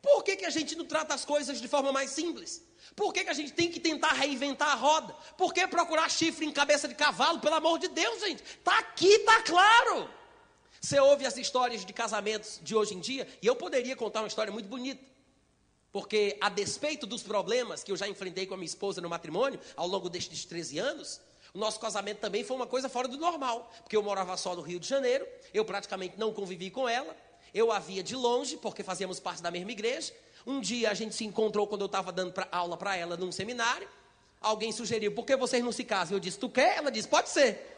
Por 0.00 0.22
que, 0.22 0.36
que 0.36 0.44
a 0.46 0.50
gente 0.50 0.74
não 0.74 0.86
trata 0.86 1.14
as 1.14 1.24
coisas 1.24 1.60
de 1.60 1.68
forma 1.68 1.92
mais 1.92 2.10
simples? 2.10 2.62
Por 2.96 3.12
que, 3.12 3.24
que 3.24 3.30
a 3.30 3.34
gente 3.34 3.52
tem 3.52 3.70
que 3.70 3.78
tentar 3.78 4.12
reinventar 4.12 4.70
a 4.70 4.74
roda? 4.74 5.14
Por 5.36 5.52
que 5.52 5.66
procurar 5.66 6.08
chifre 6.10 6.46
em 6.46 6.52
cabeça 6.52 6.88
de 6.88 6.94
cavalo? 6.94 7.40
Pelo 7.40 7.56
amor 7.56 7.78
de 7.78 7.88
Deus, 7.88 8.20
gente. 8.20 8.42
Está 8.42 8.78
aqui, 8.78 9.08
está 9.08 9.42
claro. 9.42 10.08
Você 10.80 10.98
ouve 10.98 11.26
as 11.26 11.36
histórias 11.36 11.84
de 11.84 11.92
casamentos 11.92 12.60
de 12.62 12.74
hoje 12.74 12.94
em 12.94 13.00
dia, 13.00 13.28
e 13.42 13.46
eu 13.46 13.56
poderia 13.56 13.96
contar 13.96 14.20
uma 14.20 14.28
história 14.28 14.52
muito 14.52 14.68
bonita. 14.68 15.04
Porque, 15.98 16.36
a 16.40 16.48
despeito 16.48 17.08
dos 17.08 17.24
problemas 17.24 17.82
que 17.82 17.90
eu 17.90 17.96
já 17.96 18.06
enfrentei 18.06 18.46
com 18.46 18.54
a 18.54 18.56
minha 18.56 18.68
esposa 18.68 19.00
no 19.00 19.08
matrimônio, 19.08 19.58
ao 19.74 19.88
longo 19.88 20.08
destes 20.08 20.44
13 20.44 20.78
anos, 20.78 21.20
o 21.52 21.58
nosso 21.58 21.80
casamento 21.80 22.18
também 22.18 22.44
foi 22.44 22.56
uma 22.56 22.68
coisa 22.68 22.88
fora 22.88 23.08
do 23.08 23.16
normal. 23.16 23.68
Porque 23.82 23.96
eu 23.96 24.02
morava 24.04 24.36
só 24.36 24.54
no 24.54 24.62
Rio 24.62 24.78
de 24.78 24.86
Janeiro, 24.86 25.26
eu 25.52 25.64
praticamente 25.64 26.14
não 26.16 26.32
convivi 26.32 26.70
com 26.70 26.88
ela, 26.88 27.16
eu 27.52 27.72
a 27.72 27.80
via 27.80 28.00
de 28.00 28.14
longe, 28.14 28.56
porque 28.58 28.84
fazíamos 28.84 29.18
parte 29.18 29.42
da 29.42 29.50
mesma 29.50 29.72
igreja. 29.72 30.12
Um 30.46 30.60
dia 30.60 30.88
a 30.88 30.94
gente 30.94 31.16
se 31.16 31.24
encontrou 31.24 31.66
quando 31.66 31.80
eu 31.80 31.86
estava 31.86 32.12
dando 32.12 32.32
pra, 32.32 32.46
aula 32.52 32.76
para 32.76 32.96
ela 32.96 33.16
num 33.16 33.32
seminário. 33.32 33.88
Alguém 34.40 34.70
sugeriu, 34.70 35.10
por 35.10 35.26
que 35.26 35.34
vocês 35.34 35.64
não 35.64 35.72
se 35.72 35.82
casam? 35.82 36.14
Eu 36.16 36.20
disse, 36.20 36.38
tu 36.38 36.48
quer? 36.48 36.76
Ela 36.76 36.92
disse, 36.92 37.08
pode 37.08 37.28
ser. 37.28 37.76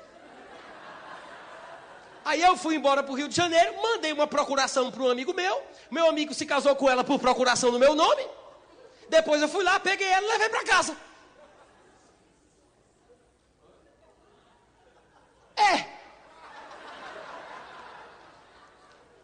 Aí 2.31 2.43
eu 2.43 2.57
fui 2.57 2.77
embora 2.77 3.03
para 3.03 3.13
o 3.13 3.17
Rio 3.17 3.29
de 3.29 3.35
Janeiro, 3.35 3.75
mandei 3.83 4.13
uma 4.13 4.25
procuração 4.35 4.89
para 4.89 5.03
um 5.03 5.11
amigo 5.11 5.35
meu. 5.35 5.61
Meu 5.91 6.09
amigo 6.09 6.33
se 6.33 6.47
casou 6.47 6.77
com 6.77 6.89
ela 6.89 7.03
por 7.03 7.19
procuração 7.19 7.73
no 7.73 7.79
meu 7.85 7.93
nome. 7.93 8.25
Depois 9.09 9.43
eu 9.43 9.49
fui 9.49 9.65
lá, 9.65 9.81
peguei 9.81 10.07
ela 10.07 10.25
e 10.25 10.31
levei 10.31 10.49
para 10.49 10.65
casa. 10.65 10.97
É. 15.57 15.75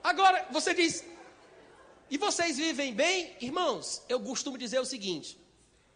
Agora, 0.03 0.45
você 0.51 0.75
diz, 0.75 1.05
e 2.11 2.19
vocês 2.19 2.57
vivem 2.57 2.93
bem? 2.93 3.37
Irmãos, 3.41 4.03
eu 4.09 4.19
costumo 4.19 4.59
dizer 4.59 4.81
o 4.81 4.85
seguinte: 4.85 5.41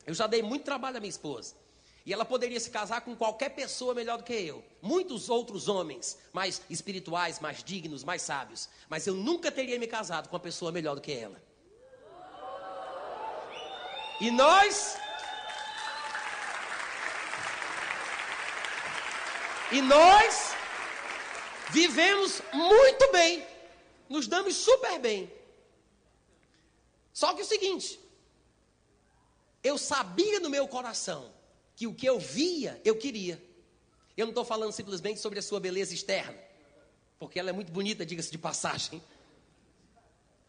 eu 0.07 0.15
já 0.15 0.29
dei 0.29 0.43
muito 0.45 0.65
trabalho 0.65 0.99
à 0.99 1.01
minha 1.01 1.11
esposa. 1.11 1.57
E 2.05 2.13
ela 2.13 2.25
poderia 2.25 2.59
se 2.59 2.71
casar 2.71 3.03
com 3.03 3.15
qualquer 3.15 3.51
pessoa 3.51 3.95
melhor 3.95 4.19
do 4.19 4.25
que 4.25 4.33
eu. 4.33 4.65
Muitos 4.81 5.29
outros 5.29 5.69
homens, 5.69 6.19
mais 6.33 6.63
espirituais, 6.71 7.39
mais 7.41 7.63
dignos, 7.63 8.03
mais 8.03 8.23
sábios. 8.23 8.69
Mas 8.89 9.07
eu 9.07 9.15
nunca 9.15 9.53
teria 9.53 9.79
me 9.79 9.87
casado 9.87 10.29
com 10.29 10.37
uma 10.37 10.41
pessoa 10.41 10.73
melhor 10.73 10.95
do 10.95 11.01
que 11.01 11.13
ela. 11.13 11.41
E 14.21 14.31
nós. 14.31 14.97
E 19.73 19.81
nós 19.83 20.55
vivemos 21.71 22.43
muito 22.53 23.13
bem. 23.13 23.47
Nos 24.09 24.27
damos 24.27 24.57
super 24.57 24.99
bem. 24.99 25.33
Só 27.13 27.35
que 27.35 27.43
o 27.43 27.45
seguinte, 27.45 28.01
eu 29.63 29.77
sabia 29.77 30.41
no 30.41 30.49
meu 30.49 30.67
coração 30.67 31.31
que 31.81 31.87
o 31.87 31.95
que 31.95 32.05
eu 32.05 32.19
via, 32.19 32.79
eu 32.85 32.95
queria. 32.95 33.43
Eu 34.15 34.27
não 34.27 34.33
estou 34.33 34.45
falando 34.45 34.71
simplesmente 34.71 35.19
sobre 35.19 35.39
a 35.39 35.43
sua 35.43 35.59
beleza 35.59 35.95
externa, 35.95 36.37
porque 37.19 37.41
ela 37.41 37.49
é 37.49 37.55
muito 37.55 37.73
bonita, 37.73 38.05
diga-se 38.05 38.31
de 38.31 38.37
passagem. 38.37 39.03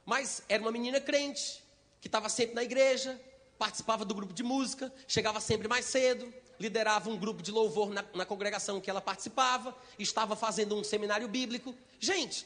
Mas 0.05 0.43
era 0.49 0.61
uma 0.61 0.73
menina 0.73 0.99
crente, 0.99 1.63
que 2.01 2.09
estava 2.09 2.27
sempre 2.27 2.53
na 2.53 2.63
igreja, 2.63 3.17
participava 3.57 4.03
do 4.03 4.13
grupo 4.13 4.33
de 4.33 4.43
música, 4.43 4.93
chegava 5.07 5.39
sempre 5.39 5.69
mais 5.69 5.85
cedo, 5.85 6.33
liderava 6.59 7.09
um 7.09 7.17
grupo 7.17 7.41
de 7.41 7.49
louvor 7.49 7.91
na, 7.91 8.03
na 8.13 8.25
congregação 8.25 8.81
que 8.81 8.89
ela 8.89 8.99
participava, 8.99 9.73
estava 9.97 10.35
fazendo 10.35 10.75
um 10.75 10.83
seminário 10.83 11.29
bíblico. 11.29 11.73
Gente, 11.97 12.45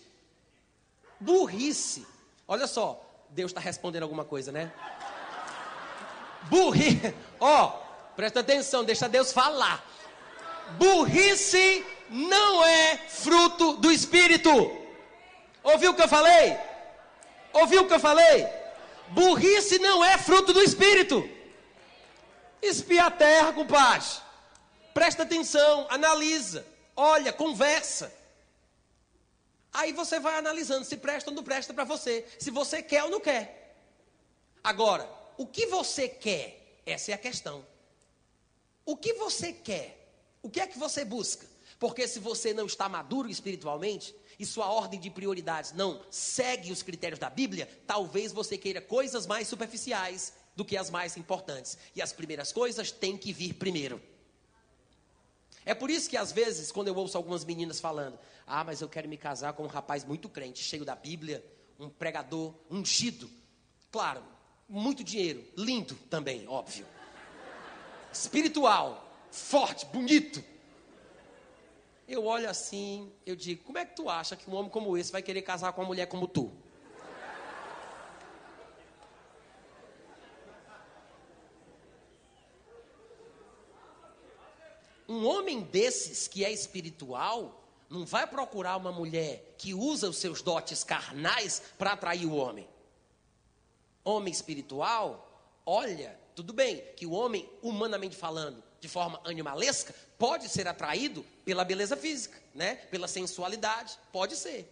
burrice. 1.19 2.05
Olha 2.47 2.67
só, 2.67 3.03
Deus 3.31 3.49
está 3.49 3.59
respondendo 3.59 4.03
alguma 4.03 4.25
coisa, 4.25 4.51
né? 4.51 4.71
Burrice. 6.51 7.15
Ó, 7.39 7.84
Presta 8.15 8.39
atenção, 8.39 8.83
deixa 8.83 9.09
Deus 9.09 9.31
falar. 9.33 9.85
Burrice 10.77 11.85
não 12.09 12.65
é 12.65 12.97
fruto 13.09 13.73
do 13.73 13.91
Espírito. 13.91 14.49
Ouviu 15.63 15.91
o 15.91 15.95
que 15.95 16.01
eu 16.01 16.07
falei? 16.07 16.57
Ouviu 17.53 17.83
o 17.83 17.87
que 17.87 17.93
eu 17.93 17.99
falei? 17.99 18.47
Burrice 19.09 19.79
não 19.79 20.03
é 20.03 20.17
fruto 20.17 20.53
do 20.53 20.61
Espírito. 20.61 21.27
Espia 22.61 23.05
a 23.05 23.11
terra, 23.11 23.53
compadre. 23.53 24.07
Presta 24.93 25.23
atenção, 25.23 25.87
analisa, 25.89 26.65
olha, 26.95 27.33
conversa. 27.33 28.13
Aí 29.73 29.91
você 29.91 30.19
vai 30.19 30.37
analisando 30.37 30.85
se 30.85 30.95
presta 30.95 31.29
ou 31.29 31.35
não 31.35 31.43
presta 31.43 31.73
para 31.73 31.83
você, 31.83 32.25
se 32.39 32.49
você 32.49 32.81
quer 32.81 33.03
ou 33.03 33.09
não 33.09 33.19
quer. 33.19 33.75
Agora, 34.63 35.07
o 35.37 35.45
que 35.45 35.65
você 35.65 36.07
quer? 36.07 36.79
Essa 36.85 37.11
é 37.11 37.13
a 37.13 37.17
questão. 37.17 37.65
O 38.85 38.95
que 38.95 39.13
você 39.13 39.51
quer? 39.51 40.05
O 40.43 40.49
que 40.49 40.59
é 40.59 40.67
que 40.67 40.77
você 40.77 41.03
busca? 41.03 41.47
Porque 41.79 42.07
se 42.07 42.19
você 42.19 42.53
não 42.53 42.67
está 42.67 42.87
maduro 42.87 43.27
espiritualmente 43.27 44.15
e 44.37 44.45
sua 44.45 44.69
ordem 44.71 44.99
de 44.99 45.09
prioridades 45.09 45.71
não 45.71 46.01
segue 46.11 46.71
os 46.71 46.83
critérios 46.83 47.19
da 47.19 47.29
Bíblia, 47.29 47.67
talvez 47.87 48.31
você 48.31 48.57
queira 48.57 48.79
coisas 48.79 49.25
mais 49.25 49.47
superficiais 49.47 50.33
do 50.55 50.63
que 50.63 50.77
as 50.77 50.91
mais 50.91 51.17
importantes. 51.17 51.77
E 51.95 52.01
as 52.01 52.13
primeiras 52.13 52.53
coisas 52.53 52.91
têm 52.91 53.17
que 53.17 53.33
vir 53.33 53.55
primeiro. 53.55 53.99
É 55.65 55.73
por 55.73 55.89
isso 55.89 56.07
que 56.07 56.15
às 56.15 56.31
vezes, 56.31 56.71
quando 56.71 56.89
eu 56.89 56.95
ouço 56.95 57.17
algumas 57.17 57.43
meninas 57.43 57.79
falando: 57.79 58.19
"Ah, 58.45 58.63
mas 58.63 58.81
eu 58.81 58.87
quero 58.87 59.09
me 59.09 59.17
casar 59.17 59.53
com 59.53 59.63
um 59.63 59.67
rapaz 59.67 60.05
muito 60.05 60.29
crente, 60.29 60.63
cheio 60.63 60.85
da 60.85 60.95
Bíblia, 60.95 61.43
um 61.79 61.89
pregador 61.89 62.53
ungido". 62.69 63.27
Claro, 63.91 64.23
muito 64.69 65.03
dinheiro, 65.03 65.43
lindo 65.57 65.95
também, 66.07 66.47
óbvio 66.47 66.85
espiritual, 68.15 69.09
forte, 69.29 69.85
bonito. 69.85 70.43
Eu 72.07 72.25
olho 72.25 72.49
assim, 72.49 73.11
eu 73.25 73.35
digo: 73.35 73.63
como 73.63 73.77
é 73.77 73.85
que 73.85 73.95
tu 73.95 74.09
acha 74.09 74.35
que 74.35 74.49
um 74.49 74.55
homem 74.55 74.69
como 74.69 74.97
esse 74.97 75.11
vai 75.11 75.21
querer 75.21 75.41
casar 75.41 75.73
com 75.73 75.81
uma 75.81 75.87
mulher 75.87 76.07
como 76.07 76.27
tu? 76.27 76.51
Um 85.07 85.27
homem 85.27 85.61
desses 85.61 86.27
que 86.27 86.43
é 86.43 86.51
espiritual 86.51 87.63
não 87.89 88.05
vai 88.05 88.25
procurar 88.25 88.75
uma 88.75 88.91
mulher 88.91 89.53
que 89.57 89.73
usa 89.73 90.09
os 90.09 90.17
seus 90.17 90.41
dotes 90.41 90.83
carnais 90.83 91.61
para 91.77 91.91
atrair 91.91 92.25
o 92.25 92.35
homem. 92.35 92.67
Homem 94.03 94.31
espiritual 94.31 95.25
olha 95.65 96.19
tudo 96.35 96.51
bem 96.51 96.83
que 96.97 97.05
o 97.05 97.11
homem, 97.11 97.49
humanamente 97.61 98.15
falando, 98.15 98.61
de 98.81 98.89
forma 98.89 99.21
animalesca, 99.23 99.95
pode 100.17 100.49
ser 100.49 100.67
atraído 100.67 101.25
pela 101.45 101.63
beleza 101.63 101.95
física, 101.95 102.37
né? 102.53 102.75
Pela 102.75 103.07
sensualidade, 103.07 103.97
pode 104.11 104.35
ser. 104.35 104.69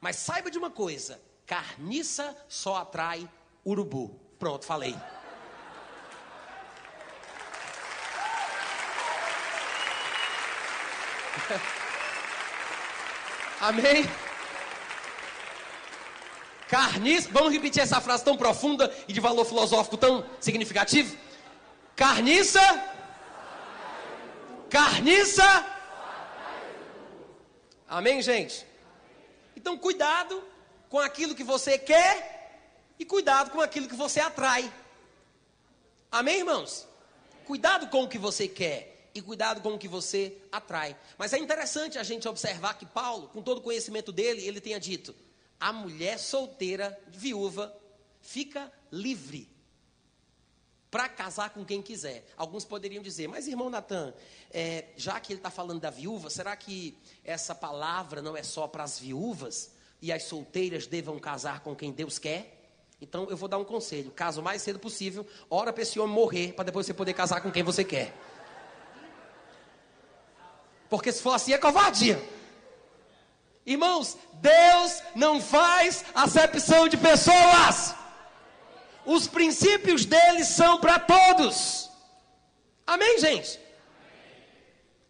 Mas 0.00 0.14
saiba 0.16 0.50
de 0.50 0.56
uma 0.56 0.70
coisa: 0.70 1.20
carniça 1.44 2.34
só 2.48 2.76
atrai 2.76 3.28
urubu. 3.66 4.18
Pronto, 4.38 4.64
falei. 4.64 4.94
Amém? 13.60 14.04
Carniça, 16.68 17.28
vamos 17.32 17.52
repetir 17.52 17.82
essa 17.82 18.00
frase 18.00 18.24
tão 18.24 18.36
profunda 18.36 18.94
e 19.08 19.12
de 19.12 19.20
valor 19.20 19.44
filosófico 19.44 19.96
tão 19.96 20.24
significativo? 20.38 21.16
Carniça, 21.96 22.60
carniça, 24.70 25.66
Amém, 27.88 28.20
gente? 28.20 28.66
Então, 29.56 29.78
cuidado 29.78 30.44
com 30.90 30.98
aquilo 30.98 31.34
que 31.34 31.42
você 31.42 31.78
quer 31.78 32.74
e 32.98 33.04
cuidado 33.04 33.50
com 33.50 33.62
aquilo 33.62 33.88
que 33.88 33.94
você 33.94 34.20
atrai. 34.20 34.70
Amém, 36.12 36.40
irmãos? 36.40 36.86
Cuidado 37.46 37.88
com 37.88 38.02
o 38.02 38.08
que 38.08 38.18
você 38.18 38.46
quer 38.46 39.08
e 39.14 39.22
cuidado 39.22 39.62
com 39.62 39.72
o 39.72 39.78
que 39.78 39.88
você 39.88 40.36
atrai. 40.52 40.94
Mas 41.16 41.32
é 41.32 41.38
interessante 41.38 41.98
a 41.98 42.02
gente 42.02 42.28
observar 42.28 42.74
que 42.74 42.84
Paulo, 42.84 43.28
com 43.28 43.40
todo 43.40 43.58
o 43.58 43.62
conhecimento 43.62 44.12
dele, 44.12 44.46
ele 44.46 44.60
tenha 44.60 44.78
dito: 44.78 45.14
a 45.60 45.72
mulher 45.72 46.18
solteira, 46.18 46.98
viúva, 47.08 47.74
fica 48.20 48.72
livre 48.90 49.48
para 50.90 51.08
casar 51.08 51.50
com 51.50 51.64
quem 51.64 51.82
quiser. 51.82 52.24
Alguns 52.36 52.64
poderiam 52.64 53.02
dizer, 53.02 53.28
mas 53.28 53.46
irmão 53.46 53.68
Natan, 53.68 54.14
é, 54.50 54.86
já 54.96 55.20
que 55.20 55.32
ele 55.32 55.40
está 55.40 55.50
falando 55.50 55.80
da 55.80 55.90
viúva, 55.90 56.30
será 56.30 56.56
que 56.56 56.96
essa 57.24 57.54
palavra 57.54 58.22
não 58.22 58.36
é 58.36 58.42
só 58.42 58.66
para 58.66 58.84
as 58.84 58.98
viúvas 58.98 59.72
e 60.00 60.12
as 60.12 60.22
solteiras 60.24 60.86
devam 60.86 61.18
casar 61.18 61.60
com 61.60 61.74
quem 61.74 61.92
Deus 61.92 62.18
quer? 62.18 62.54
Então 63.00 63.28
eu 63.28 63.36
vou 63.36 63.48
dar 63.48 63.58
um 63.58 63.64
conselho: 63.64 64.10
caso 64.10 64.42
mais 64.42 64.62
cedo 64.62 64.78
possível, 64.78 65.26
ora 65.50 65.72
para 65.72 65.82
esse 65.82 66.00
homem 66.00 66.14
morrer, 66.14 66.52
para 66.52 66.64
depois 66.64 66.86
você 66.86 66.94
poder 66.94 67.12
casar 67.12 67.40
com 67.40 67.50
quem 67.50 67.62
você 67.62 67.84
quer. 67.84 68.14
Porque 70.88 71.12
se 71.12 71.20
for 71.20 71.34
assim 71.34 71.52
é 71.52 71.58
covardia. 71.58 72.18
Irmãos, 73.68 74.16
Deus 74.40 75.02
não 75.14 75.42
faz 75.42 76.02
acepção 76.14 76.88
de 76.88 76.96
pessoas. 76.96 77.94
Os 79.04 79.28
princípios 79.28 80.06
dele 80.06 80.42
são 80.42 80.80
para 80.80 80.98
todos. 80.98 81.90
Amém, 82.86 83.18
gente? 83.18 83.60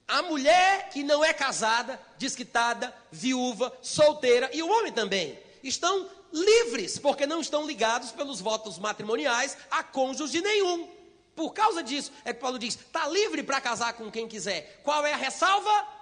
A 0.08 0.22
mulher 0.22 0.90
que 0.90 1.04
não 1.04 1.24
é 1.24 1.32
casada, 1.32 2.00
desquitada, 2.18 2.92
viúva, 3.12 3.72
solteira 3.80 4.50
e 4.52 4.60
o 4.60 4.68
homem 4.68 4.90
também 4.92 5.38
estão 5.62 6.10
livres, 6.32 6.98
porque 6.98 7.28
não 7.28 7.40
estão 7.40 7.64
ligados 7.64 8.10
pelos 8.10 8.40
votos 8.40 8.76
matrimoniais 8.76 9.56
a 9.70 9.84
cônjuge 9.84 10.40
nenhum. 10.40 10.88
Por 11.36 11.52
causa 11.52 11.80
disso, 11.80 12.10
é 12.24 12.32
que 12.32 12.40
Paulo 12.40 12.58
diz: 12.58 12.74
está 12.74 13.06
livre 13.06 13.44
para 13.44 13.60
casar 13.60 13.92
com 13.92 14.10
quem 14.10 14.26
quiser. 14.26 14.80
Qual 14.82 15.06
é 15.06 15.12
a 15.12 15.16
ressalva? 15.16 15.97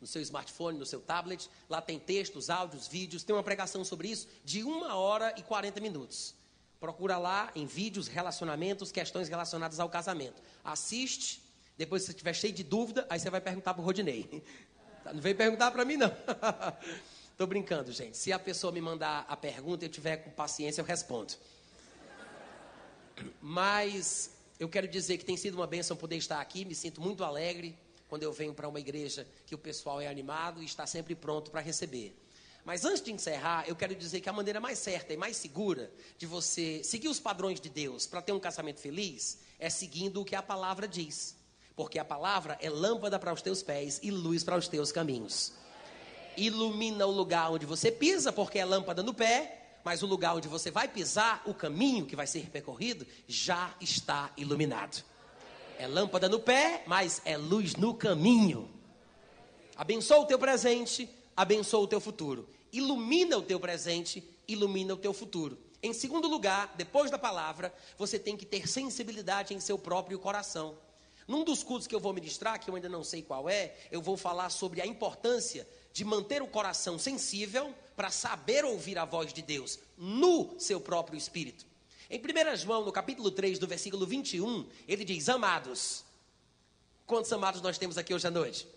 no 0.00 0.06
seu 0.06 0.22
smartphone, 0.22 0.78
no 0.78 0.86
seu 0.86 1.00
tablet, 1.00 1.50
lá 1.68 1.82
tem 1.82 1.98
textos, 1.98 2.48
áudios, 2.48 2.88
vídeos, 2.88 3.22
tem 3.22 3.36
uma 3.36 3.42
pregação 3.42 3.84
sobre 3.84 4.08
isso 4.08 4.26
de 4.44 4.64
uma 4.64 4.94
hora 4.94 5.34
e 5.36 5.42
40 5.42 5.78
minutos. 5.80 6.34
Procura 6.80 7.18
lá 7.18 7.52
em 7.54 7.66
vídeos, 7.66 8.08
relacionamentos, 8.08 8.90
questões 8.90 9.28
relacionadas 9.28 9.78
ao 9.78 9.88
casamento. 9.88 10.42
Assiste, 10.64 11.42
depois 11.76 12.02
se 12.02 12.10
estiver 12.10 12.32
cheio 12.32 12.54
de 12.54 12.64
dúvida, 12.64 13.06
aí 13.10 13.20
você 13.20 13.28
vai 13.28 13.40
perguntar 13.40 13.74
para 13.74 13.82
o 13.82 13.84
Rodinei. 13.84 14.42
Não 15.12 15.20
vem 15.20 15.34
perguntar 15.34 15.70
para 15.70 15.84
mim, 15.84 15.96
não. 15.96 16.12
Estou 17.32 17.46
brincando, 17.46 17.90
gente. 17.90 18.18
Se 18.18 18.32
a 18.34 18.38
pessoa 18.38 18.70
me 18.70 18.82
mandar 18.82 19.24
a 19.26 19.34
pergunta 19.34 19.84
e 19.84 19.88
eu 19.88 19.90
tiver 19.90 20.18
com 20.18 20.30
paciência, 20.30 20.82
eu 20.82 20.84
respondo. 20.84 21.32
Mas 23.40 24.30
eu 24.58 24.68
quero 24.68 24.86
dizer 24.86 25.16
que 25.16 25.24
tem 25.24 25.38
sido 25.38 25.54
uma 25.54 25.66
bênção 25.66 25.96
poder 25.96 26.16
estar 26.16 26.38
aqui, 26.38 26.66
me 26.66 26.74
sinto 26.74 27.00
muito 27.00 27.24
alegre 27.24 27.74
quando 28.10 28.24
eu 28.24 28.32
venho 28.32 28.52
para 28.52 28.68
uma 28.68 28.78
igreja 28.78 29.26
que 29.46 29.54
o 29.54 29.58
pessoal 29.58 30.02
é 30.02 30.06
animado 30.06 30.62
e 30.62 30.66
está 30.66 30.86
sempre 30.86 31.14
pronto 31.14 31.50
para 31.50 31.60
receber. 31.60 32.14
Mas 32.64 32.84
antes 32.84 33.02
de 33.02 33.12
encerrar, 33.12 33.64
eu 33.66 33.74
quero 33.74 33.94
dizer 33.94 34.20
que 34.20 34.28
a 34.28 34.32
maneira 34.32 34.60
mais 34.60 34.78
certa 34.78 35.12
e 35.12 35.16
mais 35.16 35.36
segura 35.36 35.90
de 36.18 36.26
você 36.26 36.82
seguir 36.84 37.08
os 37.08 37.18
padrões 37.18 37.60
de 37.60 37.68
Deus 37.68 38.06
para 38.06 38.22
ter 38.22 38.32
um 38.32 38.40
casamento 38.40 38.80
feliz 38.80 39.38
é 39.58 39.70
seguindo 39.70 40.20
o 40.20 40.24
que 40.24 40.34
a 40.34 40.42
palavra 40.42 40.86
diz. 40.86 41.36
Porque 41.74 41.98
a 41.98 42.04
palavra 42.04 42.58
é 42.60 42.68
lâmpada 42.68 43.18
para 43.18 43.32
os 43.32 43.42
teus 43.42 43.62
pés 43.62 43.98
e 44.02 44.10
luz 44.10 44.44
para 44.44 44.56
os 44.56 44.68
teus 44.68 44.92
caminhos. 44.92 45.52
Ilumina 46.36 47.06
o 47.06 47.10
lugar 47.10 47.50
onde 47.50 47.66
você 47.66 47.90
pisa, 47.90 48.32
porque 48.32 48.58
é 48.58 48.64
lâmpada 48.64 49.02
no 49.02 49.14
pé 49.14 49.60
mas 49.84 50.02
o 50.02 50.06
lugar 50.06 50.34
onde 50.34 50.48
você 50.48 50.70
vai 50.70 50.88
pisar, 50.88 51.42
o 51.46 51.54
caminho 51.54 52.06
que 52.06 52.16
vai 52.16 52.26
ser 52.26 52.50
percorrido, 52.50 53.06
já 53.26 53.74
está 53.80 54.30
iluminado. 54.36 55.02
É 55.78 55.86
lâmpada 55.86 56.28
no 56.28 56.38
pé, 56.38 56.82
mas 56.86 57.22
é 57.24 57.36
luz 57.36 57.74
no 57.76 57.94
caminho. 57.94 58.68
Abençoa 59.76 60.20
o 60.20 60.26
teu 60.26 60.38
presente, 60.38 61.08
abençoa 61.40 61.80
o 61.80 61.86
teu 61.86 62.00
futuro. 62.02 62.46
Ilumina 62.70 63.38
o 63.38 63.42
teu 63.42 63.58
presente, 63.58 64.22
ilumina 64.46 64.92
o 64.92 64.96
teu 64.98 65.14
futuro. 65.14 65.56
Em 65.82 65.94
segundo 65.94 66.28
lugar, 66.28 66.74
depois 66.76 67.10
da 67.10 67.18
palavra, 67.18 67.72
você 67.96 68.18
tem 68.18 68.36
que 68.36 68.44
ter 68.44 68.68
sensibilidade 68.68 69.54
em 69.54 69.58
seu 69.60 69.78
próprio 69.78 70.18
coração. 70.18 70.76
Num 71.26 71.42
dos 71.42 71.62
cultos 71.62 71.86
que 71.86 71.94
eu 71.94 72.00
vou 72.00 72.12
ministrar, 72.12 72.60
que 72.60 72.68
eu 72.68 72.74
ainda 72.74 72.90
não 72.90 73.02
sei 73.02 73.22
qual 73.22 73.48
é, 73.48 73.74
eu 73.90 74.02
vou 74.02 74.18
falar 74.18 74.50
sobre 74.50 74.82
a 74.82 74.86
importância 74.86 75.66
de 75.94 76.04
manter 76.04 76.42
o 76.42 76.46
coração 76.46 76.98
sensível 76.98 77.74
para 77.96 78.10
saber 78.10 78.62
ouvir 78.62 78.98
a 78.98 79.06
voz 79.06 79.32
de 79.32 79.40
Deus 79.40 79.78
no 79.96 80.60
seu 80.60 80.78
próprio 80.78 81.16
espírito. 81.16 81.64
Em 82.10 82.20
1 82.20 82.56
João, 82.56 82.84
no 82.84 82.92
capítulo 82.92 83.30
3, 83.30 83.58
do 83.58 83.66
versículo 83.66 84.06
21, 84.06 84.68
ele 84.86 85.06
diz: 85.06 85.30
Amados. 85.30 86.04
Quantos 87.06 87.32
amados 87.32 87.62
nós 87.62 87.78
temos 87.78 87.96
aqui 87.96 88.12
hoje 88.12 88.26
à 88.26 88.30
noite? 88.30 88.68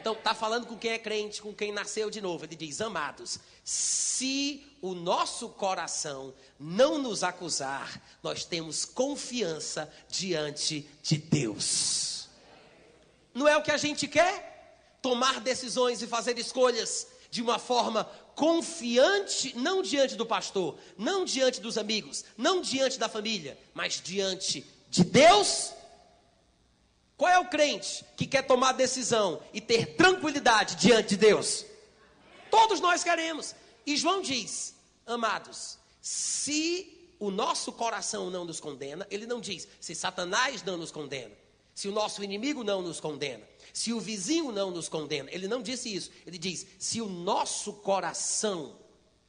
Então, 0.00 0.12
está 0.12 0.32
falando 0.32 0.66
com 0.66 0.78
quem 0.78 0.92
é 0.92 0.98
crente, 0.98 1.42
com 1.42 1.52
quem 1.52 1.72
nasceu 1.72 2.08
de 2.08 2.20
novo. 2.20 2.44
Ele 2.44 2.54
diz: 2.54 2.80
Amados, 2.80 3.40
se 3.64 4.64
o 4.80 4.94
nosso 4.94 5.48
coração 5.48 6.32
não 6.58 6.98
nos 6.98 7.24
acusar, 7.24 8.00
nós 8.22 8.44
temos 8.44 8.84
confiança 8.84 9.92
diante 10.08 10.88
de 11.02 11.18
Deus. 11.18 12.28
Não 13.34 13.48
é 13.48 13.56
o 13.56 13.62
que 13.62 13.72
a 13.72 13.76
gente 13.76 14.06
quer? 14.06 14.96
Tomar 15.02 15.40
decisões 15.40 16.00
e 16.00 16.06
fazer 16.06 16.38
escolhas 16.38 17.08
de 17.30 17.42
uma 17.42 17.58
forma 17.58 18.04
confiante, 18.36 19.56
não 19.58 19.82
diante 19.82 20.14
do 20.14 20.24
pastor, 20.24 20.78
não 20.96 21.24
diante 21.24 21.60
dos 21.60 21.76
amigos, 21.76 22.24
não 22.36 22.60
diante 22.60 22.98
da 22.98 23.08
família, 23.08 23.58
mas 23.74 24.00
diante 24.00 24.64
de 24.88 25.02
Deus? 25.02 25.72
Qual 27.18 27.30
é 27.30 27.36
o 27.36 27.46
crente 27.46 28.04
que 28.16 28.28
quer 28.28 28.42
tomar 28.42 28.72
decisão 28.72 29.42
e 29.52 29.60
ter 29.60 29.96
tranquilidade 29.96 30.76
diante 30.76 31.10
de 31.10 31.16
Deus? 31.16 31.66
Todos 32.48 32.78
nós 32.80 33.02
queremos. 33.02 33.56
E 33.84 33.96
João 33.96 34.22
diz: 34.22 34.76
Amados, 35.04 35.78
se 36.00 37.12
o 37.18 37.32
nosso 37.32 37.72
coração 37.72 38.30
não 38.30 38.44
nos 38.44 38.60
condena, 38.60 39.04
ele 39.10 39.26
não 39.26 39.40
diz 39.40 39.66
se 39.80 39.96
Satanás 39.96 40.62
não 40.62 40.76
nos 40.76 40.92
condena, 40.92 41.34
se 41.74 41.88
o 41.88 41.92
nosso 41.92 42.22
inimigo 42.22 42.62
não 42.62 42.80
nos 42.82 43.00
condena, 43.00 43.42
se 43.72 43.92
o 43.92 43.98
vizinho 43.98 44.52
não 44.52 44.70
nos 44.70 44.88
condena, 44.88 45.28
ele 45.32 45.48
não 45.48 45.60
disse 45.60 45.92
isso. 45.92 46.12
Ele 46.24 46.38
diz: 46.38 46.68
se 46.78 47.00
o 47.00 47.08
nosso 47.08 47.72
coração 47.72 48.76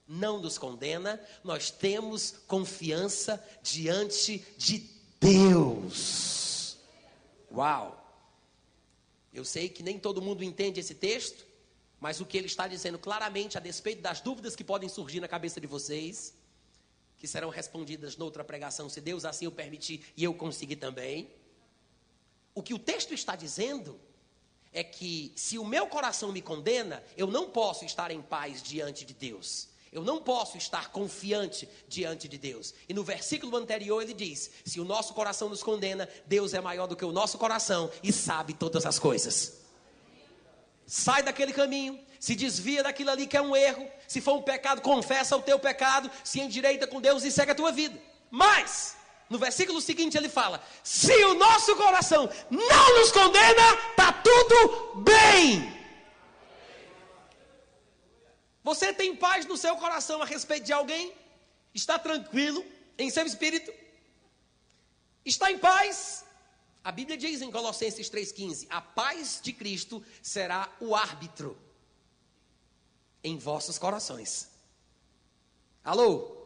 não 0.07 0.39
nos 0.39 0.59
condena, 0.59 1.19
nós 1.43 1.71
temos 1.71 2.35
confiança 2.45 3.43
diante 3.63 4.45
de 4.59 4.87
Deus. 5.19 6.38
Uau! 7.51 8.05
Eu 9.33 9.45
sei 9.45 9.69
que 9.69 9.83
nem 9.83 9.99
todo 9.99 10.21
mundo 10.21 10.43
entende 10.43 10.79
esse 10.79 10.95
texto, 10.95 11.45
mas 11.99 12.19
o 12.19 12.25
que 12.25 12.37
ele 12.37 12.47
está 12.47 12.67
dizendo 12.67 12.97
claramente, 12.97 13.57
a 13.57 13.61
despeito 13.61 14.01
das 14.01 14.21
dúvidas 14.21 14.55
que 14.55 14.63
podem 14.63 14.89
surgir 14.89 15.19
na 15.19 15.27
cabeça 15.27 15.59
de 15.59 15.67
vocês, 15.67 16.33
que 17.17 17.27
serão 17.27 17.49
respondidas 17.49 18.15
noutra 18.15 18.43
pregação, 18.43 18.89
se 18.89 19.01
Deus 19.01 19.25
assim 19.25 19.45
o 19.45 19.51
permitir 19.51 20.05
e 20.15 20.23
eu 20.23 20.33
conseguir 20.33 20.77
também. 20.77 21.29
O 22.55 22.63
que 22.63 22.73
o 22.73 22.79
texto 22.79 23.13
está 23.13 23.35
dizendo 23.35 23.99
é 24.71 24.83
que 24.83 25.33
se 25.35 25.57
o 25.57 25.65
meu 25.65 25.87
coração 25.87 26.31
me 26.31 26.41
condena, 26.41 27.03
eu 27.17 27.27
não 27.27 27.49
posso 27.49 27.83
estar 27.85 28.11
em 28.11 28.21
paz 28.21 28.63
diante 28.63 29.03
de 29.05 29.13
Deus. 29.13 29.67
Eu 29.91 30.03
não 30.03 30.21
posso 30.21 30.57
estar 30.57 30.91
confiante 30.91 31.67
diante 31.87 32.27
de 32.27 32.37
Deus. 32.37 32.73
E 32.87 32.93
no 32.93 33.03
versículo 33.03 33.57
anterior 33.57 34.01
ele 34.01 34.13
diz: 34.13 34.51
se 34.63 34.79
o 34.79 34.85
nosso 34.85 35.13
coração 35.13 35.49
nos 35.49 35.63
condena, 35.63 36.07
Deus 36.27 36.53
é 36.53 36.61
maior 36.61 36.87
do 36.87 36.95
que 36.95 37.05
o 37.05 37.11
nosso 37.11 37.37
coração 37.37 37.89
e 38.03 38.13
sabe 38.13 38.53
todas 38.53 38.85
as 38.85 38.99
coisas. 38.99 39.59
Sai 40.85 41.23
daquele 41.23 41.53
caminho, 41.53 41.99
se 42.19 42.35
desvia 42.35 42.83
daquilo 42.83 43.09
ali 43.09 43.25
que 43.25 43.37
é 43.37 43.41
um 43.41 43.55
erro. 43.55 43.87
Se 44.07 44.21
for 44.21 44.35
um 44.35 44.41
pecado, 44.41 44.81
confessa 44.81 45.35
o 45.35 45.41
teu 45.41 45.57
pecado, 45.57 46.09
se 46.23 46.39
endireita 46.39 46.85
com 46.85 47.01
Deus 47.01 47.23
e 47.23 47.31
segue 47.31 47.51
a 47.51 47.55
tua 47.55 47.71
vida. 47.71 47.99
Mas, 48.29 48.95
no 49.27 49.39
versículo 49.39 49.81
seguinte 49.81 50.17
ele 50.17 50.29
fala: 50.29 50.61
se 50.83 51.13
o 51.25 51.33
nosso 51.33 51.75
coração 51.75 52.29
não 52.49 52.99
nos 52.99 53.11
condena, 53.11 53.73
está 53.91 54.11
tudo 54.13 55.01
bem. 55.01 55.78
Você 58.69 58.93
tem 58.93 59.15
paz 59.15 59.47
no 59.47 59.57
seu 59.57 59.75
coração 59.77 60.21
a 60.21 60.25
respeito 60.25 60.65
de 60.67 60.71
alguém? 60.71 61.11
Está 61.73 61.97
tranquilo 61.97 62.63
em 62.99 63.09
seu 63.09 63.25
espírito? 63.25 63.73
Está 65.25 65.51
em 65.51 65.57
paz? 65.57 66.23
A 66.83 66.91
Bíblia 66.91 67.17
diz 67.17 67.41
em 67.41 67.49
Colossenses 67.49 68.11
3,15: 68.11 68.67
A 68.69 68.79
paz 68.79 69.39
de 69.41 69.53
Cristo 69.53 70.05
será 70.21 70.71
o 70.79 70.95
árbitro 70.95 71.57
em 73.23 73.39
vossos 73.39 73.79
corações. 73.79 74.51
Alô? 75.83 76.37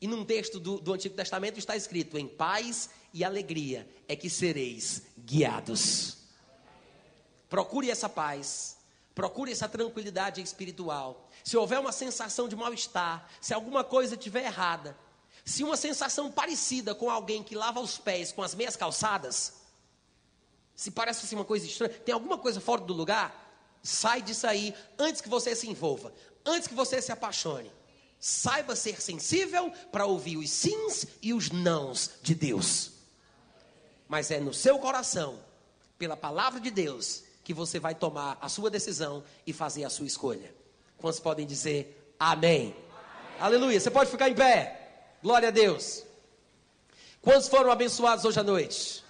E 0.00 0.06
num 0.06 0.24
texto 0.24 0.60
do, 0.60 0.78
do 0.78 0.92
Antigo 0.92 1.16
Testamento 1.16 1.58
está 1.58 1.74
escrito: 1.74 2.16
Em 2.16 2.28
paz 2.28 2.90
e 3.12 3.24
alegria 3.24 3.92
é 4.06 4.14
que 4.14 4.30
sereis 4.30 5.02
guiados. 5.18 6.18
Procure 7.48 7.90
essa 7.90 8.08
paz 8.08 8.80
Procure 9.14 9.52
essa 9.52 9.68
tranquilidade 9.68 10.40
espiritual. 10.40 11.28
Se 11.44 11.56
houver 11.56 11.78
uma 11.78 11.92
sensação 11.92 12.48
de 12.48 12.56
mal-estar, 12.56 13.28
se 13.40 13.52
alguma 13.52 13.84
coisa 13.84 14.14
estiver 14.14 14.44
errada, 14.44 14.96
se 15.44 15.64
uma 15.64 15.76
sensação 15.76 16.30
parecida 16.30 16.94
com 16.94 17.10
alguém 17.10 17.42
que 17.42 17.54
lava 17.54 17.80
os 17.80 17.98
pés 17.98 18.32
com 18.32 18.42
as 18.42 18.54
meias 18.54 18.76
calçadas, 18.76 19.54
se 20.74 20.90
parece 20.90 21.26
assim 21.26 21.36
uma 21.36 21.44
coisa 21.44 21.66
estranha, 21.66 21.92
tem 21.92 22.12
alguma 22.12 22.38
coisa 22.38 22.60
fora 22.60 22.80
do 22.80 22.92
lugar, 22.92 23.78
sai 23.82 24.22
disso 24.22 24.46
aí 24.46 24.74
antes 24.98 25.20
que 25.20 25.28
você 25.28 25.54
se 25.54 25.68
envolva, 25.68 26.12
antes 26.44 26.68
que 26.68 26.74
você 26.74 27.02
se 27.02 27.12
apaixone. 27.12 27.70
Saiba 28.18 28.76
ser 28.76 29.00
sensível 29.02 29.72
para 29.90 30.06
ouvir 30.06 30.36
os 30.36 30.48
sims 30.48 31.06
e 31.20 31.34
os 31.34 31.50
nãos 31.50 32.10
de 32.22 32.36
Deus. 32.36 32.92
Mas 34.08 34.30
é 34.30 34.38
no 34.38 34.54
seu 34.54 34.78
coração, 34.78 35.40
pela 35.98 36.16
palavra 36.16 36.60
de 36.60 36.70
Deus, 36.70 37.24
que 37.44 37.52
você 37.52 37.78
vai 37.78 37.94
tomar 37.94 38.38
a 38.40 38.48
sua 38.48 38.70
decisão 38.70 39.22
e 39.46 39.52
fazer 39.52 39.84
a 39.84 39.90
sua 39.90 40.06
escolha. 40.06 40.54
Quantos 40.98 41.20
podem 41.20 41.46
dizer 41.46 42.14
amém? 42.18 42.60
amém? 42.60 42.76
Aleluia. 43.40 43.80
Você 43.80 43.90
pode 43.90 44.10
ficar 44.10 44.28
em 44.28 44.34
pé. 44.34 45.06
Glória 45.22 45.48
a 45.48 45.50
Deus. 45.50 46.04
Quantos 47.20 47.48
foram 47.48 47.70
abençoados 47.70 48.24
hoje 48.24 48.38
à 48.38 48.42
noite? 48.42 49.04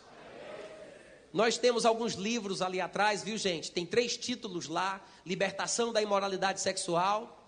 Nós 1.32 1.56
temos 1.56 1.86
alguns 1.86 2.14
livros 2.14 2.60
ali 2.60 2.80
atrás, 2.80 3.22
viu 3.22 3.38
gente? 3.38 3.70
Tem 3.72 3.86
três 3.86 4.16
títulos 4.16 4.68
lá: 4.68 5.00
Libertação 5.24 5.92
da 5.92 6.02
imoralidade 6.02 6.60
sexual, 6.60 7.42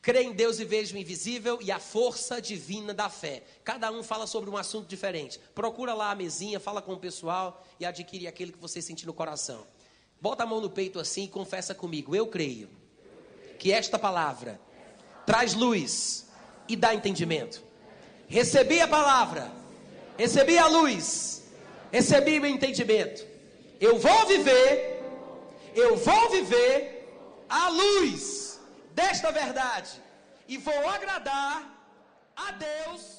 Crê 0.00 0.22
em 0.22 0.32
Deus 0.32 0.60
e 0.60 0.64
veja 0.64 0.94
o 0.94 0.98
invisível 0.98 1.58
e 1.60 1.72
a 1.72 1.78
força 1.78 2.40
divina 2.40 2.94
da 2.94 3.08
fé. 3.08 3.42
Cada 3.64 3.90
um 3.90 4.02
fala 4.02 4.26
sobre 4.26 4.48
um 4.48 4.56
assunto 4.56 4.86
diferente. 4.86 5.38
Procura 5.54 5.92
lá 5.92 6.10
a 6.10 6.14
mesinha, 6.14 6.60
fala 6.60 6.80
com 6.80 6.92
o 6.92 6.98
pessoal 6.98 7.62
e 7.80 7.84
adquire 7.84 8.26
aquele 8.26 8.52
que 8.52 8.58
você 8.58 8.80
sentir 8.80 9.06
no 9.06 9.12
coração. 9.12 9.66
Bota 10.20 10.42
a 10.42 10.46
mão 10.46 10.60
no 10.60 10.70
peito 10.70 10.98
assim 10.98 11.24
e 11.24 11.28
confessa 11.28 11.74
comigo. 11.74 12.14
Eu 12.14 12.26
creio 12.26 12.68
que 13.58 13.72
esta 13.72 13.98
palavra 13.98 14.60
traz 15.24 15.54
luz 15.54 16.26
e 16.68 16.76
dá 16.76 16.94
entendimento. 16.94 17.62
Recebi 18.26 18.80
a 18.80 18.88
palavra, 18.88 19.50
recebi 20.16 20.58
a 20.58 20.66
luz, 20.66 21.44
recebi 21.90 22.38
o 22.38 22.46
entendimento. 22.46 23.26
Eu 23.80 23.98
vou 23.98 24.26
viver, 24.26 25.02
eu 25.74 25.96
vou 25.96 26.30
viver 26.30 27.08
a 27.48 27.68
luz 27.68 28.60
desta 28.92 29.30
verdade 29.30 30.02
e 30.48 30.58
vou 30.58 30.88
agradar 30.88 31.78
a 32.36 32.50
Deus 32.52 33.17